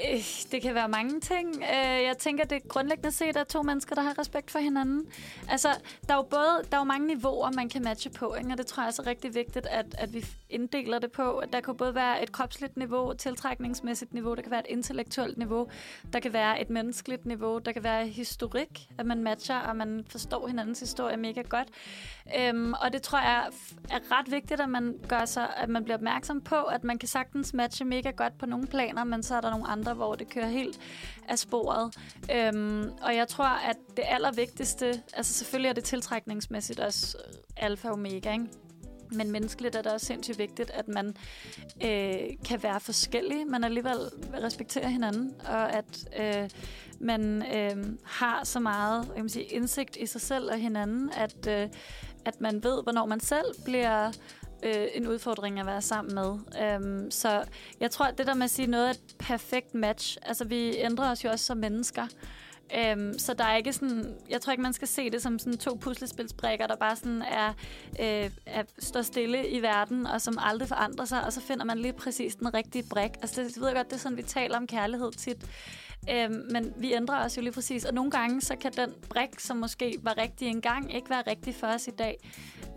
[0.00, 0.20] øh,
[0.52, 1.56] det kan være mange ting.
[1.56, 5.06] Øh, jeg tænker, det grundlæggende set er to mennesker, der har respekt for hinanden.
[5.48, 5.68] Altså,
[6.08, 8.50] der er jo både der er jo mange niveauer, man kan matche på, ikke?
[8.50, 11.42] og det tror jeg også er rigtig vigtigt, at, at vi inddeler det på.
[11.52, 15.38] Der kan både være et kropsligt niveau, et tiltrækningsmæssigt niveau, der kan være et intellektuelt
[15.38, 15.68] niveau,
[16.12, 20.04] der kan være et menneskeligt niveau, der kan være historik, at man matcher, og man
[20.08, 21.68] forstår hinandens historie mega godt.
[22.38, 23.48] Øhm, og det tror jeg
[23.90, 27.08] er ret vigtigt, at man gør sig, at man bliver opmærksom på, at man kan
[27.08, 30.28] sagtens matche mega godt på nogle planer, men så er der nogle andre, hvor det
[30.28, 30.78] kører helt
[31.28, 31.96] af sporet.
[32.32, 37.88] Øhm, og jeg tror, at det allervigtigste, altså selvfølgelig er det tiltrækningsmæssigt også øh, alfa
[37.88, 38.46] og omega, ikke?
[39.14, 41.16] Men menneskeligt er det også sindssygt vigtigt, at man
[41.84, 43.98] øh, kan være forskellig, men alligevel
[44.42, 46.50] respekterer hinanden, og at øh,
[47.00, 51.46] man øh, har så meget jeg kan sige, indsigt i sig selv og hinanden, at,
[51.48, 51.68] øh,
[52.24, 54.12] at man ved, hvornår man selv bliver
[54.62, 56.38] øh, en udfordring at være sammen med.
[56.62, 57.44] Øhm, så
[57.80, 60.76] jeg tror, at det der med at sige noget er et perfekt match, altså vi
[60.76, 62.06] ændrer os jo også som mennesker.
[62.76, 65.58] Øhm, så der er ikke sådan, jeg tror ikke, man skal se det som sådan
[65.58, 67.48] to puslespilsbrikker, der bare sådan er,
[68.00, 71.78] øh, er, står stille i verden, og som aldrig forandrer sig, og så finder man
[71.78, 73.10] lige præcis den rigtige brik.
[73.22, 75.46] Altså det, jeg ved godt, det er sådan, vi taler om kærlighed tit.
[76.10, 79.28] Øhm, men vi ændrer os jo lige præcis, og nogle gange, så kan den brik,
[79.40, 82.30] som måske var rigtig engang, ikke være rigtig for os i dag.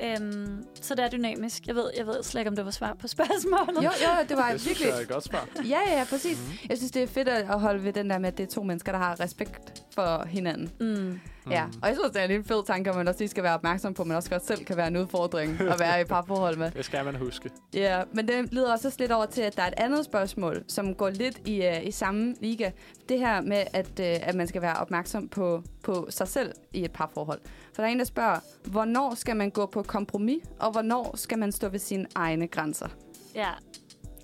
[0.04, 1.68] Øhm, så det er dynamisk.
[1.68, 3.76] Jeg ved, jeg ved slet ikke, om det var svar på spørgsmålet.
[3.76, 4.88] Jo, jo, det var Det virkelig...
[4.88, 5.48] jeg er et godt svar.
[5.56, 6.38] Ja, ja, ja, præcis.
[6.38, 6.70] Mm.
[6.70, 8.64] Jeg synes, det er fedt at holde ved den der med, at det er to
[8.64, 10.72] mennesker, der har respekt for hinanden.
[10.80, 11.20] Mm.
[11.52, 13.44] Ja, og jeg synes, det er en lidt fed tanke, at man også lige skal
[13.44, 16.02] være opmærksom på, at man også godt selv kan være en udfordring at være i
[16.02, 16.72] et parforhold med.
[16.78, 17.50] Det skal man huske.
[17.74, 20.96] Ja, men det leder også lidt over til, at der er et andet spørgsmål, som
[20.96, 22.72] går lidt i, uh, i samme liga.
[23.10, 26.84] Det her med, at, uh, at man skal være opmærksom på, på sig selv i
[26.84, 27.40] et parforhold.
[27.76, 31.40] For der er en, der spørger, hvornår skal man gå på kompromis, og hvornår skal
[31.40, 32.88] man stå ved sine egne grænser?
[33.36, 33.42] Ja.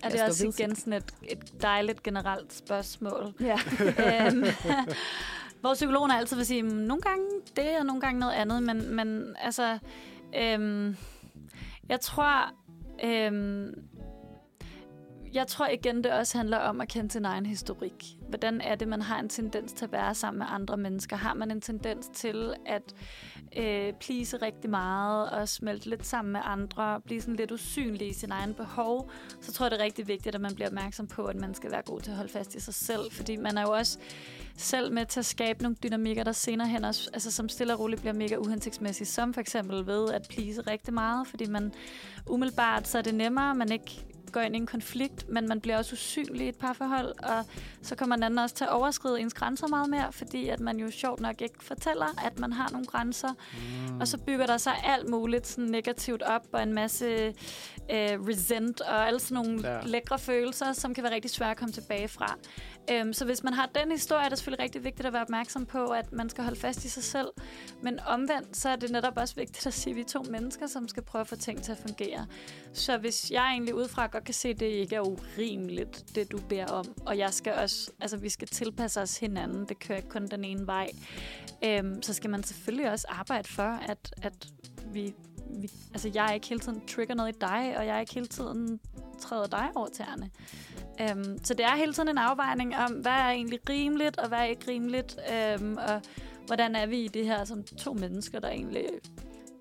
[0.04, 3.34] Er Jeg det står også igen sådan et, et dejligt generelt spørgsmål?
[3.40, 3.58] Ja.
[4.28, 4.46] øhm,
[5.62, 7.26] hvor psykologen altid vil sige, mm, nogle gange
[7.56, 9.78] det, og nogle gange noget andet, men, men altså,
[10.38, 10.96] øhm,
[11.90, 12.54] jeg tror,
[13.04, 13.74] øhm,
[15.34, 18.06] jeg tror igen, det også handler om at kende sin egen historik.
[18.30, 21.16] Hvordan er det, man har en tendens til at være sammen med andre mennesker?
[21.16, 22.94] Har man en tendens til at
[23.58, 28.14] øh, please rigtig meget og smelte lidt sammen med andre, blive sådan lidt usynlig i
[28.14, 29.12] sin egen behov,
[29.42, 31.72] så tror jeg, det er rigtig vigtigt, at man bliver opmærksom på, at man skal
[31.72, 33.12] være god til at holde fast i sig selv.
[33.12, 33.98] Fordi man er jo også
[34.58, 37.80] selv med til at skabe nogle dynamikker, der senere hen også, altså som stille og
[37.80, 41.74] roligt bliver mega uhensigtsmæssige, som for eksempel ved at please rigtig meget, fordi man
[42.28, 45.78] umiddelbart, så er det nemmere, man ikke går ind i en konflikt, men man bliver
[45.78, 47.46] også usynlig i et parforhold, og
[47.82, 50.78] så kommer den anden også til at overskride ens grænser meget mere, fordi at man
[50.80, 53.30] jo sjovt nok ikke fortæller, at man har nogle grænser,
[53.90, 54.00] mm.
[54.00, 57.06] og så bygger der sig alt muligt sådan negativt op, og en masse
[57.92, 59.80] øh, resent, og alle sådan nogle Ja.
[59.84, 62.36] lækre følelser, som kan være rigtig svære at komme tilbage fra.
[62.92, 65.66] Øhm, så hvis man har den historie, er det selvfølgelig rigtig vigtigt at være opmærksom
[65.66, 67.28] på, at man skal holde fast i sig selv.
[67.82, 70.68] Men omvendt, så er det netop også vigtigt at sige, at vi er to mennesker,
[70.68, 72.26] som skal prøve at få ting til at fungere.
[72.74, 76.40] Så hvis jeg egentlig udefra godt kan se, at det ikke er urimeligt, det du
[76.50, 76.86] beder om.
[77.06, 79.66] Og jeg skal også, altså vi skal tilpasse os hinanden.
[79.66, 80.90] Det kører ikke kun den ene vej.
[81.64, 84.48] Øhm, så skal man selvfølgelig også arbejde for, at, at
[84.94, 85.14] vi,
[85.50, 88.14] vi, altså jeg er ikke hele tiden trigger noget i dig, og jeg er ikke
[88.14, 88.80] hele tiden
[89.20, 90.30] træder dig over tæerne.
[91.02, 94.38] Øhm, så det er hele tiden en afvejning om, hvad er egentlig rimeligt, og hvad
[94.38, 96.02] er ikke rimeligt, øhm, og
[96.46, 98.86] hvordan er vi i det her som to mennesker, der egentlig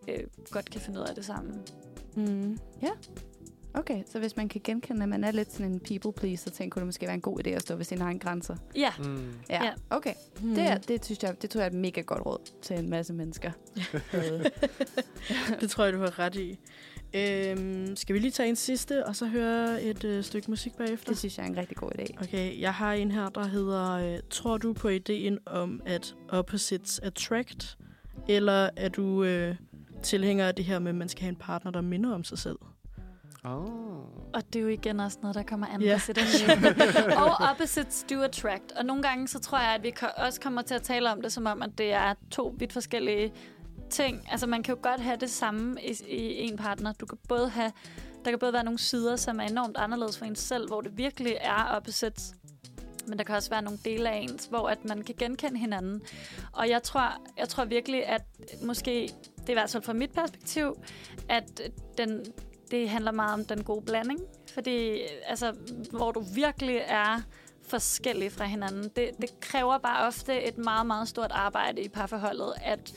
[0.08, 1.62] øh, godt kan finde ud af det sammen.
[2.16, 2.58] Mm.
[2.82, 2.90] Ja.
[3.74, 6.56] Okay, så hvis man kan genkende, at man er lidt sådan en people pleaser, så
[6.56, 8.56] tænker kunne det måske være en god idé at stå ved sine egne grænser.
[8.76, 9.32] Ja, Mm.
[9.50, 9.70] Ja, Ja.
[9.90, 10.14] okay.
[10.40, 10.54] Hmm.
[10.54, 12.90] Det, er, det, synes jeg, det tror jeg er et mega godt råd til en
[12.90, 13.50] masse mennesker.
[15.60, 16.58] Det tror jeg, du har ret i.
[17.14, 21.08] Øhm, skal vi lige tage en sidste, og så høre et øh, stykke musik bagefter?
[21.12, 22.22] det synes jeg er en rigtig god idé.
[22.22, 26.98] Okay, jeg har en her, der hedder, øh, tror du på ideen om, at opposites
[26.98, 27.78] attract,
[28.28, 29.56] eller er du øh,
[30.02, 32.38] tilhænger af det her med, at man skal have en partner, der minder om sig
[32.38, 32.56] selv?
[33.44, 33.62] Oh.
[34.34, 36.00] og det er jo igen også noget, der kommer an Ja.
[36.06, 38.72] på og opposites do attract.
[38.72, 41.32] Og nogle gange, så tror jeg, at vi også kommer til at tale om det,
[41.32, 43.32] som om, at det er to vidt forskellige
[43.90, 44.26] ting.
[44.30, 46.92] Altså, man kan jo godt have det samme i, i en partner.
[46.92, 47.72] Du kan både have,
[48.24, 50.98] der kan både være nogle sider, som er enormt anderledes for en selv, hvor det
[50.98, 52.34] virkelig er opposites.
[53.06, 56.02] Men der kan også være nogle dele af ens, hvor at man kan genkende hinanden.
[56.52, 58.22] Og jeg tror, jeg tror virkelig, at
[58.64, 60.76] måske, det er i hvert fald fra mit perspektiv,
[61.28, 61.60] at
[61.98, 62.24] den,
[62.70, 64.20] det handler meget om den gode blanding.
[64.54, 65.54] Fordi altså,
[65.90, 67.22] hvor du virkelig er
[67.68, 72.52] forskellig fra hinanden, det, det kræver bare ofte et meget, meget stort arbejde i parforholdet,
[72.64, 72.94] at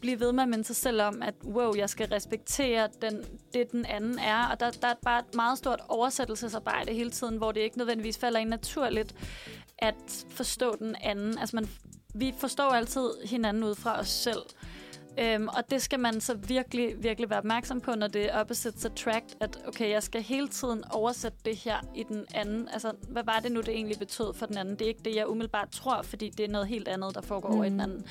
[0.00, 3.24] blive ved med at minde sig selv om, at wow, jeg skal respektere den,
[3.54, 4.46] det, den anden er.
[4.46, 8.18] Og der, der er bare et meget stort oversættelsesarbejde hele tiden, hvor det ikke nødvendigvis
[8.18, 9.14] falder ind naturligt
[9.78, 11.38] at forstå den anden.
[11.38, 11.68] Altså man,
[12.14, 14.42] vi forstår altid hinanden ud fra os selv.
[15.18, 18.84] Øhm, og det skal man så virkelig, virkelig være opmærksom på, når det er opposites
[18.84, 22.68] attract, at okay, jeg skal hele tiden oversætte det her i den anden.
[22.72, 24.74] Altså, hvad var det nu, det egentlig betød for den anden?
[24.74, 27.48] Det er ikke det, jeg umiddelbart tror, fordi det er noget helt andet, der foregår
[27.48, 27.54] mm.
[27.54, 28.04] over i den anden.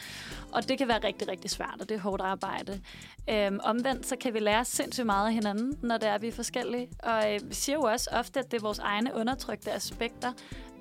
[0.51, 2.81] Og det kan være rigtig, rigtig svært, og det er hårdt arbejde.
[3.29, 6.31] Øhm, omvendt, så kan vi lære sindssygt meget af hinanden, når det er, vi er
[6.31, 6.89] forskellige.
[6.99, 10.31] Og øh, vi siger jo også ofte, at det er vores egne undertrykte aspekter,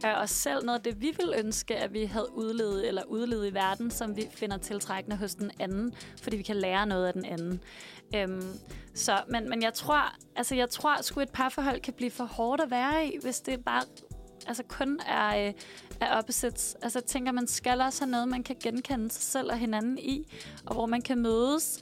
[0.05, 3.51] af os selv, noget af det, vi ville ønske, at vi havde udlevet eller udlevet
[3.51, 7.13] i verden, som vi finder tiltrækkende hos den anden, fordi vi kan lære noget af
[7.13, 7.61] den anden.
[8.15, 8.59] Øhm,
[8.95, 12.63] så, men, men jeg tror, altså jeg tror, at et parforhold kan blive for hårdt
[12.63, 13.83] at være i, hvis det bare
[14.47, 15.55] altså kun er, øh,
[16.01, 16.77] er opposites.
[16.83, 19.99] Altså jeg tænker, man skal også have noget, man kan genkende sig selv og hinanden
[19.99, 20.33] i,
[20.67, 21.81] og hvor man kan mødes,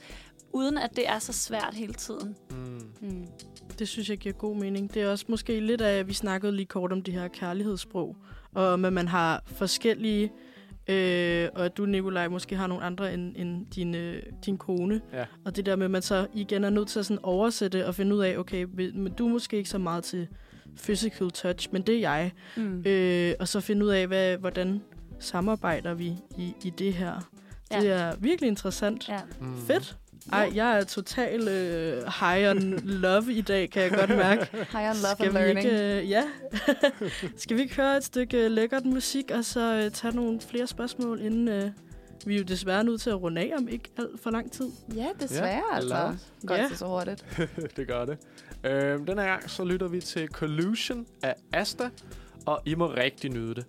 [0.53, 2.35] uden at det er så svært hele tiden.
[2.51, 2.91] Mm.
[3.01, 3.27] Mm.
[3.79, 4.93] Det synes jeg giver god mening.
[4.93, 8.17] Det er også måske lidt af, at vi snakkede lige kort om det her kærlighedssprog,
[8.53, 10.31] og om at man har forskellige,
[10.87, 15.01] øh, og at du, Nikolaj, måske har nogle andre end, end din, øh, din kone.
[15.13, 15.25] Ja.
[15.45, 17.95] Og det der med, at man så igen er nødt til at sådan oversætte og
[17.95, 20.27] finde ud af, okay, men du er måske ikke så meget til
[20.83, 22.31] physical touch, men det er jeg.
[22.57, 22.83] Mm.
[22.85, 24.81] Øh, og så finde ud af, hvad, hvordan
[25.19, 27.29] samarbejder vi i, i det her.
[27.71, 27.81] Ja.
[27.81, 29.09] Det er virkelig interessant.
[29.09, 29.19] Ja.
[29.41, 29.57] Mm.
[29.57, 29.97] Fedt.
[30.31, 34.47] Ej, jeg er total øh, high on love i dag, kan jeg godt mærke.
[34.77, 35.65] High on love Skal and vi learning.
[35.65, 36.23] ikke, øh, ja.
[37.37, 40.67] Skal vi ikke høre et stykke øh, lækkert musik, og så øh, tage nogle flere
[40.67, 41.69] spørgsmål, inden øh,
[42.25, 44.69] vi er jo desværre nødt til at runde af om ikke alt for lang tid.
[44.95, 46.15] Ja, desværre Ja, altså.
[46.47, 46.63] Godt Ja.
[46.63, 46.75] ja.
[46.75, 47.25] så hurtigt.
[47.77, 48.17] det gør det.
[48.63, 51.89] Øhm, den her gang så lytter vi til Collusion af Asta,
[52.45, 53.65] og I må rigtig nyde det.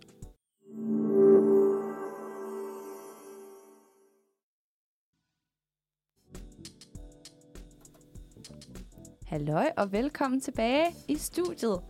[9.34, 11.80] Halløj, og velkommen tilbage i studiet.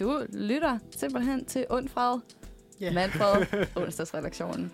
[0.00, 2.18] Du lytter simpelthen til Undfred,
[2.80, 2.84] Ja.
[2.84, 2.94] yeah.
[2.94, 3.46] Manfred,
[3.84, 4.72] onsdagsredaktionen.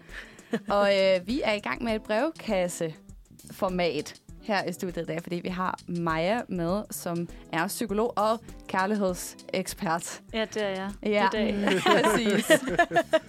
[0.68, 5.36] Og øh, vi er i gang med et brevkasseformat her i studiet i dag, fordi
[5.36, 10.20] vi har Maja med, som er psykolog og kærlighedsekspert.
[10.34, 10.90] Ja, det er jeg.
[11.02, 11.54] Ja, I dag.
[12.02, 12.52] præcis.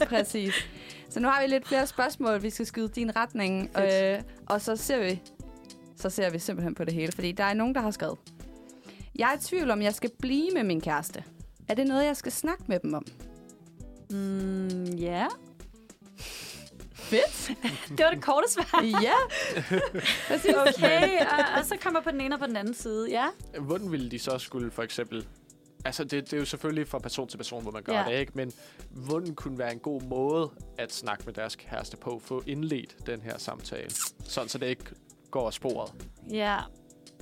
[0.07, 0.53] præcis.
[1.09, 4.75] Så nu har vi lidt flere spørgsmål, vi skal skyde din retning, øh, og så
[4.75, 5.21] ser vi
[5.95, 8.17] så ser vi simpelthen på det hele, fordi der er nogen, der har skrevet.
[9.19, 11.23] Jeg er i tvivl om, jeg skal blive med min kæreste.
[11.67, 13.05] Er det noget, jeg skal snakke med dem om?
[14.11, 15.27] Mm, ja.
[16.93, 17.51] Fedt.
[17.97, 18.83] Det var det korte svar.
[19.01, 19.13] ja.
[20.27, 20.55] Præcis.
[20.55, 23.09] Okay, og, og så kommer på den ene og på den anden side.
[23.09, 23.27] Ja.
[23.59, 25.27] Hvordan ville de så skulle for eksempel...
[25.85, 28.05] Altså, det, det er jo selvfølgelig fra person til person, hvor man gør Ja.
[28.11, 28.31] det, ikke?
[28.35, 28.51] Men
[28.91, 33.21] hvordan kunne være en god måde at snakke med deres kæreste på, få indledt den
[33.21, 33.89] her samtale,
[34.23, 34.83] sådan så det ikke
[35.31, 35.91] går af sporet?
[36.31, 36.57] Ja.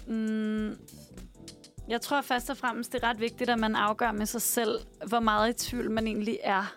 [0.07, 0.77] Mm,
[1.87, 4.79] jeg tror først og fremmest, det er ret vigtigt, at man afgør med sig selv,
[5.07, 6.75] hvor meget i tvivl man egentlig er.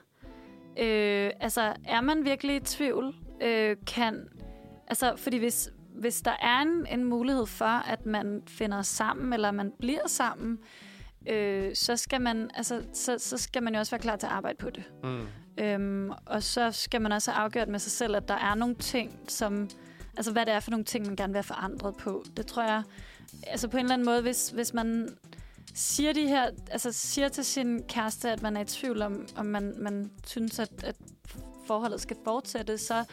[0.79, 4.29] Øh, altså, er man virkelig i tvivl, øh, kan...
[4.87, 9.51] Altså, fordi hvis, hvis der er en, en mulighed for, at man finder sammen, eller
[9.51, 10.59] man bliver sammen,
[11.29, 14.33] øh, så, skal man, altså, så, så skal man jo også være klar til at
[14.33, 14.85] arbejde på det.
[15.05, 15.27] Mm.
[15.59, 18.75] Øhm, og så skal man også have afgjort med sig selv, at der er nogle
[18.75, 19.71] ting, som...
[20.17, 22.25] Altså, hvad det er for nogle ting, man gerne vil have forandret på.
[22.37, 22.83] Det tror jeg...
[23.47, 25.17] Altså, på en eller anden måde, hvis, hvis man
[25.75, 26.51] siger de her...
[26.71, 30.59] Altså, siger til sin kæreste, at man er i tvivl om, om man, man synes,
[30.59, 30.97] at, at
[31.67, 33.05] forholdet skal fortsætte, så,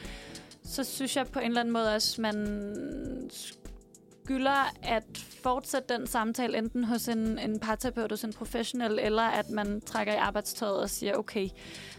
[0.64, 5.04] så synes jeg på en eller anden måde også, man skylder at
[5.44, 10.14] fortsætte den samtale, enten hos en, en parterapeut, hos en professionel, eller at man trækker
[10.14, 11.50] i arbejdstøjet og siger, okay,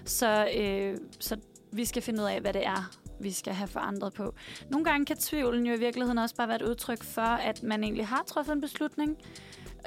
[0.05, 1.37] så, øh, så
[1.73, 2.91] vi skal finde ud af, hvad det er,
[3.21, 4.35] vi skal have forandret på.
[4.71, 7.83] Nogle gange kan tvivlen jo i virkeligheden også bare være et udtryk for, at man
[7.83, 9.17] egentlig har truffet en beslutning,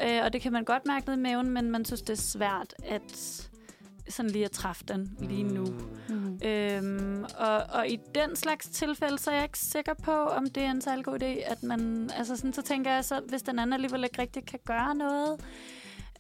[0.04, 2.22] øh, og det kan man godt mærke ned i maven, men man synes, det er
[2.22, 3.48] svært at
[4.10, 5.66] sådan lige at træffe den lige nu.
[6.10, 6.16] Mm.
[6.16, 6.40] Mm.
[6.48, 10.64] Øhm, og, og i den slags tilfælde, så er jeg ikke sikker på, om det
[10.64, 13.60] er en særlig god idé, at man, altså sådan, så tænker jeg, så hvis den
[13.60, 15.40] anden alligevel ikke rigtig kan gøre noget,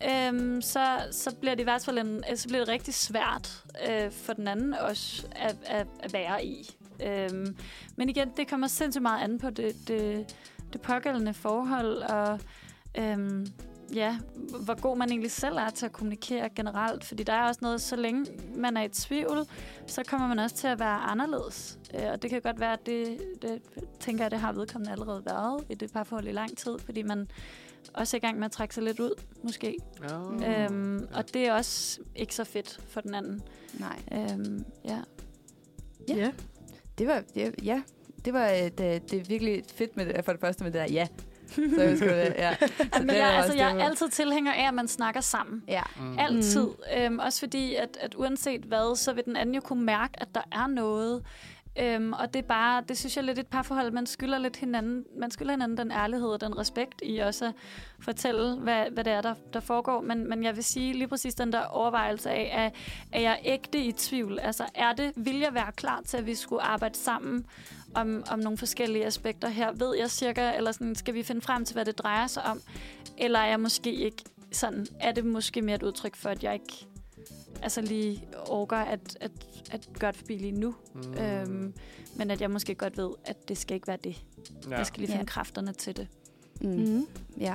[0.09, 4.11] øhm, så, så bliver det i hvert fald en, så bliver det rigtig svært øh,
[4.11, 6.75] for den anden også at, at, at være i.
[7.03, 7.55] Øhm,
[7.95, 10.35] men igen, det kommer sindssygt meget an på det, det,
[10.73, 12.39] det pågældende forhold, og
[12.97, 13.47] øhm,
[13.93, 14.17] ja,
[14.63, 17.03] hvor god man egentlig selv er til at kommunikere generelt.
[17.03, 18.25] Fordi der er også noget, så længe
[18.55, 19.45] man er i tvivl,
[19.87, 21.79] så kommer man også til at være anderledes.
[21.93, 23.61] Øh, og det kan godt være, at det, det
[23.99, 27.27] tænker jeg, det har vedkommende allerede været i det parforhold i lang tid, fordi man
[27.93, 29.77] også er i gang med at trække sig lidt ud, måske.
[30.09, 30.17] Ja.
[30.17, 30.43] Mm.
[30.43, 33.41] Øhm, og det er også ikke så fedt for den anden.
[33.79, 34.01] Nej.
[34.11, 34.99] Øhm, ja.
[36.09, 36.15] Ja.
[36.15, 36.31] Ja.
[37.01, 37.81] Det var, det, ja,
[38.25, 40.79] det var øh, det, det er virkelig fedt med det, for det første med det
[40.79, 41.07] der ja.
[41.55, 42.55] Så jeg skulle det, ja.
[42.59, 45.63] Så Men det jeg, altså, jeg er altid tilhænger af, at man snakker sammen.
[45.67, 45.81] Ja.
[45.99, 46.19] Mm.
[46.19, 46.67] Altid.
[46.97, 50.27] Øhm, også fordi, at, at uanset hvad, så vil den anden jo kunne mærke, at
[50.35, 51.23] der er noget.
[51.79, 54.55] Øhm, og det er bare, det synes jeg er lidt et parforhold, man skylder lidt
[54.55, 57.53] hinanden, man skylder hinanden den ærlighed og den respekt i også at
[57.99, 60.01] fortælle, hvad, hvad det er, der, der foregår.
[60.01, 62.75] Men, men jeg vil sige lige præcis den der overvejelse af, at
[63.11, 64.39] er jeg ægte i tvivl?
[64.39, 67.45] Altså er det, vil jeg være klar til, at vi skulle arbejde sammen
[67.95, 69.71] om, om nogle forskellige aspekter her?
[69.71, 72.61] Ved jeg cirka, eller sådan, skal vi finde frem til, hvad det drejer sig om?
[73.17, 76.53] Eller er jeg måske ikke sådan, er det måske mere et udtryk for, at jeg
[76.53, 76.87] ikke
[77.61, 79.31] altså lige orker at, at,
[79.71, 80.75] at gøre det forbi lige nu.
[80.93, 81.13] Mm.
[81.17, 81.73] Øhm,
[82.15, 84.15] men at jeg måske godt ved, at det skal ikke være det.
[84.65, 84.69] Ja.
[84.71, 84.77] ja.
[84.77, 85.25] Jeg skal lige finde Ja.
[85.25, 86.07] kræfterne til det.
[86.61, 86.69] Mm.
[86.69, 87.07] Mm.
[87.39, 87.53] Ja.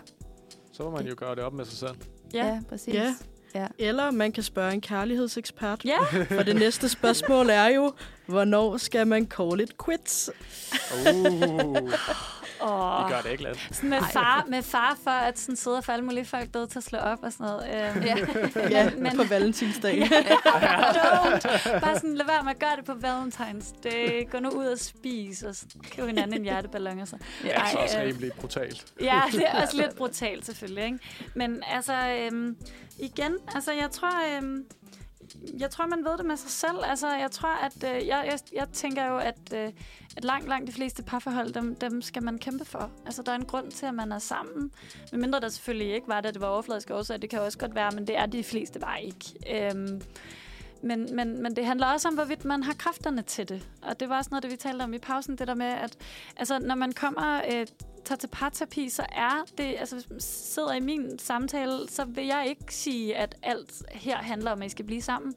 [0.73, 1.95] Så må man jo gøre det op med sig selv.
[2.35, 2.47] Ja.
[2.47, 2.95] ja, præcis.
[2.95, 3.67] Ja.
[3.79, 5.85] Eller man kan spørge en kærlighedsekspert.
[5.85, 5.99] Ja.
[6.37, 7.93] For det næste spørgsmål er jo,
[8.27, 10.31] hvornår skal man call it quits?
[11.07, 11.91] Uh,
[12.61, 13.63] Og I gør det ikke, Lasse.
[13.75, 16.67] sådan med far, med far for at sådan sidde og få alle mulige folk døde
[16.67, 17.95] til at slå op og sådan noget.
[17.97, 18.17] Øhm, Ja.
[18.71, 20.03] Ja, men- på valentinsdag.
[20.03, 21.81] Don't.
[21.81, 24.31] Bare sådan, lad være med at gøre det på Valentine's Day.
[24.31, 25.55] Gå nu ud og spis og
[25.91, 27.17] køb hinanden en hjerteballon og så.
[27.43, 28.85] Det er altså Ej, også øh, rimelig brutalt.
[29.01, 30.99] Ja, det er også lidt brutalt selvfølgelig, ikke?
[31.35, 32.57] Men altså, øhm,
[32.99, 34.65] igen, altså jeg tror, øhm,
[35.59, 36.77] jeg tror, man ved det med sig selv.
[36.85, 39.73] Altså, jeg tror, at øh, jeg, jeg, jeg tænker jo, at, øh,
[40.17, 42.91] at langt, langt de fleste parforhold, dem, dem skal man kæmpe for.
[43.07, 44.71] Altså, der er en grund til, at man er sammen.
[45.13, 47.59] Men mindre der selvfølgelig ikke var det, at det var overfladiske årsager, det kan også
[47.59, 49.71] godt være, men det er de fleste bare ikke.
[49.71, 50.03] Øhm,
[50.83, 53.69] men, men, men det handler også om, hvorvidt man har kræfterne til det.
[53.83, 55.97] Og det var også noget, det vi talte om i pausen, det der med, at
[56.37, 57.67] altså, når man kommer øh,
[58.07, 62.27] tager til parterapi, så er det, altså hvis man sidder i min samtale, så vil
[62.27, 65.35] jeg ikke sige, at alt her handler om, at I skal blive sammen.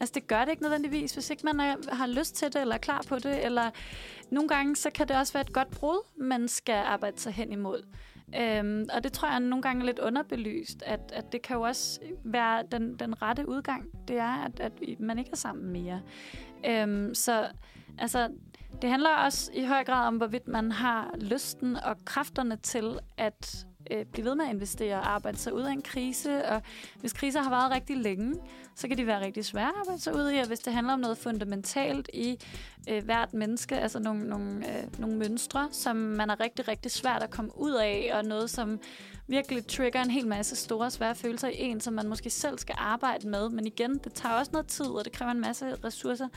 [0.00, 2.74] Altså det gør det ikke nødvendigvis, hvis ikke man er, har lyst til det, eller
[2.74, 3.70] er klar på det, eller
[4.30, 7.52] nogle gange, så kan det også være et godt brud, man skal arbejde sig hen
[7.52, 7.82] imod.
[8.36, 11.62] Øhm, og det tror jeg nogle gange er lidt underbelyst, at, at det kan jo
[11.62, 16.02] også være den, den rette udgang, det er, at, at man ikke er sammen mere.
[16.66, 17.46] Øhm, så
[17.98, 18.28] altså,
[18.82, 23.66] det handler også i høj grad om, hvorvidt man har lysten og kræfterne til at
[23.90, 26.44] øh, blive ved med at investere og arbejde sig ud af en krise.
[26.44, 26.62] Og
[27.00, 28.34] hvis kriser har været rigtig længe,
[28.74, 30.38] så kan de være rigtig svære at arbejde sig ud i.
[30.38, 32.38] Og hvis det handler om noget fundamentalt i
[32.90, 37.22] øh, hvert menneske, altså nogle, nogle, øh, nogle mønstre, som man er rigtig, rigtig svært
[37.22, 38.80] at komme ud af, og noget, som
[39.26, 42.74] virkelig trigger en hel masse store, svære følelser i en, som man måske selv skal
[42.78, 43.48] arbejde med.
[43.48, 46.28] Men igen, det tager også noget tid, og det kræver en masse ressourcer.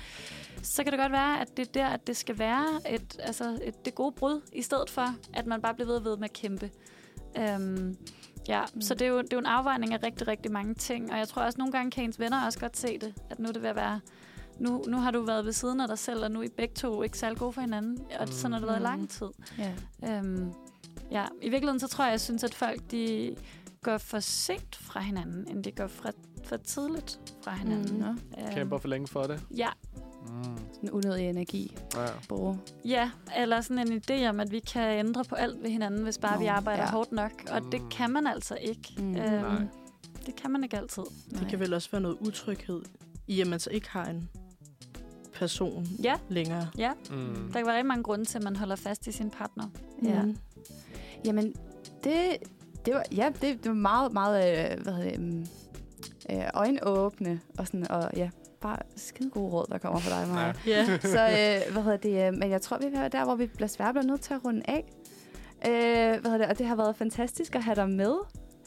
[0.64, 3.60] Så kan det godt være, at det er der, at det skal være et, altså
[3.64, 6.24] et, det gode brud, i stedet for, at man bare bliver ved og ved med
[6.24, 6.72] at kæmpe.
[7.38, 7.98] Øhm,
[8.48, 8.82] ja, mm.
[8.82, 11.12] så det er, jo, det er jo en afvejning af rigtig, rigtig mange ting.
[11.12, 13.48] Og jeg tror også, nogle gange kan ens venner også godt se det, at nu
[13.48, 14.00] er det ved at være...
[14.60, 16.74] Nu, nu har du været ved siden af dig selv, og nu er I begge
[16.76, 18.00] to ikke særlig gode for hinanden.
[18.20, 18.32] Og Mm.
[18.32, 19.28] sådan har det været i lang tid.
[19.58, 19.74] Ja.
[20.18, 20.52] Øhm,
[21.12, 23.36] ja, i virkeligheden så tror jeg, jeg synes, at folk de
[23.84, 26.10] går for sent fra hinanden, end de går for,
[26.44, 27.98] for tidligt fra hinanden.
[27.98, 28.04] Mm.
[28.08, 29.42] Øhm, Kæmper for længe for det.
[29.58, 29.70] Ja,
[30.28, 30.58] Mm.
[30.74, 31.78] Sådan unødig energi.
[31.96, 32.06] Ja.
[32.30, 32.60] Bruge.
[32.86, 36.18] ja, eller sådan en idé om, at vi kan ændre på alt ved hinanden, hvis
[36.18, 36.90] bare Nå, vi arbejder ja.
[36.92, 37.32] hårdt nok.
[37.52, 37.72] Og Mm.
[37.72, 38.94] det kan man altså ikke.
[38.98, 39.04] Mm.
[39.04, 39.36] Nej.
[39.36, 39.68] Øhm,
[40.26, 41.04] det kan man ikke altid.
[41.40, 42.82] Det kan vel også være noget utryghed,
[43.28, 44.30] i at man så ikke har en
[45.34, 46.68] person Ja, længere.
[46.78, 46.92] ja.
[47.10, 47.34] Mm.
[47.48, 49.66] Der kan være rigtig mange grunde til, at man holder fast i sin partner.
[50.04, 50.24] Ja.
[50.24, 50.38] Mm.
[51.26, 51.54] Jamen,
[52.04, 52.38] det,
[52.86, 55.46] det var, ja, det, det var meget, meget øh, hvad hedder det, um,
[56.38, 58.30] øh, øjenåbne og sådan, og ja,
[58.62, 60.54] bare skide gode råd, der kommer fra dig, Maja.
[60.68, 60.86] Ja.
[60.92, 61.00] Ja.
[61.16, 61.22] Så
[61.68, 64.06] øh, hvad hedder det, øh, men jeg tror, vi er der, hvor vi desværre bliver
[64.06, 64.86] nødt til at runde af.
[65.68, 68.14] Øh, hvad hedder det, og det har været fantastisk at have dig med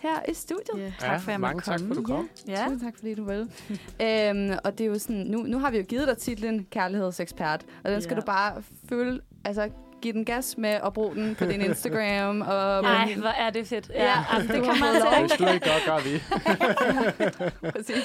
[0.02, 0.78] her i studiet.
[0.78, 0.92] ja.
[0.98, 2.28] Tak for, at jeg mange tak for, at du kom.
[2.48, 2.64] Ja.
[2.64, 3.40] Tusind tak, fordi du vil.
[4.06, 7.64] øhm, og det er jo sådan, nu, nu har vi jo givet dig titlen kærlighedsekspert,
[7.84, 8.20] og den skal Ja.
[8.20, 9.68] du bare følge, altså
[10.04, 12.40] give den gas med og bruge den på din Instagram.
[12.40, 13.90] Og på Ej, din- hvor er det fedt.
[13.94, 15.20] Ja, Ja, altså, det kan man lov.
[15.20, 15.44] Hvis ikke.
[15.44, 16.22] du ikke gør, gør vi.
[17.72, 18.04] Præcis.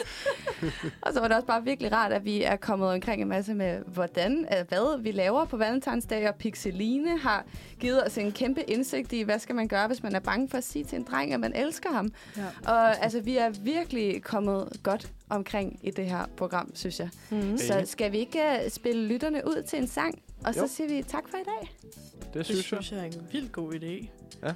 [1.02, 3.54] og så var det også bare virkelig rart, at vi er kommet omkring en masse
[3.54, 7.46] med, hvordan, øh, hvad vi laver på Valentinsdag, og Pixeline har
[7.80, 10.58] givet os en kæmpe indsigt i, hvad skal man gøre, hvis man er bange for
[10.58, 12.12] at sige til en dreng, at man elsker ham.
[12.38, 12.42] Ja.
[12.72, 17.10] Og altså, vi er virkelig kommet godt omkring i det her program, synes jeg.
[17.30, 17.58] Mm.
[17.58, 20.68] Så skal vi ikke uh, spille lytterne ud til en sang, og så Jo.
[20.68, 21.76] siger vi tak for i dag.
[22.22, 22.84] Det Det synes jeg.
[22.84, 24.08] synes jeg er en vildt god idé.
[24.44, 24.54] Ja.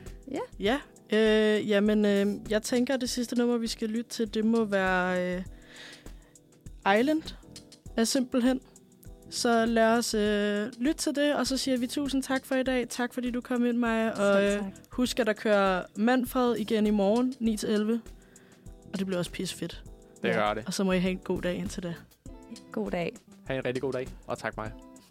[0.60, 0.80] Ja.
[1.12, 4.46] Ja, øh, jamen, øh, jeg tænker, at det sidste nummer, vi skal lytte til, det
[4.46, 7.22] må være øh, Island,
[7.98, 8.62] er simpelthen.
[9.30, 12.64] Så lad os øh, lytte til det, og så siger vi tusind tak for i
[12.64, 12.90] dag.
[12.90, 14.10] Tak fordi du kom ind, Maja.
[14.10, 18.00] Og øh, husk, at der kører Manfred igen i morgen, 9-11.
[18.94, 19.84] Og det bliver også fedt.
[20.24, 20.64] Det gør det.
[20.68, 21.94] Og så må I have en god dag indtil da.
[22.72, 23.16] God dag.
[23.48, 24.72] Ha' en rigtig god dag, og tak mig.